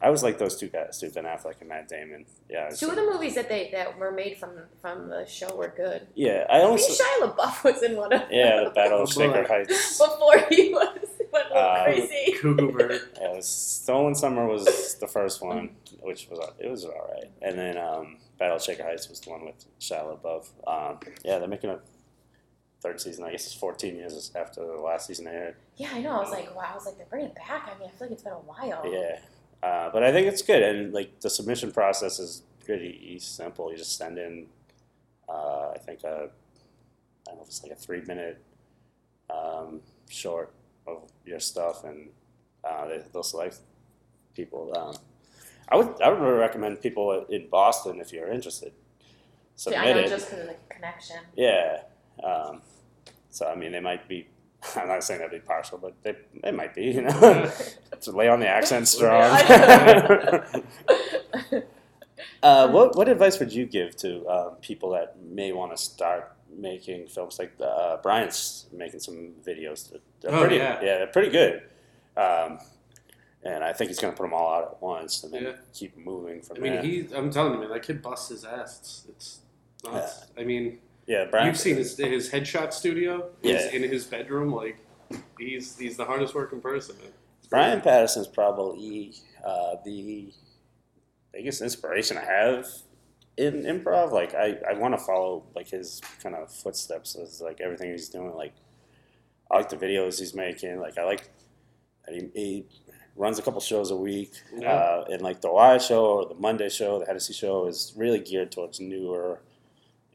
I 0.00 0.10
was 0.10 0.22
like 0.22 0.36
those 0.38 0.56
two 0.56 0.68
guys, 0.68 1.00
too, 1.00 1.10
Ben 1.10 1.24
Affleck 1.24 1.54
and 1.60 1.68
Matt 1.70 1.88
Damon. 1.88 2.26
Yeah, 2.50 2.68
Two 2.70 2.90
of 2.90 2.96
the 2.96 3.02
movies 3.10 3.34
that 3.34 3.48
they 3.48 3.70
that 3.72 3.98
were 3.98 4.12
made 4.12 4.36
from 4.38 4.50
from 4.82 5.08
the 5.08 5.26
show 5.26 5.54
were 5.56 5.72
good. 5.76 6.06
yeah. 6.14 6.44
I 6.50 6.58
I 6.58 6.62
only 6.62 6.80
think 6.82 6.98
Shia 7.00 7.34
LaBeouf 7.34 7.64
was 7.64 7.82
in 7.82 7.96
one 7.96 8.12
of 8.12 8.20
them. 8.20 8.28
yeah 8.30 8.64
the 8.64 8.70
Battle 8.70 9.02
of 9.02 9.08
Shaker. 9.12 9.44
Heights. 9.46 9.98
before 9.98 10.38
he 10.50 10.68
was 10.70 10.96
went 11.32 11.46
a 11.50 11.54
little 11.54 11.68
Um, 11.70 11.84
crazy. 11.84 12.32
Cougar 12.40 12.72
Bird. 12.72 13.00
Yeah, 13.20 13.36
Stolen 13.40 14.14
Summer 14.14 14.46
was 14.46 14.94
the 15.00 15.06
first 15.08 15.42
one, 15.42 15.70
which 16.00 16.28
was 16.30 16.40
it 16.58 16.68
was 16.70 16.84
all 16.84 17.10
right, 17.14 17.30
and 17.42 17.58
then 17.58 17.76
um, 17.78 18.18
Battle 18.38 18.56
of 18.56 18.62
Shaker 18.62 18.84
Heights 18.84 19.08
was 19.08 19.20
the 19.20 19.30
one 19.30 19.44
with 19.46 19.64
Shia 19.80 20.18
LaBeouf. 20.20 20.46
Um, 20.66 20.98
yeah, 21.24 21.38
they're 21.38 21.48
making 21.48 21.70
a 21.70 21.80
third 22.80 23.00
season. 23.00 23.24
I 23.24 23.30
guess 23.30 23.46
it's 23.46 23.54
14 23.54 23.96
years 23.96 24.30
after 24.34 24.64
the 24.64 24.74
last 24.74 25.06
season 25.06 25.26
aired. 25.26 25.56
Yeah, 25.76 25.90
I 25.92 26.00
know. 26.00 26.10
I 26.10 26.20
was 26.20 26.30
like, 26.30 26.54
wow. 26.54 26.68
I 26.72 26.74
was 26.74 26.86
like, 26.86 26.96
they're 26.96 27.06
bringing 27.06 27.28
it 27.28 27.34
back. 27.34 27.70
I 27.74 27.78
mean, 27.78 27.88
I 27.88 27.98
feel 27.98 28.08
like 28.08 28.12
it's 28.12 28.22
been 28.22 28.32
a 28.32 28.36
while. 28.36 28.82
Yeah, 28.90 29.18
uh, 29.62 29.90
but 29.90 30.02
I 30.02 30.12
think 30.12 30.26
it's 30.26 30.42
good, 30.42 30.62
and 30.62 30.92
like 30.92 31.20
the 31.20 31.30
submission 31.30 31.72
process 31.72 32.18
is 32.18 32.42
pretty 32.64 33.18
simple. 33.20 33.70
You 33.70 33.78
just 33.78 33.96
send 33.96 34.18
in, 34.18 34.46
uh, 35.28 35.70
I 35.70 35.78
think 35.78 36.04
a, 36.04 36.06
I 36.06 37.30
don't 37.30 37.36
know 37.36 37.42
if 37.42 37.48
it's 37.48 37.62
like 37.62 37.72
a 37.72 37.76
three 37.76 38.02
minute 38.02 38.40
um, 39.30 39.80
short 40.08 40.52
of 40.86 41.10
your 41.24 41.40
stuff, 41.40 41.84
and 41.84 42.08
uh, 42.64 42.86
they, 42.86 43.02
they'll 43.12 43.22
select 43.22 43.58
people. 44.34 44.76
Um, 44.76 44.94
I 45.68 45.76
would 45.76 46.00
I 46.00 46.10
would 46.10 46.20
recommend 46.20 46.80
people 46.80 47.26
in 47.28 47.48
Boston 47.48 48.00
if 48.00 48.12
you're 48.12 48.30
interested. 48.30 48.72
Yeah, 49.66 49.80
I 49.80 49.86
Submit 49.86 49.96
know 49.96 50.02
it. 50.02 50.08
just 50.08 50.26
because 50.30 50.40
of 50.42 50.46
the 50.48 50.56
connection. 50.68 51.16
Yeah. 51.34 51.82
Um, 52.22 52.62
so 53.30 53.46
I 53.48 53.54
mean, 53.54 53.72
they 53.72 53.80
might 53.80 54.08
be. 54.08 54.26
I'm 54.76 54.88
not 54.88 55.04
saying 55.04 55.20
they'd 55.20 55.30
be 55.30 55.38
partial, 55.40 55.78
but 55.78 55.94
they 56.02 56.16
they 56.42 56.50
might 56.50 56.74
be. 56.74 56.84
You 56.84 57.02
know, 57.02 57.50
to 58.00 58.10
lay 58.12 58.28
on 58.28 58.40
the 58.40 58.48
accent 58.48 58.88
strong. 58.96 59.22
uh, 62.42 62.68
what 62.68 62.96
what 62.96 63.08
advice 63.08 63.38
would 63.38 63.52
you 63.52 63.66
give 63.66 63.96
to 63.98 64.26
um, 64.28 64.50
people 64.60 64.90
that 64.90 65.16
may 65.22 65.52
want 65.52 65.72
to 65.72 65.76
start 65.82 66.32
making 66.56 67.08
films? 67.08 67.38
Like 67.38 67.52
uh, 67.60 67.98
Brian's 68.02 68.66
making 68.72 69.00
some 69.00 69.32
videos. 69.46 69.90
That 69.90 70.00
Oh, 70.28 70.40
pretty, 70.40 70.56
yeah. 70.56 70.80
they're 70.80 71.06
pretty 71.08 71.30
good. 71.30 71.62
Um, 72.16 72.58
and 73.44 73.62
I 73.62 73.72
think 73.72 73.90
he's 73.90 74.00
going 74.00 74.12
to 74.12 74.16
put 74.16 74.24
them 74.24 74.32
all 74.32 74.52
out 74.54 74.64
at 74.72 74.82
once, 74.82 75.22
and 75.22 75.32
then 75.32 75.42
Yeah. 75.44 75.52
keep 75.72 75.96
moving 75.96 76.40
from 76.42 76.56
I 76.56 76.60
mean, 76.60 76.72
there. 76.72 76.82
he. 76.82 77.06
I'm 77.14 77.30
telling 77.30 77.52
you, 77.54 77.60
man, 77.60 77.68
that 77.68 77.82
kid 77.82 78.02
busts 78.02 78.30
his 78.30 78.44
ass. 78.44 78.78
It's, 78.80 79.04
it's 79.08 79.40
nuts. 79.84 80.26
I 80.36 80.42
mean, 80.42 80.78
yeah, 81.06 81.26
Brian. 81.30 81.46
you've 81.48 81.58
seen 81.58 81.76
his 81.76 81.96
his 81.96 82.30
headshot 82.30 82.72
studio. 82.72 83.30
He's 83.42 83.52
Yeah. 83.52 83.70
in 83.72 83.82
his 83.82 84.04
bedroom. 84.04 84.52
Like, 84.52 84.78
he's 85.38 85.78
he's 85.78 85.96
the 85.96 86.04
hardest 86.04 86.34
working 86.34 86.60
person. 86.60 86.96
Man. 86.98 87.12
Brian 87.48 87.80
Patterson's 87.80 88.26
probably 88.26 89.14
uh, 89.44 89.76
the 89.84 90.32
biggest 91.32 91.62
inspiration 91.62 92.16
I 92.18 92.24
have 92.24 92.66
in 93.36 93.62
improv. 93.64 94.10
Like 94.12 94.34
I, 94.34 94.56
I 94.68 94.74
want 94.74 94.98
to 94.98 95.04
follow 95.04 95.44
like 95.54 95.68
his 95.68 96.00
kind 96.22 96.34
of 96.34 96.50
footsteps 96.50 97.14
as 97.16 97.40
like 97.40 97.60
everything 97.60 97.90
he's 97.92 98.08
doing. 98.08 98.34
Like 98.34 98.54
I 99.50 99.58
like 99.58 99.68
the 99.68 99.76
videos 99.76 100.18
he's 100.18 100.34
making. 100.34 100.80
Like 100.80 100.98
I 100.98 101.04
like 101.04 101.28
that 102.06 102.14
he, 102.14 102.28
he 102.34 102.64
runs 103.14 103.38
a 103.38 103.42
couple 103.42 103.60
shows 103.60 103.90
a 103.92 103.96
week. 103.96 104.32
Yeah. 104.56 104.72
Uh, 104.72 105.04
and 105.10 105.22
like 105.22 105.40
the 105.40 105.52
Wire 105.52 105.78
show 105.78 106.04
or 106.04 106.26
the 106.28 106.34
Monday 106.34 106.68
show, 106.68 106.98
the 106.98 107.06
Hennessy 107.06 107.32
show 107.32 107.66
is 107.68 107.92
really 107.96 108.18
geared 108.18 108.50
towards 108.50 108.80
newer 108.80 109.40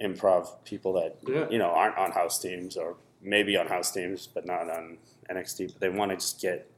improv 0.02 0.48
people 0.66 0.94
that 0.94 1.18
Yeah. 1.28 1.48
you 1.50 1.58
know 1.58 1.70
aren't 1.72 1.98
on 1.98 2.12
house 2.12 2.40
teams 2.40 2.76
or 2.78 2.96
maybe 3.22 3.56
on 3.58 3.68
house 3.68 3.92
teams 3.92 4.28
but 4.28 4.46
not 4.46 4.70
on 4.70 4.98
NXT. 5.30 5.74
But 5.74 5.80
they 5.80 5.90
want 5.90 6.12
to 6.12 6.18
just 6.18 6.42
get 6.42 6.70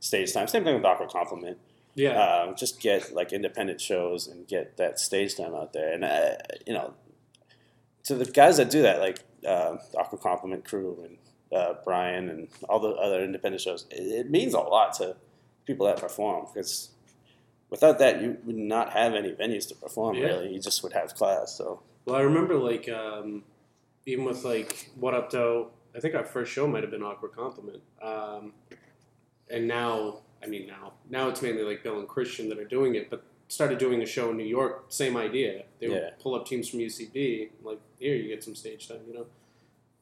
stage 0.00 0.32
time. 0.32 0.46
Same 0.48 0.64
thing 0.64 0.74
with 0.76 0.84
Awkward 0.84 1.10
Compliment. 1.10 1.58
Yeah. 1.94 2.22
Um, 2.22 2.54
just 2.54 2.80
get 2.80 3.12
like 3.14 3.32
independent 3.32 3.80
shows 3.80 4.28
and 4.28 4.46
get 4.46 4.76
that 4.76 5.00
stage 5.00 5.36
time 5.36 5.54
out 5.54 5.72
there. 5.72 5.92
And 5.92 6.04
uh, 6.04 6.36
you 6.66 6.72
know, 6.72 6.94
to 8.04 8.14
the 8.14 8.24
guys 8.24 8.56
that 8.58 8.70
do 8.70 8.82
that, 8.82 9.00
like 9.00 9.18
uh, 9.46 9.76
the 10.10 10.16
Compliment 10.16 10.64
crew 10.64 11.04
and 11.04 11.18
uh, 11.52 11.74
Brian 11.84 12.28
and 12.28 12.48
all 12.68 12.78
the 12.78 12.90
other 12.90 13.22
independent 13.22 13.60
shows, 13.60 13.86
it, 13.90 14.02
it 14.02 14.30
means 14.30 14.54
a 14.54 14.60
lot 14.60 14.92
to 14.94 15.16
people 15.66 15.86
that 15.86 15.96
perform 15.98 16.46
because 16.46 16.90
without 17.68 17.98
that, 17.98 18.22
you 18.22 18.38
would 18.44 18.56
not 18.56 18.92
have 18.92 19.14
any 19.14 19.32
venues 19.32 19.66
to 19.68 19.74
perform. 19.74 20.14
Yeah. 20.16 20.26
Really, 20.26 20.54
you 20.54 20.60
just 20.60 20.82
would 20.84 20.92
have 20.92 21.14
class. 21.14 21.52
So 21.56 21.82
Well, 22.08 22.16
I 22.16 22.22
remember 22.22 22.54
like 22.56 22.88
um, 22.88 23.42
even 24.06 24.24
with 24.24 24.42
like 24.42 24.90
What 24.94 25.12
Up 25.12 25.28
Doe. 25.28 25.68
I 25.94 26.00
think 26.00 26.14
our 26.14 26.24
first 26.24 26.50
show 26.50 26.66
might 26.66 26.82
have 26.82 26.90
been 26.90 27.02
Awkward 27.02 27.32
Compliment. 27.32 27.82
Um, 28.00 28.52
and 29.50 29.68
now, 29.68 30.20
I 30.42 30.46
mean, 30.46 30.66
now 30.66 30.94
now 31.10 31.28
it's 31.28 31.42
mainly 31.42 31.64
like 31.64 31.82
Bill 31.82 31.98
and 31.98 32.08
Christian 32.08 32.48
that 32.48 32.58
are 32.58 32.64
doing 32.64 32.94
it. 32.94 33.10
But 33.10 33.24
started 33.48 33.76
doing 33.76 34.00
a 34.00 34.06
show 34.06 34.30
in 34.30 34.38
New 34.38 34.46
York, 34.46 34.86
same 34.88 35.18
idea. 35.18 35.64
They 35.80 35.88
Yeah. 35.88 35.92
would 35.92 36.18
pull 36.18 36.34
up 36.34 36.46
teams 36.46 36.70
from 36.70 36.80
UCB, 36.80 37.50
like 37.62 37.78
here 37.98 38.16
you 38.16 38.28
get 38.28 38.42
some 38.42 38.54
stage 38.54 38.88
time. 38.88 39.00
You 39.06 39.12
know, 39.12 39.26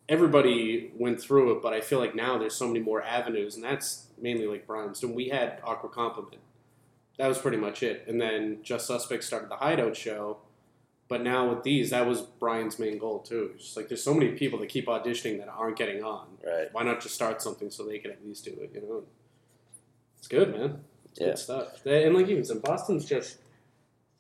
everybody 0.09 0.93
went 0.97 1.21
through 1.21 1.57
it, 1.57 1.63
but 1.63 1.73
I 1.75 1.81
feel 1.81 1.99
like 1.99 2.15
now 2.15 2.39
there's 2.39 2.55
so 2.55 2.69
many 2.69 2.79
more 2.79 3.03
avenues, 3.03 3.57
and 3.57 3.65
that's 3.65 4.11
mainly 4.17 4.47
like 4.47 4.65
Brian's. 4.65 5.03
And 5.03 5.13
we 5.13 5.31
had 5.31 5.61
Awkward 5.65 5.91
Compliment. 5.91 6.41
That 7.19 7.27
was 7.27 7.39
pretty 7.39 7.57
much 7.57 7.83
it. 7.83 8.05
And 8.07 8.21
then 8.21 8.61
Just 8.63 8.87
Suspects 8.87 9.27
started 9.27 9.51
the 9.51 9.57
Hideout 9.57 9.97
show. 9.97 10.39
But 11.09 11.23
now 11.23 11.49
with 11.49 11.63
these, 11.63 11.91
that 11.91 12.05
was 12.07 12.23
Brian's 12.23 12.79
main 12.79 12.99
goal 12.99 13.21
too. 13.21 13.53
It's 13.55 13.65
just 13.65 13.77
like 13.77 13.89
there's 13.89 14.03
so 14.03 14.13
many 14.13 14.33
people 14.33 14.59
that 14.59 14.69
keep 14.69 14.87
auditioning 14.87 15.39
that 15.39 15.49
aren't 15.49 15.77
getting 15.77 16.03
on. 16.03 16.27
right, 16.45 16.69
Why 16.73 16.83
not 16.83 17.01
just 17.01 17.15
start 17.15 17.41
something 17.41 17.71
so 17.71 17.85
they 17.85 17.99
can 17.99 18.11
at 18.11 18.27
least 18.27 18.45
do 18.45 18.51
it? 18.61 18.73
You 18.75 18.81
know, 18.81 19.05
it's 20.19 20.27
good, 20.29 20.51
man. 20.57 20.83
It's 21.11 21.21
Yeah. 21.21 21.27
good 21.29 21.39
stuff. 21.39 21.87
And 21.87 22.15
like 22.15 22.29
even 22.29 22.45
said, 22.45 22.61
Boston's 22.63 23.05
just 23.05 23.39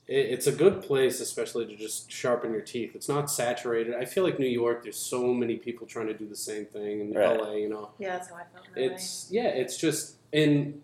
it's 0.08 0.46
a 0.46 0.52
good 0.52 0.82
place, 0.82 1.18
especially 1.20 1.66
to 1.66 1.74
just 1.74 2.08
sharpen 2.12 2.52
your 2.52 2.60
teeth. 2.60 2.92
It's 2.94 3.08
not 3.08 3.28
saturated. 3.28 3.92
I 3.96 4.04
feel 4.04 4.22
like 4.22 4.38
New 4.38 4.46
York. 4.46 4.84
There's 4.84 4.96
so 4.96 5.34
many 5.34 5.56
people 5.56 5.84
trying 5.84 6.06
to 6.06 6.14
do 6.14 6.28
the 6.28 6.36
same 6.36 6.64
thing 6.66 7.00
in 7.00 7.12
Right. 7.12 7.36
LA. 7.40 7.54
You 7.56 7.68
know, 7.68 7.90
Yeah, 7.98 8.10
that's 8.16 8.28
how 8.28 8.36
I 8.36 8.44
felt. 8.44 8.66
in 8.76 8.84
LA. 8.84 8.94
it's 8.94 9.26
yeah, 9.32 9.48
it's 9.48 9.76
just 9.76 10.14
and 10.32 10.80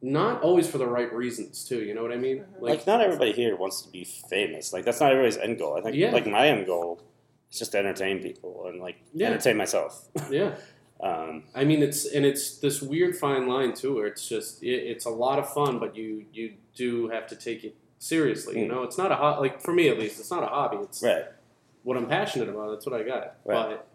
not 0.00 0.42
always 0.42 0.68
for 0.70 0.78
the 0.78 0.86
right 0.86 1.12
reasons 1.12 1.64
too. 1.64 1.82
You 1.82 1.94
know 1.94 2.02
what 2.02 2.12
I 2.12 2.16
mean? 2.16 2.44
Like, 2.60 2.86
not 2.86 3.00
everybody 3.00 3.32
here 3.32 3.56
wants 3.56 3.82
to 3.82 3.90
be 3.90 4.04
famous. 4.04 4.72
Like 4.72 4.84
that's 4.84 5.00
not 5.00 5.10
everybody's 5.12 5.36
end 5.38 5.58
goal. 5.58 5.76
I 5.76 5.80
think 5.82 5.96
Yeah. 5.96 6.12
like 6.12 6.26
my 6.26 6.48
end 6.48 6.66
goal 6.66 7.02
is 7.50 7.58
just 7.58 7.72
to 7.72 7.78
entertain 7.78 8.20
people 8.22 8.66
and 8.68 8.80
like 8.80 8.96
Yeah. 9.12 9.28
entertain 9.28 9.56
myself. 9.56 10.04
yeah. 10.30 10.54
um, 11.00 11.44
I 11.54 11.64
mean, 11.64 11.82
it's 11.82 12.06
and 12.06 12.24
it's 12.24 12.58
this 12.58 12.80
weird 12.80 13.16
fine 13.16 13.48
line 13.48 13.74
too, 13.74 13.96
where 13.96 14.06
it's 14.06 14.28
just 14.28 14.62
it, 14.62 14.68
it's 14.68 15.04
a 15.06 15.10
lot 15.10 15.38
of 15.40 15.52
fun, 15.52 15.78
but 15.80 15.96
you 15.96 16.26
you 16.32 16.54
do 16.76 17.08
have 17.08 17.26
to 17.28 17.36
take 17.36 17.64
it 17.64 17.74
seriously. 17.98 18.60
You 18.60 18.66
Mm. 18.66 18.70
know, 18.70 18.82
it's 18.84 18.98
not 18.98 19.10
a 19.10 19.16
ho- 19.16 19.40
like 19.40 19.60
for 19.60 19.72
me 19.72 19.88
at 19.88 19.98
least, 19.98 20.20
it's 20.20 20.30
not 20.30 20.44
a 20.44 20.46
hobby. 20.46 20.76
It's 20.82 21.02
right. 21.02 21.24
what 21.82 21.96
I'm 21.96 22.06
passionate 22.06 22.48
about. 22.48 22.70
That's 22.70 22.86
what 22.86 22.94
I 23.00 23.02
got. 23.02 23.34
Right. 23.44 23.70
But 23.70 23.88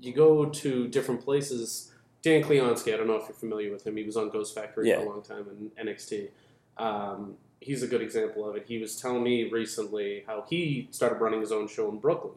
you 0.00 0.12
go 0.12 0.46
to 0.46 0.88
different 0.88 1.24
places. 1.24 1.92
Dan 2.28 2.42
Kleonsky, 2.42 2.92
I 2.92 2.96
don't 2.96 3.06
know 3.06 3.16
if 3.16 3.22
you're 3.28 3.34
familiar 3.36 3.70
with 3.72 3.86
him. 3.86 3.96
He 3.96 4.04
was 4.04 4.16
on 4.16 4.28
Ghost 4.30 4.54
Factory 4.54 4.88
Yeah. 4.88 4.96
for 5.00 5.06
a 5.06 5.08
long 5.08 5.22
time 5.22 5.46
in 5.78 5.86
NXT. 5.86 6.28
Um, 6.76 7.36
he's 7.60 7.82
a 7.82 7.86
good 7.86 8.02
example 8.02 8.48
of 8.48 8.54
it. 8.56 8.64
He 8.68 8.78
was 8.78 9.00
telling 9.00 9.22
me 9.22 9.48
recently 9.50 10.24
how 10.26 10.44
he 10.48 10.88
started 10.90 11.16
running 11.16 11.40
his 11.40 11.52
own 11.52 11.68
show 11.68 11.88
in 11.88 11.98
Brooklyn. 11.98 12.34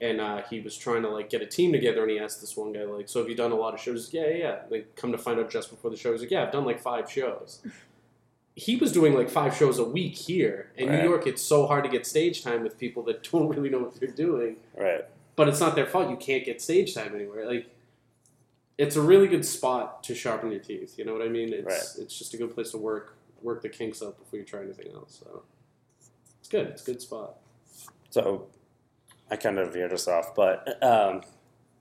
And 0.00 0.20
uh, 0.20 0.42
he 0.50 0.60
was 0.60 0.76
trying 0.76 1.02
to 1.02 1.08
like 1.08 1.28
get 1.30 1.42
a 1.42 1.46
team 1.46 1.72
together, 1.72 2.02
and 2.02 2.10
he 2.10 2.18
asked 2.18 2.40
this 2.40 2.56
one 2.56 2.72
guy 2.72 2.84
like, 2.84 3.08
"So 3.08 3.18
have 3.20 3.28
you 3.28 3.34
done 3.34 3.50
a 3.50 3.56
lot 3.56 3.74
of 3.74 3.80
shows?" 3.80 4.12
Yeah, 4.12 4.28
yeah. 4.28 4.36
yeah. 4.36 4.58
Like, 4.70 4.94
come 4.94 5.10
to 5.12 5.18
find 5.18 5.40
out 5.40 5.50
just 5.50 5.70
before 5.70 5.90
the 5.90 5.96
show, 5.96 6.12
he's 6.12 6.20
like, 6.20 6.30
"Yeah, 6.30 6.44
I've 6.44 6.52
done 6.52 6.64
like 6.64 6.80
five 6.80 7.10
shows." 7.10 7.60
he 8.54 8.76
was 8.76 8.92
doing 8.92 9.14
like 9.14 9.28
five 9.30 9.56
shows 9.56 9.78
a 9.78 9.84
week 9.84 10.14
here 10.14 10.70
in 10.76 10.90
New 10.92 11.02
York. 11.02 11.26
It's 11.26 11.42
so 11.42 11.66
hard 11.66 11.82
to 11.84 11.90
get 11.90 12.06
stage 12.06 12.44
time 12.44 12.62
with 12.62 12.78
people 12.78 13.02
that 13.04 13.22
don't 13.32 13.48
really 13.48 13.70
know 13.70 13.78
what 13.80 13.98
they're 13.98 14.08
doing 14.10 14.56
Right. 14.76 15.04
but 15.36 15.48
it's 15.48 15.58
not 15.60 15.74
their 15.74 15.86
fault. 15.86 16.10
You 16.10 16.16
can't 16.16 16.44
get 16.44 16.60
stage 16.62 16.94
time 16.94 17.14
anywhere. 17.14 17.46
Like, 17.46 17.66
it's 18.82 18.96
a 18.96 19.00
really 19.00 19.28
good 19.28 19.44
spot 19.44 20.02
to 20.02 20.14
sharpen 20.14 20.50
your 20.50 20.60
teeth. 20.60 20.98
You 20.98 21.04
know 21.04 21.12
what 21.12 21.22
I 21.22 21.28
mean? 21.28 21.52
It's 21.52 21.96
it's 21.98 22.18
just 22.18 22.34
a 22.34 22.36
good 22.36 22.52
place 22.52 22.72
to 22.72 22.78
work 22.78 23.16
work 23.40 23.62
the 23.62 23.68
kinks 23.68 24.02
up 24.02 24.18
before 24.18 24.40
you 24.40 24.44
try 24.44 24.62
anything 24.62 24.92
else. 24.92 25.22
So 25.22 25.44
it's 26.40 26.48
good. 26.48 26.66
It's 26.66 26.82
a 26.82 26.86
good 26.86 27.00
spot. 27.00 27.36
So 28.10 28.48
I 29.30 29.36
kind 29.36 29.58
of 29.58 29.72
veered 29.72 29.92
us 29.92 30.08
off, 30.08 30.34
but 30.34 30.82
um, 30.82 31.22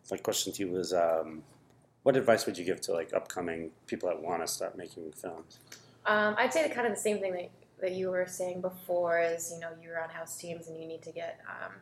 my 0.10 0.18
question 0.18 0.54
to 0.54 0.64
you 0.64 0.72
was, 0.72 0.94
um, 0.94 1.44
what 2.04 2.16
advice 2.16 2.46
would 2.46 2.58
you 2.58 2.66
give 2.66 2.82
to 2.82 2.94
like 2.94 3.14
upcoming 3.14 3.72
people 3.88 4.08
that 4.10 4.22
want 4.22 4.42
to 4.42 4.48
start 4.48 4.78
making 4.78 5.12
films? 5.12 5.60
Um, 6.06 6.36
I'd 6.38 6.54
say 6.54 6.68
the 6.68 6.74
kind 6.74 6.88
of 6.88 6.94
the 6.94 7.00
same 7.00 7.20
thing 7.20 7.34
that, 7.34 7.50
that 7.82 7.92
you 7.94 8.10
were 8.10 8.28
saying 8.28 8.62
before 8.62 9.20
is 9.20 9.52
you 9.52 9.60
know 9.60 9.70
you're 9.82 10.02
on 10.02 10.10
house 10.10 10.38
teams 10.38 10.68
and 10.68 10.80
you 10.80 10.88
need 10.88 11.02
to 11.02 11.12
get 11.12 11.42
um, 11.48 11.74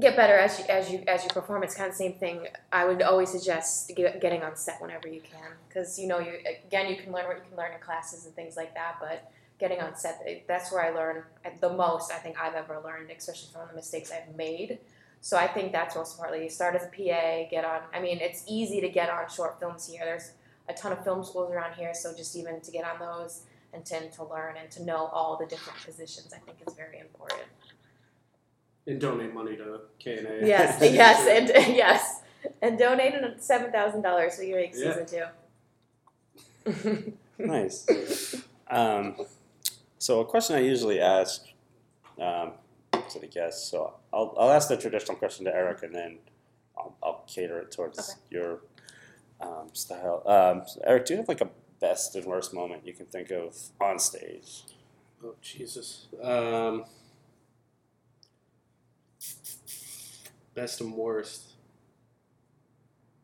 get 0.00 0.16
better 0.16 0.34
as 0.34 0.58
you 0.58 0.64
as 0.68 0.90
you 0.90 1.04
as 1.06 1.24
you 1.24 1.30
perform. 1.30 1.62
It's 1.62 1.74
kind 1.74 1.88
of 1.88 1.92
the 1.92 1.98
same 1.98 2.14
thing. 2.14 2.46
I 2.72 2.84
would 2.84 3.02
always 3.02 3.30
suggest 3.30 3.92
get, 3.94 4.20
getting 4.20 4.42
on 4.42 4.56
set 4.56 4.80
whenever 4.80 5.08
you 5.08 5.20
can 5.20 5.52
because 5.68 5.98
you 5.98 6.06
know 6.06 6.18
you 6.18 6.38
again 6.66 6.88
you 6.88 6.96
can 6.96 7.12
learn 7.12 7.26
what 7.26 7.36
you 7.36 7.42
can 7.48 7.56
learn 7.56 7.72
in 7.72 7.80
classes 7.80 8.26
and 8.26 8.34
things 8.34 8.56
like 8.56 8.74
that, 8.74 8.96
but 9.00 9.30
getting 9.58 9.80
on 9.80 9.96
set 9.96 10.20
eh, 10.26 10.40
that's 10.48 10.72
where 10.72 10.84
I 10.84 10.90
learn 10.90 11.22
eh, 11.44 11.50
the 11.60 11.72
most. 11.72 12.12
I 12.12 12.16
think 12.16 12.40
I've 12.40 12.54
ever 12.54 12.80
learned, 12.84 13.10
especially 13.16 13.52
from 13.52 13.68
the 13.68 13.74
mistakes 13.74 14.10
I've 14.10 14.34
made. 14.34 14.78
So 15.20 15.38
I 15.38 15.46
think 15.46 15.72
that's 15.72 15.96
most 15.96 16.18
partly 16.18 16.48
start 16.50 16.74
as 16.74 16.82
a 16.82 16.88
PA, 16.88 17.48
get 17.50 17.64
on. 17.64 17.80
I 17.94 18.00
mean, 18.00 18.18
it's 18.20 18.44
easy 18.46 18.82
to 18.82 18.90
get 18.90 19.08
on 19.08 19.28
short 19.30 19.58
films 19.58 19.88
here. 19.88 20.02
There's 20.04 20.32
a 20.68 20.74
ton 20.74 20.92
of 20.92 21.02
film 21.02 21.24
schools 21.24 21.50
around 21.50 21.74
here, 21.74 21.94
so 21.94 22.14
just 22.14 22.36
even 22.36 22.60
to 22.60 22.70
get 22.70 22.84
on 22.84 22.98
those 22.98 23.42
and 23.72 23.84
to, 23.86 24.10
to 24.10 24.24
learn 24.24 24.56
and 24.60 24.70
to 24.72 24.84
know 24.84 25.06
all 25.06 25.38
the 25.38 25.46
different 25.46 25.78
positions, 25.82 26.32
I 26.34 26.38
think 26.38 26.58
is 26.66 26.74
very 26.74 26.98
important. 26.98 27.48
And 28.86 29.00
donate 29.00 29.32
money 29.32 29.56
to 29.56 29.80
K 29.98 30.18
and 30.18 30.26
A. 30.26 30.46
Yes, 30.46 30.78
yes, 30.82 31.26
and 31.26 31.74
yes, 31.74 32.20
and 32.60 32.78
donate 32.78 33.14
seven 33.42 33.72
thousand 33.72 34.02
dollars 34.02 34.34
so 34.36 34.42
you 34.42 34.56
make 34.56 34.74
Yeah. 34.74 34.92
season 35.02 35.06
two. 36.66 37.12
Nice. 37.38 38.36
um, 38.70 39.16
so 39.98 40.20
a 40.20 40.24
question 40.24 40.54
I 40.56 40.60
usually 40.60 41.00
ask 41.00 41.44
um, 42.20 42.52
to 43.10 43.18
the 43.18 43.26
guests. 43.26 43.68
So 43.70 43.94
I'll, 44.12 44.34
I'll 44.38 44.50
ask 44.52 44.68
the 44.68 44.76
traditional 44.76 45.16
question 45.16 45.44
to 45.46 45.54
Eric, 45.54 45.82
and 45.82 45.94
then 45.94 46.18
I'll, 46.78 46.94
I'll 47.02 47.24
cater 47.26 47.58
it 47.58 47.72
towards 47.72 47.98
Okay. 47.98 48.18
your 48.30 48.60
um, 49.40 49.68
style. 49.72 50.22
Um, 50.26 50.62
so 50.66 50.80
Eric, 50.86 51.06
do 51.06 51.14
you 51.14 51.18
have 51.18 51.28
like 51.28 51.40
a 51.40 51.48
best 51.80 52.14
and 52.16 52.24
worst 52.26 52.54
moment 52.54 52.86
you 52.86 52.92
can 52.92 53.06
think 53.06 53.30
of 53.30 53.56
on 53.80 53.98
stage? 53.98 54.62
Oh 55.24 55.34
Jesus. 55.42 56.06
Um, 56.22 56.84
best 60.54 60.80
and 60.80 60.94
worst. 60.94 61.52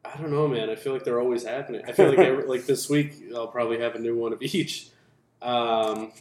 I 0.04 0.16
don't 0.16 0.30
know, 0.30 0.48
man. 0.48 0.70
I 0.70 0.76
feel 0.76 0.92
like 0.92 1.04
they're 1.04 1.20
always 1.20 1.44
happening. 1.44 1.82
I 1.86 1.92
feel 1.92 2.08
like 2.08 2.18
every, 2.18 2.44
like 2.44 2.66
this 2.66 2.88
week 2.88 3.14
I'll 3.34 3.48
probably 3.48 3.80
have 3.80 3.94
a 3.94 3.98
new 3.98 4.16
one 4.16 4.32
of 4.32 4.42
each. 4.42 4.88
Um, 5.42 6.12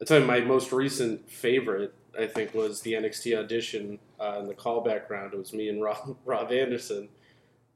I'll 0.00 0.06
tell 0.06 0.20
you 0.20 0.26
my 0.26 0.40
most 0.40 0.72
recent 0.72 1.30
favorite. 1.30 1.94
I 2.18 2.26
think 2.26 2.54
was 2.54 2.80
the 2.80 2.94
NXT 2.94 3.38
audition 3.38 3.98
uh, 4.18 4.38
in 4.40 4.46
the 4.46 4.54
callback 4.54 5.10
round. 5.10 5.34
It 5.34 5.38
was 5.38 5.52
me 5.52 5.68
and 5.68 5.82
Rob, 5.82 6.16
Rob 6.24 6.50
Anderson, 6.50 7.08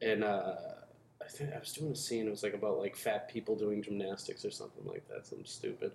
and 0.00 0.24
uh, 0.24 0.54
I 1.22 1.28
think 1.28 1.52
I 1.54 1.58
was 1.58 1.72
doing 1.72 1.92
a 1.92 1.96
scene. 1.96 2.26
It 2.26 2.30
was 2.30 2.42
like 2.42 2.54
about 2.54 2.78
like 2.78 2.96
fat 2.96 3.28
people 3.28 3.54
doing 3.54 3.82
gymnastics 3.82 4.44
or 4.44 4.50
something 4.50 4.84
like 4.86 5.06
that, 5.08 5.26
something 5.26 5.46
stupid. 5.46 5.92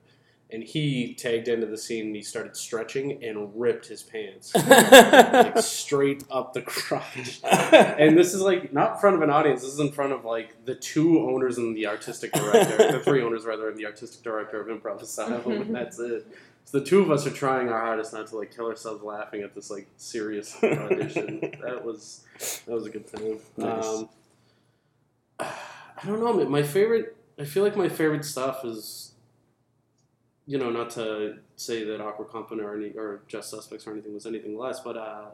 And 0.51 0.63
he 0.63 1.15
tagged 1.15 1.47
into 1.47 1.65
the 1.65 1.77
scene 1.77 2.07
and 2.07 2.15
he 2.15 2.21
started 2.21 2.55
stretching 2.55 3.23
and 3.23 3.51
ripped 3.59 3.87
his 3.87 4.03
pants 4.03 4.53
like 4.67 5.57
straight 5.59 6.23
up 6.29 6.53
the 6.53 6.61
crotch. 6.61 7.39
And 7.43 8.15
this 8.15 8.33
is 8.33 8.41
like 8.41 8.71
not 8.71 8.93
in 8.93 8.97
front 8.99 9.15
of 9.15 9.21
an 9.23 9.31
audience. 9.31 9.61
This 9.61 9.73
is 9.73 9.79
in 9.79 9.91
front 9.91 10.13
of 10.13 10.23
like 10.23 10.63
the 10.65 10.75
two 10.75 11.19
owners 11.27 11.57
and 11.57 11.75
the 11.75 11.87
artistic 11.87 12.31
director, 12.31 12.91
the 12.91 12.99
three 12.99 13.23
owners 13.23 13.43
rather, 13.43 13.69
and 13.69 13.77
the 13.77 13.87
artistic 13.87 14.23
director 14.23 14.61
of 14.61 14.67
Improv 14.67 15.01
Asylum. 15.01 15.51
And 15.51 15.75
that's 15.75 15.97
it. 15.99 16.27
So 16.65 16.79
the 16.79 16.85
two 16.85 16.99
of 17.01 17.11
us 17.11 17.25
are 17.27 17.31
trying 17.31 17.69
our 17.69 17.79
hardest 17.79 18.13
not 18.13 18.27
to 18.27 18.37
like 18.37 18.55
kill 18.55 18.65
ourselves 18.67 19.03
laughing 19.03 19.41
at 19.43 19.53
this 19.53 19.69
like 19.69 19.87
serious 19.97 20.55
audition. 20.63 21.39
that 21.63 21.83
was 21.83 22.23
that 22.65 22.73
was 22.73 22.85
a 22.87 22.89
good 22.89 23.07
time. 23.11 23.37
Nice. 23.57 23.85
Um, 23.85 24.09
I 25.39 26.05
don't 26.05 26.19
know. 26.19 26.33
My 26.49 26.63
favorite. 26.63 27.15
I 27.39 27.43
feel 27.43 27.63
like 27.63 27.75
my 27.75 27.89
favorite 27.89 28.23
stuff 28.23 28.63
is, 28.63 29.11
you 30.47 30.57
know, 30.57 30.69
not 30.69 30.91
to 30.91 31.37
say 31.55 31.83
that 31.83 32.01
Awkward 32.01 32.29
Company 32.29 32.61
or 32.61 32.75
any 32.75 32.89
or 32.91 33.21
Just 33.27 33.49
Suspects 33.49 33.87
or 33.87 33.91
anything 33.91 34.13
was 34.13 34.25
anything 34.25 34.57
less, 34.57 34.79
but 34.79 34.97
uh, 34.97 35.25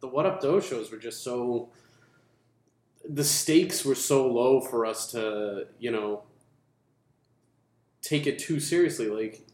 the 0.00 0.08
What 0.08 0.26
Up 0.26 0.40
Doe 0.40 0.60
shows 0.60 0.90
were 0.90 0.98
just 0.98 1.22
so. 1.22 1.70
The 3.08 3.24
stakes 3.24 3.84
were 3.84 3.94
so 3.94 4.26
low 4.26 4.60
for 4.60 4.84
us 4.84 5.10
to, 5.12 5.68
you 5.78 5.90
know, 5.90 6.24
take 8.02 8.26
it 8.26 8.38
too 8.38 8.60
seriously. 8.60 9.08
Like, 9.08 9.46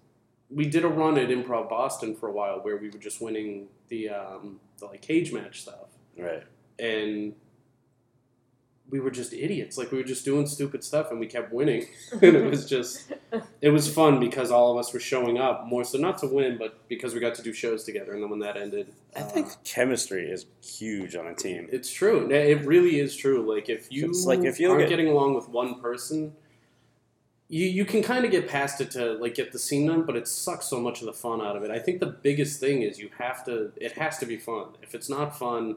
we 0.51 0.67
did 0.67 0.85
a 0.85 0.89
run 0.89 1.19
at 1.19 1.29
Improv 1.29 1.69
Boston 1.69 2.17
for 2.17 2.29
a 2.29 2.33
while 2.33 2.59
where 2.61 2.77
we 2.77 2.91
were 2.91 2.99
just 2.99 3.21
winning 3.21 3.69
the 3.89 4.09
um, 4.09 4.61
the 4.79 4.87
like 4.87 5.03
cage 5.03 5.33
match 5.33 5.63
stuff 5.63 5.89
right. 6.19 6.43
and 6.79 7.35
we 8.95 9.01
were 9.01 9.11
just 9.11 9.33
idiots. 9.33 9.77
Like 9.77 9.91
we 9.91 9.99
were 9.99 10.05
just 10.05 10.25
doing 10.25 10.47
stupid 10.47 10.85
stuff, 10.85 11.11
and 11.11 11.19
we 11.19 11.27
kept 11.27 11.53
winning. 11.53 11.89
and 12.13 12.37
it 12.37 12.49
was 12.49 12.65
just, 12.65 13.13
it 13.61 13.71
was 13.71 13.93
fun 13.93 14.21
because 14.21 14.53
all 14.53 14.71
of 14.71 14.79
us 14.79 14.95
were 14.95 15.01
showing 15.01 15.37
up 15.37 15.67
more 15.67 15.83
so 15.83 15.99
not 15.99 16.17
to 16.19 16.29
win, 16.29 16.59
but 16.59 16.89
because 16.89 17.13
we 17.13 17.19
got 17.19 17.35
to 17.35 17.43
do 17.43 17.53
shows 17.53 17.83
together. 17.83 18.13
And 18.13 18.23
then 18.23 18.31
when 18.31 18.39
that 18.39 18.57
ended, 18.57 18.95
I 19.17 19.23
uh, 19.23 19.25
think 19.25 19.49
chemistry 19.65 20.31
is 20.31 20.47
huge 20.63 21.17
on 21.17 21.27
a 21.27 21.35
team. 21.35 21.67
it's 21.73 21.93
true. 21.93 22.31
It 22.31 22.65
really 22.65 23.01
is 23.01 23.17
true. 23.17 23.43
Like 23.53 23.69
if 23.69 23.91
you 23.91 24.11
It's 24.11 24.27
like 24.27 24.45
if 24.45 24.61
you 24.61 24.71
aren't 24.71 24.83
get- 24.83 24.91
getting 24.91 25.09
along 25.09 25.35
with 25.35 25.49
one 25.49 25.81
person. 25.81 26.33
You, 27.49 27.67
you 27.67 27.85
can 27.85 28.03
kind 28.03 28.25
of 28.25 28.31
get 28.31 28.49
past 28.49 28.81
it 28.81 28.93
to 28.93 29.15
like 29.15 29.35
get 29.35 29.51
the 29.51 29.59
scene 29.59 29.87
done, 29.89 30.05
but 30.05 30.17
it 30.17 30.29
sucks 30.29 30.67
so 30.67 30.81
much 30.81 31.01
of 31.01 31.07
the 31.07 31.13
fun 31.13 31.43
out 31.43 31.57
of 31.57 31.65
it. 31.65 31.71
I 31.71 31.79
think 31.79 31.99
the 31.99 32.07
biggest 32.07 32.59
thing 32.61 32.83
is 32.83 32.99
you 33.01 33.11
have 33.19 33.45
to. 33.47 33.73
It 33.77 33.93
has 33.93 34.19
to 34.19 34.27
be 34.27 34.39
fun. 34.39 34.69
If 34.83 34.95
it's 34.95 35.11
not 35.11 35.37
fun, 35.39 35.77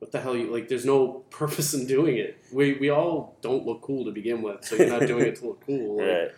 what 0.00 0.10
the 0.12 0.20
hell 0.20 0.36
you 0.36 0.50
like 0.52 0.68
there's 0.68 0.84
no 0.84 1.08
purpose 1.30 1.72
in 1.74 1.86
doing 1.86 2.16
it 2.16 2.36
we, 2.52 2.74
we 2.74 2.88
all 2.90 3.36
don't 3.40 3.64
look 3.66 3.80
cool 3.82 4.04
to 4.04 4.10
begin 4.10 4.42
with 4.42 4.64
so 4.64 4.74
you're 4.76 4.88
not 4.88 5.06
doing 5.06 5.26
it 5.26 5.36
to 5.36 5.46
look 5.46 5.64
cool 5.64 5.96
Like, 5.98 6.06
Right. 6.08 6.30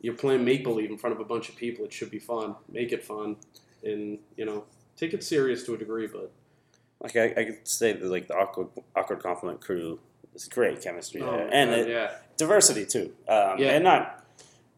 you're 0.00 0.14
playing 0.14 0.44
make 0.44 0.64
believe 0.64 0.90
in 0.90 0.98
front 0.98 1.14
of 1.14 1.20
a 1.20 1.24
bunch 1.24 1.48
of 1.48 1.56
people 1.56 1.84
it 1.84 1.92
should 1.92 2.10
be 2.10 2.18
fun 2.18 2.54
make 2.68 2.90
it 2.92 3.04
fun 3.04 3.36
and 3.84 4.18
you 4.36 4.44
know 4.44 4.64
take 4.96 5.12
it 5.14 5.22
serious 5.22 5.64
to 5.64 5.74
a 5.74 5.78
degree 5.78 6.06
but 6.06 6.30
Like 7.00 7.16
I, 7.16 7.24
I 7.40 7.44
could 7.44 7.68
say 7.68 7.92
that 7.92 8.04
like 8.04 8.26
the 8.28 8.34
awkward, 8.36 8.68
awkward 8.96 9.20
compliment 9.22 9.60
crew 9.60 10.00
is 10.34 10.48
great 10.48 10.82
chemistry 10.82 11.22
oh 11.22 11.30
there, 11.36 11.48
and 11.52 11.70
God, 11.70 11.78
it, 11.80 11.88
yeah 11.88 12.10
diversity 12.38 12.86
too. 12.86 13.12
Um, 13.28 13.58
Yeah. 13.58 13.72
and 13.76 13.84
not 13.84 14.24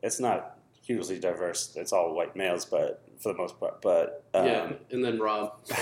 it's 0.03 0.19
not 0.19 0.59
hugely 0.83 1.19
diverse. 1.21 1.77
It's 1.77 1.93
all 1.93 2.13
white 2.13 2.35
males, 2.35 2.65
but 2.65 3.01
for 3.23 3.33
the 3.33 3.39
most 3.39 3.59
part. 3.61 3.81
But 3.83 4.25
um, 4.35 4.47
yeah 4.47 4.73
and 4.91 5.05
then 5.05 5.19
rob 5.21 5.53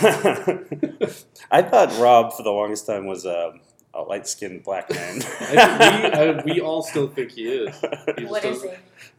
I 1.50 1.62
thought 1.62 1.96
Rob 1.98 2.32
for 2.32 2.42
the 2.42 2.50
longest 2.50 2.86
time 2.86 3.06
was 3.06 3.26
um, 3.26 3.60
a 3.94 4.02
light 4.02 4.26
skinned 4.26 4.62
black 4.62 4.90
man. 4.90 5.22
I, 5.40 5.52
we, 5.52 6.12
I, 6.12 6.42
we 6.44 6.60
all 6.60 6.82
still 6.82 7.08
think 7.08 7.32
he 7.32 7.44
is. 7.48 7.74
He 7.80 8.22
just 8.22 8.30
What 8.30 8.44
is 8.44 8.62
he? 8.62 8.68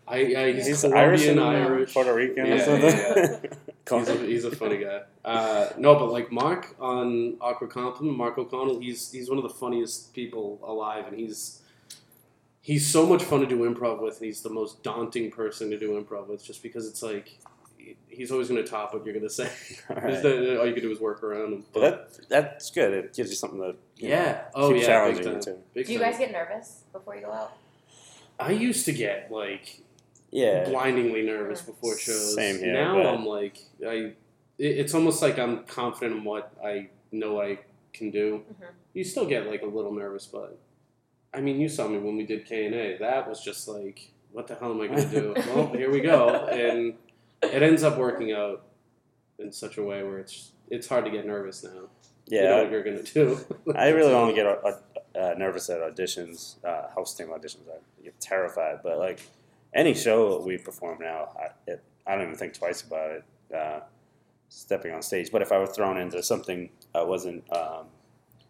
I, 0.07 0.17
I, 0.17 0.53
he's, 0.53 0.67
He's 0.67 0.82
Colombian, 0.82 1.05
Irish 1.07 1.28
and 1.28 1.39
Irish. 1.39 1.93
Puerto 1.93 2.13
Rican 2.13 2.45
Yeah, 2.45 2.53
or 2.55 2.59
something. 2.59 3.51
He's 3.91 4.07
a, 4.07 4.15
he's 4.26 4.45
a 4.45 4.55
funny 4.55 4.78
guy. 4.78 5.01
Uh, 5.26 5.67
no, 5.78 5.95
but 5.95 6.11
like 6.11 6.32
Mark 6.32 6.76
on 6.80 7.36
Awkward 7.41 7.72
Compliment, 7.72 8.15
Mark 8.17 8.38
O'Connell, 8.38 8.80
he's 8.80 9.11
he's 9.11 9.28
one 9.28 9.38
of 9.38 9.43
the 9.43 9.49
funniest 9.49 10.13
people 10.13 10.59
alive, 10.63 11.07
and 11.07 11.17
he's 11.17 11.61
he's 12.61 12.88
so 12.88 13.05
much 13.05 13.24
fun 13.24 13.41
to 13.41 13.45
do 13.47 13.57
improv 13.69 14.01
with, 14.01 14.17
and 14.17 14.26
he's 14.28 14.41
the 14.41 14.49
most 14.49 14.82
daunting 14.84 15.30
person 15.30 15.69
to 15.72 15.78
do 15.80 16.01
improv 16.01 16.28
with, 16.28 16.45
just 16.45 16.63
because 16.63 16.88
it's 16.88 17.01
like 17.03 17.28
he- 17.28 17.39
he's 18.07 18.32
always 18.32 18.47
going 18.49 18.63
to 18.63 18.69
top 18.69 18.93
what 18.93 19.03
you're 19.05 19.13
going 19.13 19.27
to 19.27 19.29
say. 19.34 19.49
Alright. 19.89 20.23
no- 20.23 20.59
all 20.59 20.67
you 20.67 20.73
can 20.73 20.82
do 20.84 20.91
is 20.91 20.99
work 20.99 21.23
around 21.23 21.53
him. 21.53 21.65
But 21.73 21.82
that 21.82 22.29
that's 22.29 22.71
good. 22.71 22.93
It 22.93 23.13
gives 23.13 23.29
you 23.29 23.36
something 23.36 23.59
to 23.59 23.75
you 23.97 24.09
know, 24.09 24.15
yeah. 24.15 24.41
Oh 24.55 24.71
keep 24.71 24.82
yeah. 24.82 24.88
challenging 24.88 25.23
Big 25.23 25.25
you 25.25 25.32
time. 25.34 25.41
too. 25.41 25.57
Big 25.73 25.86
Do 25.88 25.93
you 25.93 25.99
time. 25.99 26.09
guys 26.11 26.19
get 26.19 26.32
nervous 26.32 26.84
before 26.91 27.15
you 27.15 27.21
go 27.21 27.32
out? 27.32 27.53
I 28.39 28.51
used 28.51 28.86
to 28.86 28.93
get 28.93 29.32
like 29.32 29.82
Yeah. 30.32 30.67
blindingly 30.69 31.23
nervous 31.23 31.61
before 31.61 31.97
shows. 31.97 32.36
Same 32.36 32.57
here, 32.59 32.73
Now 32.73 32.95
but- 32.95 33.05
I'm 33.07 33.25
like 33.25 33.57
I. 33.86 33.93
it- 33.93 34.15
It's 34.57 34.93
almost 34.93 35.21
like 35.21 35.38
I'm 35.39 35.63
confident 35.65 36.17
in 36.19 36.23
what 36.23 36.51
I 36.63 36.89
know 37.11 37.41
I 37.41 37.59
can 37.93 38.09
do. 38.11 38.43
Mhm. 38.53 38.67
You 38.93 39.03
still 39.03 39.25
get 39.25 39.47
like 39.47 39.61
a 39.63 39.65
little 39.65 39.93
nervous, 39.93 40.27
but 40.27 40.57
I 41.34 41.39
mean, 41.41 41.59
you 41.61 41.69
saw 41.69 41.88
me 41.88 41.97
when 41.97 42.17
we 42.17 42.25
did 42.25 42.45
K 42.45 42.65
and 42.65 42.75
A. 42.75 42.97
That 42.97 43.27
was 43.29 43.41
just 43.43 43.67
like, 43.67 44.11
what 44.34 44.47
the 44.47 44.55
hell 44.55 44.71
am 44.71 44.82
I 44.82 44.88
going 44.88 45.09
to 45.09 45.21
do? 45.21 45.34
well, 45.53 45.67
here 45.73 45.89
we 45.89 46.01
go, 46.01 46.27
and 46.47 46.93
it 47.55 47.63
ends 47.63 47.83
up 47.83 47.97
working 47.97 48.31
out 48.33 48.65
in 49.39 49.51
such 49.51 49.77
a 49.77 49.83
way 49.83 50.03
where 50.03 50.19
it's 50.19 50.51
it's 50.69 50.87
hard 50.87 51.05
to 51.05 51.11
get 51.11 51.25
nervous 51.25 51.63
now. 51.63 51.69
you 52.27 52.41
know 52.41 52.49
Yeah. 52.57 52.61
what 52.61 52.71
you're 52.71 52.83
going 52.83 53.03
to 53.03 53.13
do. 53.13 53.39
I 53.75 53.89
really 53.89 54.13
only 54.13 54.33
get 54.33 54.45
uh, 54.65 54.71
uh, 55.17 55.33
nervous 55.37 55.69
at 55.69 55.79
auditions, 55.81 56.63
uh, 56.63 56.87
hosting 56.95 57.27
auditions. 57.27 57.67
I 57.69 58.03
get 58.03 58.19
terrified. 58.19 58.79
But 58.83 58.97
like 58.99 59.19
any 59.73 59.93
show 59.93 60.39
we 60.41 60.57
perform 60.57 60.99
now, 61.01 61.29
I, 61.37 61.71
it, 61.71 61.83
I 62.07 62.15
don't 62.15 62.23
even 62.23 62.35
think 62.35 62.53
twice 62.53 62.81
about 62.83 63.11
it. 63.11 63.23
Uh, 63.55 63.79
stepping 64.49 64.93
on 64.93 65.01
stage. 65.01 65.31
But 65.31 65.41
if 65.41 65.51
I 65.51 65.57
were 65.59 65.67
thrown 65.67 65.97
into 65.97 66.21
something 66.23 66.69
I 66.95 67.03
wasn't 67.03 67.43
um, 67.53 67.85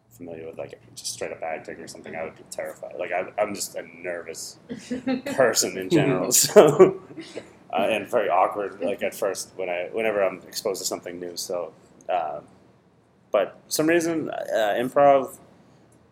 familiar 0.10 0.46
with, 0.48 0.58
like 0.58 0.80
just 0.96 1.14
straight 1.14 1.32
up 1.32 1.42
acting 1.44 1.76
or 1.80 1.88
something, 1.88 2.16
I 2.16 2.24
would 2.24 2.36
be 2.36 2.44
terrified. 2.52 2.96
Like 3.00 3.12
I, 3.12 3.26
I'm 3.42 3.54
just 3.56 3.76
a 3.76 3.84
nervous 4.02 4.58
person 5.26 5.78
in 5.78 5.90
general. 5.90 6.32
So. 6.32 7.02
Uh, 7.74 7.88
and 7.90 8.08
very 8.10 8.28
awkward, 8.30 8.82
like 8.82 9.02
at 9.02 9.16
first 9.16 9.52
when 9.56 9.70
I, 9.70 9.88
whenever 9.94 10.22
I'm 10.22 10.42
exposed 10.48 10.82
to 10.82 10.86
something 10.88 11.20
new. 11.20 11.38
So, 11.38 11.72
um, 12.10 12.44
but 13.32 13.58
for 13.66 13.72
some 13.72 13.88
reason, 13.88 14.30
uh, 14.30 14.76
improv, 14.78 15.38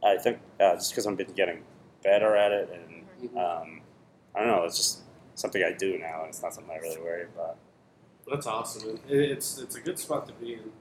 I 0.02 0.16
think 0.18 0.40
uh, 0.60 0.76
just 0.76 0.92
because 0.92 1.06
I've 1.06 1.18
been 1.18 1.34
getting 1.34 1.64
better 2.02 2.36
at 2.38 2.52
it, 2.54 2.70
and 2.74 3.38
um, 3.38 3.82
I 4.34 4.40
don't 4.40 4.48
know, 4.48 4.64
it's 4.64 4.78
just 4.78 5.00
something 5.36 5.62
I 5.62 5.74
do 5.74 5.98
now, 5.98 6.22
and 6.22 6.30
it's 6.30 6.42
not 6.42 6.54
something 6.54 6.74
I 6.74 6.78
really 6.80 7.02
worry 7.02 7.24
about. 7.24 7.58
That's 8.30 8.48
awesome. 8.48 9.00
It- 9.10 9.32
It's 9.32 9.58
it's 9.58 9.76
a 9.76 9.82
good 9.82 10.00
spot 10.00 10.28
to 10.28 10.34
be 10.34 10.54
in. 10.54 10.72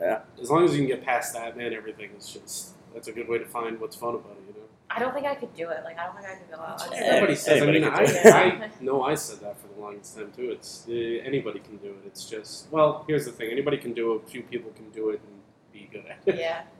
Yeah. 0.00 0.20
As 0.40 0.50
long 0.50 0.64
as 0.64 0.72
you 0.72 0.78
can 0.78 0.86
get 0.86 1.04
past 1.04 1.32
that, 1.34 1.56
man, 1.56 1.72
everything 1.72 2.10
is 2.18 2.28
just 2.28 2.74
that's 2.92 3.08
a 3.08 3.12
good 3.12 3.28
way 3.28 3.38
to 3.38 3.46
find 3.46 3.80
what's 3.80 3.96
fun 3.96 4.14
about 4.14 4.36
it. 4.38 4.44
You 4.54 4.60
know. 4.60 4.63
I 4.90 4.98
don't 5.00 5.12
think 5.14 5.26
I 5.26 5.34
could 5.34 5.54
do 5.54 5.70
it. 5.70 5.82
Like 5.84 5.98
I 5.98 6.04
don't 6.06 6.16
think 6.16 6.28
I 6.28 6.34
could 6.36 6.50
go 6.54 6.60
out. 6.62 6.82
Yeah. 6.92 6.98
Everybody 6.98 7.34
says. 7.36 7.62
I 7.62 7.66
mean, 7.66 7.84
I. 7.84 8.04
I 8.04 8.70
know 8.80 9.02
I 9.10 9.14
said 9.14 9.40
that 9.40 9.58
for 9.60 9.68
the 9.74 9.80
longest 9.80 10.16
time 10.16 10.30
too. 10.36 10.50
It's 10.50 10.86
uh, 10.88 10.92
anybody 10.92 11.58
can 11.60 11.76
do 11.78 11.88
it. 11.88 12.02
It's 12.06 12.28
just 12.28 12.70
well, 12.70 13.04
here's 13.08 13.24
the 13.24 13.32
thing: 13.32 13.50
anybody 13.50 13.76
can 13.78 13.92
do 13.92 14.14
it. 14.14 14.22
A 14.24 14.26
few 14.26 14.42
people 14.42 14.70
can 14.72 14.90
do 14.90 15.10
it 15.10 15.20
and 15.26 15.40
be 15.72 15.88
good 15.90 16.04
at 16.06 16.18
it. 16.26 16.38
Yeah. 16.38 16.62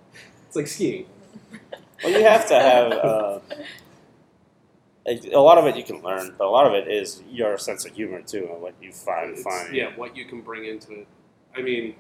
It's 0.47 0.57
like 0.57 0.69
skiing. 0.69 1.07
Well, 2.05 2.13
you 2.13 2.23
have 2.23 2.47
to 2.47 2.55
have 2.55 2.93
uh, 2.93 3.41
a, 5.07 5.31
a 5.33 5.41
lot 5.41 5.59
of 5.59 5.67
it 5.67 5.77
you 5.77 5.83
can 5.83 6.01
learn, 6.03 6.35
but 6.39 6.47
a 6.47 6.51
lot 6.51 6.67
of 6.67 6.75
it 6.75 6.87
is 6.87 7.23
your 7.29 7.59
sense 7.59 7.85
of 7.85 7.93
humor 7.93 8.23
too, 8.23 8.49
and 8.53 8.63
what 8.63 8.75
you 8.81 8.93
find 8.93 9.31
It's- 9.37 9.43
funny. 9.43 9.79
Yeah, 9.79 9.91
what 9.97 10.17
you 10.17 10.25
can 10.27 10.43
bring 10.43 10.65
into 10.65 10.93
it. 10.93 11.07
I 11.57 11.63
mean, 11.63 11.97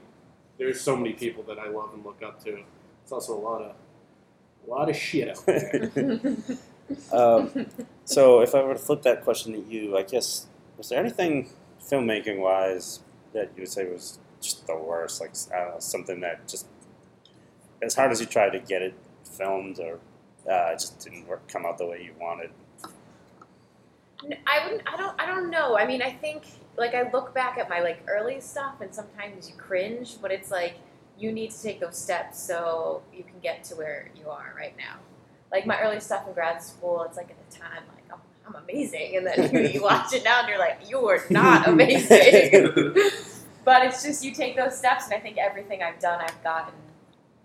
there's 0.58 0.80
so 0.80 0.96
many 0.96 1.12
people 1.12 1.42
that 1.44 1.58
I 1.58 1.68
love 1.68 1.90
and 1.94 2.04
look 2.04 2.22
up 2.22 2.42
to. 2.44 2.58
It's 3.02 3.12
also 3.12 3.36
a 3.36 3.40
lot 3.40 3.60
of 3.62 3.74
a 4.66 4.70
lot 4.70 4.88
of 4.88 4.96
shit 4.96 5.28
out 5.28 5.46
there. 5.46 5.90
Um, 7.12 7.66
so, 8.04 8.40
if 8.40 8.54
I 8.54 8.62
were 8.62 8.74
to 8.74 8.78
flip 8.78 9.02
that 9.02 9.24
question 9.24 9.52
to 9.52 9.58
you, 9.58 9.96
I 9.96 10.02
guess 10.02 10.46
was 10.76 10.90
there 10.90 10.98
anything 10.98 11.48
filmmaking 11.80 12.38
wise 12.38 13.00
that 13.32 13.50
you 13.56 13.62
would 13.62 13.68
say 13.68 13.86
was 13.86 14.18
just 14.40 14.66
the 14.66 14.76
worst? 14.76 15.20
Like 15.20 15.32
I 15.52 15.64
don't 15.64 15.74
know, 15.74 15.80
something 15.80 16.20
that 16.20 16.46
just 16.46 16.66
as 17.82 17.94
hard 17.94 18.12
as 18.12 18.20
you 18.20 18.26
tried 18.26 18.50
to 18.50 18.58
get 18.58 18.82
it 18.82 18.94
filmed, 19.24 19.78
or 19.78 19.94
uh, 20.50 20.72
it 20.72 20.80
just 20.80 21.00
didn't 21.00 21.26
work, 21.26 21.46
come 21.48 21.64
out 21.64 21.78
the 21.78 21.86
way 21.86 22.02
you 22.02 22.12
wanted. 22.20 22.50
I 24.46 24.64
wouldn't. 24.64 24.82
I 24.86 24.96
don't. 24.96 25.20
I 25.20 25.26
don't 25.26 25.50
know. 25.50 25.76
I 25.76 25.86
mean, 25.86 26.02
I 26.02 26.10
think 26.10 26.44
like 26.76 26.94
I 26.94 27.10
look 27.10 27.34
back 27.34 27.58
at 27.58 27.68
my 27.68 27.80
like 27.80 28.02
early 28.08 28.40
stuff, 28.40 28.80
and 28.80 28.94
sometimes 28.94 29.48
you 29.48 29.56
cringe, 29.56 30.16
but 30.20 30.30
it's 30.30 30.50
like 30.50 30.74
you 31.18 31.32
need 31.32 31.50
to 31.50 31.62
take 31.62 31.80
those 31.80 31.96
steps 31.96 32.42
so 32.42 33.02
you 33.12 33.22
can 33.22 33.38
get 33.42 33.64
to 33.64 33.74
where 33.76 34.10
you 34.16 34.28
are 34.28 34.54
right 34.56 34.76
now. 34.76 34.96
Like 35.52 35.66
my 35.66 35.80
early 35.80 36.00
stuff 36.00 36.26
in 36.26 36.34
grad 36.34 36.62
school, 36.62 37.02
it's 37.04 37.16
like 37.16 37.30
at 37.30 37.50
the 37.50 37.56
time, 37.56 37.82
like 37.94 38.04
oh, 38.12 38.20
I'm 38.46 38.56
amazing, 38.56 39.16
and 39.16 39.26
then 39.26 39.54
you, 39.54 39.70
you 39.74 39.82
watch 39.82 40.12
it 40.12 40.24
now, 40.24 40.40
and 40.40 40.48
you're 40.48 40.58
like, 40.58 40.80
you 40.88 41.08
are 41.08 41.22
not 41.30 41.68
amazing. 41.68 42.52
but 43.64 43.84
it's 43.86 44.02
just 44.02 44.24
you 44.24 44.32
take 44.32 44.56
those 44.56 44.76
steps, 44.76 45.04
and 45.04 45.14
I 45.14 45.20
think 45.20 45.38
everything 45.38 45.82
I've 45.82 46.00
done, 46.00 46.20
I've 46.20 46.42
gotten 46.42 46.74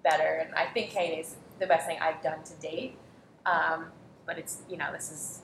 better, 0.03 0.43
and 0.45 0.55
I 0.55 0.65
think 0.67 0.89
K 0.89 1.05
and 1.05 1.17
A 1.17 1.19
is 1.19 1.35
the 1.59 1.67
best 1.67 1.85
thing 1.85 1.99
I've 2.01 2.21
done 2.23 2.43
to 2.43 2.53
date. 2.55 2.97
Um, 3.45 3.87
but 4.25 4.37
it's 4.37 4.61
you 4.69 4.77
know 4.77 4.91
this 4.91 5.11
is 5.11 5.41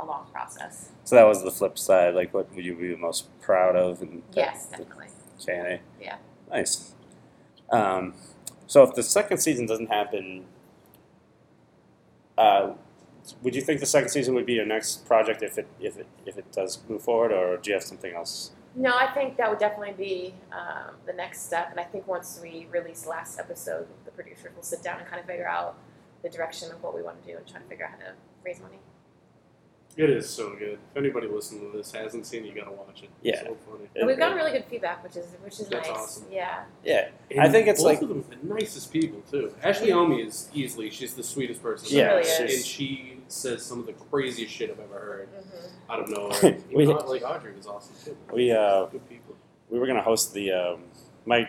a 0.00 0.04
long 0.04 0.26
process. 0.32 0.90
So 1.04 1.16
that 1.16 1.26
was 1.26 1.42
the 1.42 1.50
flip 1.50 1.78
side. 1.78 2.14
Like, 2.14 2.32
what 2.34 2.54
would 2.54 2.64
you 2.64 2.74
be 2.74 2.94
most 2.96 3.28
proud 3.40 3.76
of? 3.76 4.02
And 4.02 4.22
Yes, 4.34 4.66
definitely. 4.66 5.06
K&A? 5.44 5.80
Yeah. 6.00 6.16
Nice. 6.50 6.94
Um, 7.70 8.14
so 8.66 8.82
if 8.82 8.94
the 8.94 9.02
second 9.02 9.38
season 9.38 9.66
doesn't 9.66 9.88
happen, 9.88 10.44
uh, 12.36 12.74
would 13.42 13.54
you 13.54 13.62
think 13.62 13.80
the 13.80 13.86
second 13.86 14.10
season 14.10 14.34
would 14.34 14.46
be 14.46 14.54
your 14.54 14.66
next 14.66 15.06
project 15.06 15.42
if 15.42 15.58
it 15.58 15.66
if 15.80 15.98
it 15.98 16.06
if 16.24 16.38
it 16.38 16.50
does 16.52 16.78
move 16.88 17.02
forward, 17.02 17.32
or 17.32 17.56
do 17.56 17.70
you 17.70 17.74
have 17.74 17.82
something 17.82 18.14
else? 18.14 18.52
No, 18.74 18.94
I 18.96 19.08
think 19.08 19.36
that 19.38 19.50
would 19.50 19.58
definitely 19.58 19.94
be 19.96 20.34
um, 20.52 20.94
the 21.06 21.12
next 21.12 21.46
step. 21.46 21.70
And 21.70 21.80
I 21.80 21.84
think 21.84 22.06
once 22.06 22.38
we 22.42 22.66
release 22.70 23.02
the 23.02 23.08
last 23.08 23.38
episode, 23.38 23.88
the 24.04 24.10
producers 24.12 24.52
will 24.54 24.62
sit 24.62 24.82
down 24.82 25.00
and 25.00 25.08
kind 25.08 25.20
of 25.20 25.26
figure 25.26 25.48
out 25.48 25.76
the 26.22 26.28
direction 26.28 26.70
of 26.70 26.82
what 26.82 26.94
we 26.94 27.02
want 27.02 27.20
to 27.24 27.32
do 27.32 27.36
and 27.36 27.46
try 27.46 27.60
to 27.60 27.66
figure 27.66 27.86
out 27.86 27.92
how 27.92 27.98
to 27.98 28.12
raise 28.44 28.60
money. 28.60 28.78
It 29.98 30.10
is 30.10 30.30
so 30.30 30.50
good. 30.50 30.78
If 30.92 30.96
anybody 30.96 31.26
listening 31.26 31.72
to 31.72 31.76
this 31.76 31.90
hasn't 31.90 32.24
seen 32.24 32.44
it, 32.44 32.48
you 32.48 32.54
gotta 32.54 32.70
watch 32.70 33.02
it. 33.02 33.10
Yeah. 33.20 33.32
It's 33.32 33.42
so 33.42 33.56
funny. 33.68 33.88
And 33.96 34.06
we've 34.06 34.16
gotten 34.16 34.36
really 34.38 34.52
good 34.52 34.64
feedback, 34.66 35.02
which 35.02 35.16
is 35.16 35.26
which 35.42 35.58
is 35.58 35.66
That's 35.68 35.88
nice. 35.88 35.96
awesome. 35.98 36.26
Yeah. 36.30 36.62
Yeah, 36.84 37.08
And 37.32 37.40
I 37.40 37.48
think 37.48 37.66
it's 37.66 37.80
both 37.82 37.94
like- 37.94 38.02
of 38.02 38.08
them 38.08 38.24
the 38.30 38.54
nicest 38.54 38.92
people 38.92 39.20
too. 39.28 39.52
Ashley 39.62 39.90
Omi 39.92 40.22
is 40.22 40.48
easily 40.54 40.88
she's 40.90 41.14
the 41.14 41.24
sweetest 41.24 41.60
person. 41.60 41.88
She 41.88 41.96
yeah, 41.96 42.12
really 42.14 42.28
is. 42.28 42.38
and 42.58 42.64
she 42.64 43.18
says 43.26 43.64
some 43.64 43.80
of 43.80 43.86
the 43.86 43.92
craziest 43.92 44.52
shit 44.54 44.70
I've 44.70 44.78
ever 44.78 44.98
heard 45.00 45.28
hmm 45.28 45.92
out 45.92 46.00
of 46.00 46.08
nowhere. 46.10 46.58
We- 46.72 46.84
You 46.84 46.92
like 46.92 47.22
Audrey 47.24 47.54
is 47.58 47.66
awesome 47.66 47.94
too. 48.04 48.16
we 48.32 48.52
uh, 48.52 48.84
Good 48.86 49.08
people. 49.08 49.34
we 49.68 49.80
were 49.80 49.86
gonna 49.88 50.00
host 50.02 50.32
the 50.32 50.52
um, 50.52 50.84
my 51.26 51.48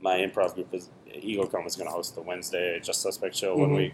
my 0.00 0.18
improv 0.18 0.54
group 0.56 0.74
is 0.74 0.90
EagleCon 1.14 1.62
was 1.62 1.76
gonna 1.76 1.90
host 1.90 2.16
the 2.16 2.22
Wednesday 2.22 2.80
Just 2.82 3.02
Suspect 3.02 3.36
show 3.36 3.56
one 3.56 3.70
Mhm. 3.70 3.76
week. 3.76 3.92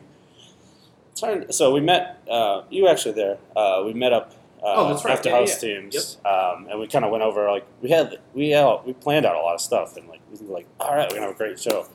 Trying, 1.16 1.50
so 1.52 1.72
we 1.72 1.80
met. 1.80 2.20
Uh, 2.30 2.62
you 2.70 2.88
actually 2.88 3.12
there. 3.14 3.38
Uh, 3.56 3.82
we 3.84 3.92
met 3.94 4.12
up. 4.12 4.32
Uh, 4.62 4.74
Oh, 4.76 4.88
that's 4.88 5.04
right. 5.04 5.14
After 5.14 5.28
Yeah, 5.28 5.36
house 5.38 5.62
yeah. 5.62 5.80
teams, 5.80 6.18
um, 6.24 6.68
and 6.70 6.78
we 6.78 6.86
kind 6.86 7.04
of 7.04 7.10
went 7.10 7.22
over 7.24 7.50
like 7.50 7.66
we 7.82 7.90
had 7.90 8.18
we 8.32 8.54
we 8.86 8.92
planned 8.94 9.26
out 9.26 9.34
a 9.34 9.40
lot 9.40 9.54
of 9.54 9.60
stuff, 9.60 9.96
and 9.96 10.08
like 10.08 10.20
we 10.30 10.46
were 10.46 10.54
like, 10.54 10.66
all 10.80 10.94
right, 10.94 11.08
we're 11.10 11.16
gonna 11.16 11.26
have 11.26 11.34
a 11.34 11.38
great 11.38 11.58
show. 11.58 11.86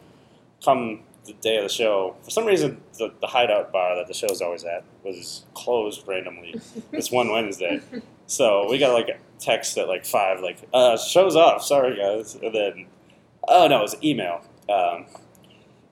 Come 0.64 1.02
the 1.26 1.34
day 1.34 1.58
of 1.58 1.64
the 1.64 1.70
show, 1.70 2.16
for 2.24 2.30
some 2.32 2.46
reason, 2.46 2.82
the, 2.98 3.12
the 3.22 3.28
hideout 3.28 3.72
bar 3.74 3.96
that 3.98 4.08
the 4.08 4.14
show's 4.14 4.42
always 4.42 4.64
at 4.64 4.84
was 5.04 5.44
closed 5.54 6.08
randomly 6.08 6.60
this 6.92 7.12
one 7.12 7.30
Wednesday. 7.32 7.82
So 8.28 8.70
we 8.70 8.78
got 8.78 8.94
like 8.94 9.10
a 9.10 9.18
text 9.40 9.78
at 9.78 9.88
like 9.90 10.06
five, 10.06 10.40
like, 10.40 10.58
uh, 10.74 10.98
show's 10.98 11.36
off, 11.36 11.64
sorry 11.64 11.98
guys. 11.98 12.36
And 12.36 12.56
then, 12.56 12.86
oh 13.48 13.68
no, 13.68 13.80
it 13.80 13.82
was 13.82 13.96
email. 14.04 14.42
Um, 14.70 15.06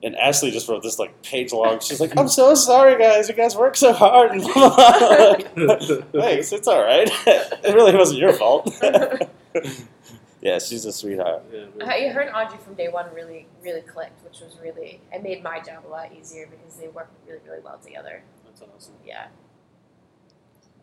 and 0.06 0.14
Ashley 0.14 0.52
just 0.52 0.68
wrote 0.68 0.84
this 0.84 1.00
like 1.00 1.20
page 1.22 1.52
long. 1.52 1.80
She's 1.80 2.00
like, 2.00 2.16
I'm 2.16 2.28
so 2.28 2.54
sorry 2.54 2.96
guys, 2.96 3.28
you 3.28 3.34
guys 3.34 3.56
work 3.56 3.76
so 3.76 3.92
hard. 3.92 4.30
And 4.36 4.42
blah, 4.42 5.36
blah, 5.56 5.76
blah. 6.12 6.22
Thanks, 6.22 6.52
it's 6.52 6.68
all 6.68 6.82
right. 6.82 7.10
it 7.26 7.74
really 7.74 7.94
wasn't 7.94 8.20
your 8.20 8.32
fault. 8.32 8.72
yeah, 10.40 10.60
she's 10.60 10.84
a 10.84 10.92
sweetheart. 10.92 11.42
Yeah, 11.52 11.64
man. 11.76 11.88
I 11.88 12.08
heard 12.08 12.30
Audrey 12.32 12.58
from 12.58 12.74
day 12.74 12.88
one 12.88 13.12
really 13.12 13.48
really 13.62 13.80
clicked, 13.80 14.22
which 14.24 14.40
was 14.40 14.56
really 14.62 15.00
it 15.12 15.24
made 15.24 15.42
my 15.42 15.58
job 15.58 15.84
a 15.84 15.88
lot 15.88 16.12
easier 16.12 16.46
because 16.48 16.76
they 16.76 16.86
work 16.86 17.10
really 17.26 17.40
really 17.44 17.60
well 17.64 17.78
together. 17.78 18.22
That's 18.44 18.62
awesome. 18.62 18.94
Yeah. 19.04 19.26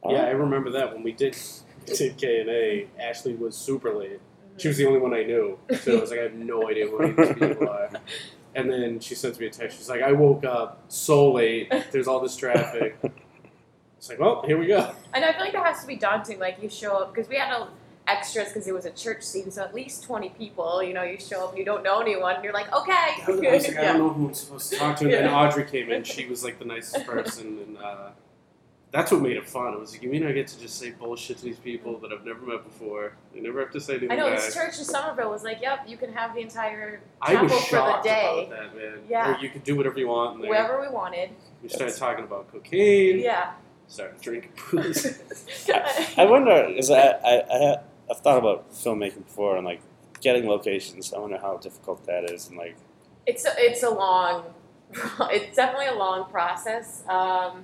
Yeah, 0.05 0.23
I 0.23 0.31
remember 0.31 0.69
that 0.71 0.93
when 0.93 1.01
we 1.01 1.13
did 1.13 1.37
did 1.85 2.17
K 2.17 2.41
and 2.41 2.49
A. 2.49 2.87
Ashley 2.99 3.35
was 3.35 3.55
super 3.55 3.93
late. 3.93 4.19
Mm-hmm. 4.19 4.57
She 4.57 4.67
was 4.67 4.75
the 4.75 4.85
only 4.85 4.99
one 4.99 5.13
I 5.13 5.23
knew, 5.23 5.57
so 5.79 5.97
I 5.97 6.01
was 6.01 6.09
like, 6.09 6.19
I 6.19 6.23
have 6.23 6.33
no 6.33 6.69
idea 6.69 6.87
who 6.87 6.99
any 6.99 7.11
of 7.11 7.17
these 7.17 7.33
people 7.35 7.69
are. 7.69 7.89
And 8.55 8.69
then 8.69 8.99
she 8.99 9.15
sends 9.15 9.39
me 9.39 9.47
a 9.47 9.49
text. 9.49 9.77
She's 9.77 9.89
like, 9.89 10.01
I 10.01 10.11
woke 10.11 10.45
up 10.45 10.83
so 10.87 11.31
late. 11.31 11.73
There's 11.91 12.07
all 12.07 12.19
this 12.19 12.35
traffic. 12.35 12.97
It's 13.97 14.09
like, 14.09 14.19
well, 14.19 14.43
here 14.45 14.57
we 14.57 14.67
go. 14.67 14.93
And 15.13 15.23
I 15.25 15.31
feel 15.31 15.41
like 15.41 15.53
that 15.53 15.65
has 15.65 15.81
to 15.81 15.87
be 15.87 15.95
daunting. 15.95 16.39
Like 16.39 16.61
you 16.61 16.69
show 16.69 16.97
up 16.97 17.13
because 17.13 17.29
we 17.29 17.37
had 17.37 17.51
a, 17.51 17.67
extras 18.05 18.49
because 18.49 18.67
it 18.67 18.73
was 18.73 18.83
a 18.85 18.91
church 18.91 19.23
scene, 19.23 19.49
so 19.49 19.63
at 19.63 19.73
least 19.73 20.03
twenty 20.03 20.27
people. 20.29 20.83
You 20.83 20.93
know, 20.93 21.03
you 21.03 21.17
show 21.17 21.47
up, 21.47 21.57
you 21.57 21.63
don't 21.63 21.83
know 21.83 22.01
anyone, 22.01 22.35
and 22.35 22.43
you're 22.43 22.51
like, 22.53 22.71
okay. 22.73 22.91
I 22.91 23.23
was, 23.27 23.39
I 23.39 23.53
was 23.53 23.67
like, 23.69 23.77
I 23.77 23.81
Yeah. 23.81 23.93
don't 23.93 23.97
know 24.07 24.09
who 24.13 24.27
I'm 24.27 24.33
supposed 24.33 24.69
to 24.71 24.75
talk 24.77 24.97
to. 24.97 25.05
And 25.05 25.13
then 25.13 25.27
Audrey 25.33 25.63
came 25.63 25.89
in. 25.89 26.03
She 26.03 26.27
was 26.27 26.43
like 26.43 26.59
the 26.59 26.65
nicest 26.65 27.05
person, 27.05 27.59
and 27.65 27.77
uh, 27.77 28.09
that's 28.93 29.11
what 29.11 29.21
made 29.21 29.37
it 29.37 29.49
fun. 29.49 29.73
It 29.73 29.79
was 29.79 29.91
like, 29.91 30.03
you 30.03 30.09
mean 30.09 30.23
I 30.23 30.31
get 30.33 30.47
to 30.49 30.59
just 30.59 30.77
say 30.77 30.91
bullshit 30.91 31.39
to 31.39 31.43
these 31.43 31.57
people 31.57 31.97
that 31.97 32.13
I've 32.13 32.23
never 32.23 32.45
met 32.45 32.63
before? 32.63 33.13
You 33.33 33.41
never 33.41 33.59
have 33.59 33.71
to 33.71 33.81
say 33.81 33.93
anything 33.93 34.11
I 34.11 34.15
know 34.15 34.29
back. 34.29 34.39
this 34.39 34.53
church 34.53 34.77
in 34.77 34.85
Somerville 34.85 35.31
was 35.31 35.43
like, 35.43 35.61
yep, 35.63 35.79
you 35.87 35.97
can 35.97 36.13
have 36.13 36.35
the 36.35 36.41
entire 36.41 37.01
I 37.19 37.33
chapel 37.33 37.49
for 37.49 37.55
the 37.55 37.61
shocked 37.61 38.03
day, 38.03 38.45
about 38.47 38.55
that, 38.55 38.77
man. 38.77 38.99
Yeah. 39.09 39.35
Or 39.35 39.39
you 39.41 39.49
could 39.49 39.63
do 39.63 39.75
whatever 39.75 39.97
you 39.97 40.09
want. 40.09 40.39
And 40.39 40.47
wherever 40.47 40.79
we 40.79 40.89
wanted. 40.89 41.31
We 41.63 41.69
started 41.69 41.97
talking 41.97 42.23
about 42.23 42.51
cocaine. 42.51 43.19
Yeah. 43.19 43.53
Started 43.87 44.21
drinking 44.21 44.51
booze. 44.69 45.19
I 46.15 46.25
wonder, 46.25 46.51
is 46.51 46.91
I, 46.91 47.01
I, 47.01 47.43
I 47.51 47.77
I've 48.11 48.19
thought 48.19 48.37
about 48.37 48.71
filmmaking 48.73 49.25
before 49.25 49.57
and 49.57 49.65
like 49.65 49.81
getting 50.21 50.47
locations. 50.47 51.11
I 51.13 51.17
wonder 51.17 51.39
how 51.39 51.57
difficult 51.57 52.05
that 52.05 52.29
is 52.29 52.47
and 52.47 52.59
like 52.59 52.75
It's 53.25 53.43
a, 53.43 53.53
it's 53.57 53.81
a 53.81 53.89
long, 53.89 54.53
it's 55.31 55.55
definitely 55.55 55.87
a 55.87 55.95
long 55.95 56.29
process. 56.29 57.03
Um, 57.09 57.63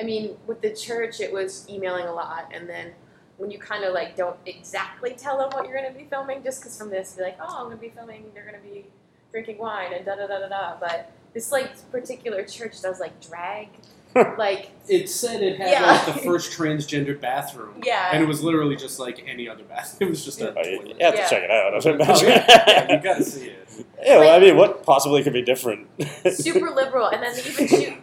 I 0.00 0.04
mean, 0.04 0.36
with 0.46 0.60
the 0.60 0.70
church, 0.74 1.20
it 1.20 1.32
was 1.32 1.66
emailing 1.68 2.06
a 2.06 2.12
lot, 2.12 2.50
and 2.52 2.68
then 2.68 2.92
when 3.38 3.50
you 3.50 3.58
kind 3.58 3.84
of 3.84 3.92
like 3.94 4.16
don't 4.16 4.36
exactly 4.46 5.14
tell 5.16 5.38
them 5.38 5.50
what 5.52 5.68
you're 5.68 5.76
going 5.78 5.92
to 5.92 5.98
be 5.98 6.06
filming, 6.08 6.42
just 6.42 6.60
because 6.60 6.76
from 6.78 6.90
this, 6.90 7.12
be 7.14 7.22
like, 7.22 7.36
oh, 7.40 7.56
I'm 7.58 7.64
going 7.66 7.76
to 7.76 7.80
be 7.80 7.88
filming, 7.90 8.24
they're 8.34 8.44
going 8.50 8.56
to 8.56 8.60
be 8.66 8.86
drinking 9.30 9.58
wine 9.58 9.92
and 9.92 10.04
da 10.04 10.16
da 10.16 10.26
da 10.26 10.38
da 10.40 10.48
da. 10.48 10.76
But 10.80 11.12
this 11.34 11.52
like 11.52 11.90
particular 11.90 12.44
church 12.44 12.80
does 12.80 12.98
like 13.00 13.20
drag, 13.20 13.68
like 14.38 14.70
it 14.88 15.10
said 15.10 15.42
it 15.42 15.58
had 15.58 15.70
Yeah. 15.70 15.82
like 15.92 16.06
the 16.06 16.20
first 16.22 16.52
transgendered 16.58 17.20
bathroom. 17.20 17.74
Yeah. 17.84 18.08
And 18.12 18.22
it 18.22 18.26
was 18.26 18.42
literally 18.42 18.76
just 18.76 18.98
like 18.98 19.22
any 19.26 19.48
other 19.48 19.64
bathroom. 19.64 19.98
It 20.08 20.10
was 20.10 20.24
just 20.24 20.40
a 20.40 20.54
oh, 20.58 20.62
you, 20.62 20.78
toilet. 20.78 20.96
you 20.98 21.04
have 21.04 21.14
to 21.14 21.20
Yeah. 21.20 21.28
check 21.28 21.42
it 21.42 21.50
out. 21.50 21.72
I 21.86 21.90
would 21.90 22.00
Oh, 22.00 22.26
yeah. 22.26 22.64
yeah, 22.88 22.96
you 22.96 23.02
gotta 23.02 23.22
see 23.24 23.48
it. 23.48 23.68
Yeah, 24.02 24.18
well, 24.20 24.34
I 24.34 24.38
mean, 24.40 24.56
what 24.56 24.82
possibly 24.84 25.22
could 25.22 25.34
be 25.34 25.42
different? 25.42 25.86
super 26.30 26.70
liberal. 26.70 27.08
And 27.08 27.22
then 27.22 27.34
they 27.34 27.42
even 27.42 27.68
shoot. 27.68 27.94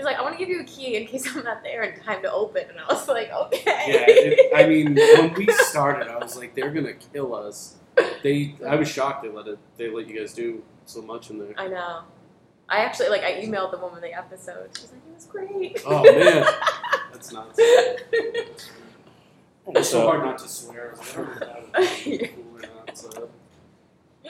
She 0.00 0.04
was 0.04 0.12
like, 0.12 0.18
I 0.18 0.22
want 0.22 0.32
to 0.32 0.38
give 0.38 0.48
you 0.48 0.60
a 0.62 0.64
key 0.64 0.96
in 0.96 1.06
case 1.06 1.26
I'm 1.36 1.44
not 1.44 1.62
there 1.62 1.82
in 1.82 2.00
time 2.02 2.22
to 2.22 2.32
open. 2.32 2.62
And 2.70 2.78
I 2.80 2.86
was 2.90 3.06
like, 3.06 3.30
okay. 3.30 3.60
Yeah, 3.66 4.04
it, 4.08 4.50
I 4.56 4.66
mean, 4.66 4.94
when 4.94 5.34
we 5.34 5.46
started, 5.52 6.08
I 6.08 6.16
was 6.16 6.38
like, 6.38 6.54
they're 6.54 6.70
gonna 6.70 6.94
kill 6.94 7.34
us. 7.34 7.76
They, 8.22 8.54
I 8.66 8.76
was 8.76 8.88
shocked 8.88 9.22
they 9.24 9.28
let 9.28 9.46
it, 9.46 9.58
they 9.76 9.90
let 9.90 10.08
you 10.08 10.18
guys 10.18 10.32
do 10.32 10.62
so 10.86 11.02
much 11.02 11.28
in 11.28 11.38
there. 11.38 11.52
I 11.58 11.68
know. 11.68 12.04
I 12.66 12.78
actually 12.78 13.10
like 13.10 13.22
I 13.24 13.42
emailed 13.42 13.72
the 13.72 13.76
woman 13.76 14.00
the 14.00 14.14
episode. 14.16 14.70
She's 14.74 14.90
like, 14.90 15.02
it 15.06 15.14
was 15.14 15.26
great. 15.26 15.82
Oh 15.84 16.02
man, 16.02 16.46
that's 17.12 17.30
nuts. 17.34 17.56
It's 17.58 18.70
so 19.66 19.82
So- 19.82 20.06
hard 20.06 20.22
not 20.24 20.38
to 20.38 20.48
swear. 20.48 20.94
I 20.96 20.98
was 20.98 21.14
like, 21.14 21.18
I 21.18 21.20
don't 21.20 21.26
know 21.28 21.32
if 21.34 21.40
that 21.74 22.06
would 22.06 22.18
be 22.20 22.26
cool 22.28 22.56
or 22.56 22.60
not, 22.86 22.96
so. 22.96 23.28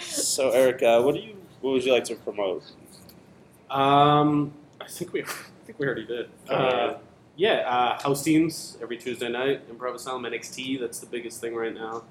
So, 0.01 0.51
Eric, 0.51 0.83
uh, 0.83 1.01
what 1.03 1.15
do 1.15 1.21
you? 1.21 1.37
What 1.61 1.71
would 1.75 1.85
you 1.85 1.93
like 1.93 2.05
to 2.05 2.17
promote? 2.17 2.65
Um, 3.71 4.53
I 4.81 4.89
think 4.89 5.13
we, 5.13 5.23
I 5.23 5.27
think 5.71 5.79
we 5.79 5.87
already 5.87 6.07
did. 6.07 6.29
Oh, 6.49 6.55
Uh, 6.55 6.99
yeah, 7.37 7.59
uh, 7.69 8.03
house 8.03 8.23
teams 8.23 8.77
every 8.83 8.97
Tuesday 8.97 9.29
night. 9.29 9.69
Improv 9.71 9.95
Asylum 9.95 10.25
NXT. 10.25 10.79
That's 10.81 10.99
the 10.99 11.07
biggest 11.07 11.41
thing 11.41 11.55
right 11.55 11.73
now. 11.75 12.05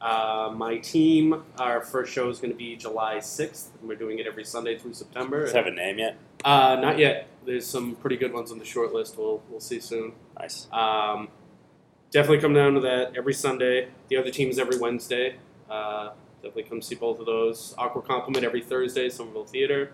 Uh, 0.00 0.52
my 0.56 0.78
team, 0.78 1.44
our 1.58 1.80
first 1.80 2.12
show 2.12 2.28
is 2.28 2.38
going 2.38 2.50
to 2.50 2.56
be 2.56 2.74
July 2.74 3.20
sixth. 3.20 3.70
and 3.78 3.88
We're 3.88 3.96
doing 3.96 4.18
it 4.18 4.26
every 4.26 4.44
Sunday 4.44 4.76
through 4.78 4.94
September. 4.94 5.42
Does 5.42 5.50
it 5.50 5.56
have 5.56 5.66
a 5.66 5.70
name 5.70 5.98
yet? 5.98 6.16
Uh, 6.44 6.76
not 6.80 6.98
yet. 6.98 7.28
There's 7.46 7.66
some 7.66 7.94
pretty 7.96 8.16
good 8.16 8.32
ones 8.32 8.50
on 8.50 8.58
the 8.58 8.64
short 8.64 8.92
list. 8.92 9.16
We'll 9.16 9.42
we'll 9.48 9.60
see 9.60 9.78
soon. 9.78 10.12
Nice. 10.40 10.66
Um, 10.72 11.28
definitely 12.10 12.38
come 12.40 12.54
down 12.54 12.74
to 12.74 12.80
that 12.80 13.12
every 13.16 13.34
Sunday. 13.34 13.88
The 14.08 14.16
other 14.16 14.30
teams 14.30 14.58
every 14.58 14.78
Wednesday. 14.78 15.36
Uh, 15.70 16.10
definitely 16.42 16.64
come 16.64 16.82
see 16.82 16.96
both 16.96 17.20
of 17.20 17.26
those. 17.26 17.74
Awkward 17.78 18.06
Compliment 18.06 18.44
every 18.44 18.62
Thursday, 18.62 19.08
Somerville 19.08 19.44
Theater. 19.44 19.92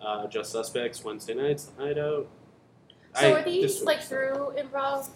Uh, 0.00 0.26
Just 0.28 0.52
Suspects 0.52 1.04
Wednesday 1.04 1.34
nights, 1.34 1.64
The 1.64 1.82
Hideout. 1.82 2.28
So 3.18 3.34
I- 3.34 3.40
are 3.40 3.44
these 3.44 3.82
like 3.82 4.00
through 4.02 4.54
improv 4.58 5.08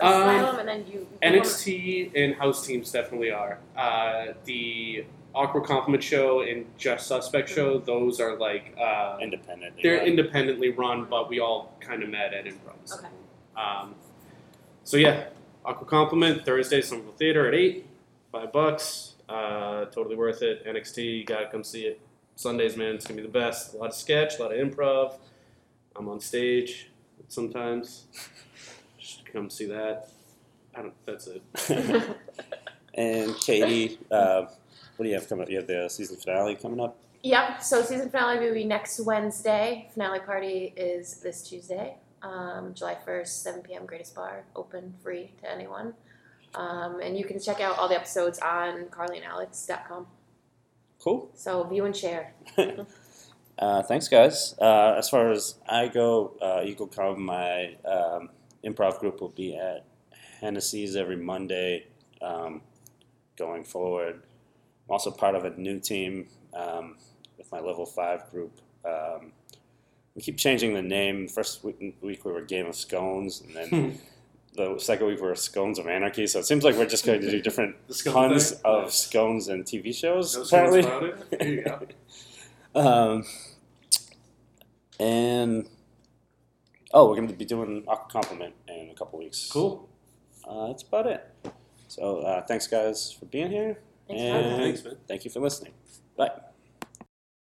Um, 0.00 0.12
asylum 0.12 0.58
and 0.60 0.68
then 0.68 0.86
you 0.90 1.06
NXT 1.22 2.12
and 2.14 2.34
house 2.34 2.66
teams 2.66 2.90
definitely 2.92 3.30
are. 3.30 3.58
Uh, 3.76 4.34
the 4.44 5.04
Awkward 5.34 5.64
Compliment 5.64 6.02
show 6.02 6.40
and 6.42 6.66
Just 6.78 7.06
Suspect 7.06 7.48
show, 7.48 7.78
those 7.78 8.20
are 8.20 8.36
like 8.36 8.74
uh, 8.80 9.18
Independent. 9.20 9.74
they're 9.82 10.04
independently 10.04 10.70
run, 10.70 11.04
but 11.04 11.28
we 11.28 11.38
all 11.40 11.76
kind 11.80 12.02
of 12.02 12.08
met 12.08 12.32
at 12.34 12.44
improv. 12.44 12.92
Okay. 12.98 13.08
Um, 13.56 13.94
so 14.84 14.96
yeah, 14.96 15.24
Awkward 15.64 15.88
Compliment 15.88 16.44
Thursday, 16.44 16.80
Somerville 16.80 17.12
Theater 17.12 17.46
at 17.48 17.54
eight, 17.54 17.86
five 18.32 18.52
bucks. 18.52 19.14
Uh, 19.28 19.84
totally 19.86 20.16
worth 20.16 20.42
it. 20.42 20.64
NXT, 20.66 21.18
you 21.18 21.24
gotta 21.24 21.46
come 21.48 21.62
see 21.64 21.82
it. 21.82 22.00
Sundays, 22.36 22.76
man, 22.76 22.94
it's 22.94 23.06
gonna 23.06 23.20
be 23.20 23.26
the 23.26 23.32
best. 23.32 23.74
A 23.74 23.76
lot 23.78 23.88
of 23.90 23.94
sketch, 23.94 24.38
a 24.38 24.42
lot 24.42 24.52
of 24.54 24.58
improv. 24.58 25.14
I'm 25.96 26.08
on 26.08 26.20
stage 26.20 26.88
sometimes. 27.28 28.06
Just 28.98 29.24
come 29.32 29.50
see 29.50 29.66
that. 29.66 30.08
I 30.74 30.82
don't. 30.82 30.94
That's 31.06 31.28
it. 31.28 31.42
and 32.94 33.34
Katie, 33.36 33.98
uh, 34.10 34.42
what 34.96 35.04
do 35.04 35.08
you 35.08 35.14
have 35.14 35.28
coming 35.28 35.44
up? 35.44 35.50
You 35.50 35.58
have 35.58 35.66
the 35.66 35.88
season 35.88 36.16
finale 36.16 36.54
coming 36.54 36.80
up. 36.80 36.96
Yep. 37.22 37.62
So 37.62 37.82
season 37.82 38.10
finale 38.10 38.38
will 38.38 38.54
be 38.54 38.64
next 38.64 39.00
Wednesday. 39.00 39.88
Finale 39.92 40.20
party 40.20 40.72
is 40.76 41.20
this 41.20 41.42
Tuesday, 41.48 41.96
um, 42.22 42.74
July 42.74 42.96
first, 43.04 43.42
seven 43.42 43.62
p.m. 43.62 43.86
Greatest 43.86 44.14
Bar, 44.14 44.44
open, 44.54 44.94
free 45.02 45.32
to 45.42 45.50
anyone. 45.50 45.94
Um, 46.54 47.00
and 47.00 47.18
you 47.18 47.24
can 47.24 47.38
check 47.40 47.60
out 47.60 47.78
all 47.78 47.88
the 47.88 47.96
episodes 47.96 48.38
on 48.38 48.86
carlyandalex.com. 48.86 50.06
Cool. 50.98 51.30
So 51.34 51.64
view 51.64 51.84
and 51.84 51.94
share. 51.94 52.34
Uh, 53.58 53.82
thanks, 53.82 54.06
guys. 54.06 54.54
Uh, 54.60 54.94
as 54.96 55.08
far 55.08 55.30
as 55.32 55.56
I 55.68 55.88
go, 55.88 56.36
uh, 56.40 56.86
can. 56.86 57.20
My 57.20 57.76
um, 57.84 58.30
improv 58.64 59.00
group 59.00 59.20
will 59.20 59.30
be 59.30 59.56
at 59.56 59.84
Hennessy's 60.40 60.94
every 60.94 61.16
Monday 61.16 61.86
um, 62.22 62.62
going 63.36 63.64
forward. 63.64 64.22
I'm 64.88 64.92
also 64.92 65.10
part 65.10 65.34
of 65.34 65.44
a 65.44 65.50
new 65.50 65.80
team 65.80 66.28
um, 66.54 66.96
with 67.36 67.50
my 67.50 67.60
level 67.60 67.84
five 67.84 68.30
group. 68.30 68.60
Um, 68.84 69.32
we 70.14 70.22
keep 70.22 70.36
changing 70.36 70.74
the 70.74 70.82
name. 70.82 71.28
First 71.28 71.64
week, 71.64 71.96
week 72.00 72.24
we 72.24 72.32
were 72.32 72.42
Game 72.42 72.66
of 72.66 72.76
Scones, 72.76 73.42
and 73.42 73.54
then 73.54 73.98
the 74.54 74.78
second 74.78 75.06
week 75.06 75.20
we 75.20 75.26
were 75.26 75.34
Scones 75.34 75.78
of 75.78 75.86
Anarchy. 75.86 76.26
So 76.26 76.38
it 76.38 76.46
seems 76.46 76.64
like 76.64 76.76
we're 76.76 76.86
just 76.86 77.04
going 77.04 77.20
to 77.20 77.30
do 77.30 77.40
different 77.40 77.76
tons 78.04 78.50
thing? 78.50 78.60
of 78.64 78.92
scones 78.92 79.48
and 79.48 79.64
TV 79.64 79.94
shows. 79.94 80.36
No 80.36 80.42
apparently. 80.42 81.64
Um, 82.78 83.24
and 85.00 85.68
oh, 86.94 87.08
we're 87.08 87.16
going 87.16 87.28
to 87.28 87.34
be 87.34 87.44
doing 87.44 87.84
a 87.88 87.96
Compliment 87.96 88.54
in 88.68 88.90
a 88.90 88.94
couple 88.94 89.18
weeks. 89.18 89.48
Cool. 89.50 89.88
Uh, 90.48 90.68
that's 90.68 90.84
about 90.84 91.06
it. 91.06 91.26
So 91.88 92.18
uh, 92.18 92.42
thanks, 92.46 92.66
guys, 92.66 93.12
for 93.12 93.26
being 93.26 93.50
here. 93.50 93.78
Thanks 94.06 94.22
and. 94.22 94.56
Thanks, 94.62 94.84
man. 94.84 94.96
Thank 95.08 95.24
you 95.24 95.30
for 95.30 95.40
listening. 95.40 95.72
Bye. 96.16 96.30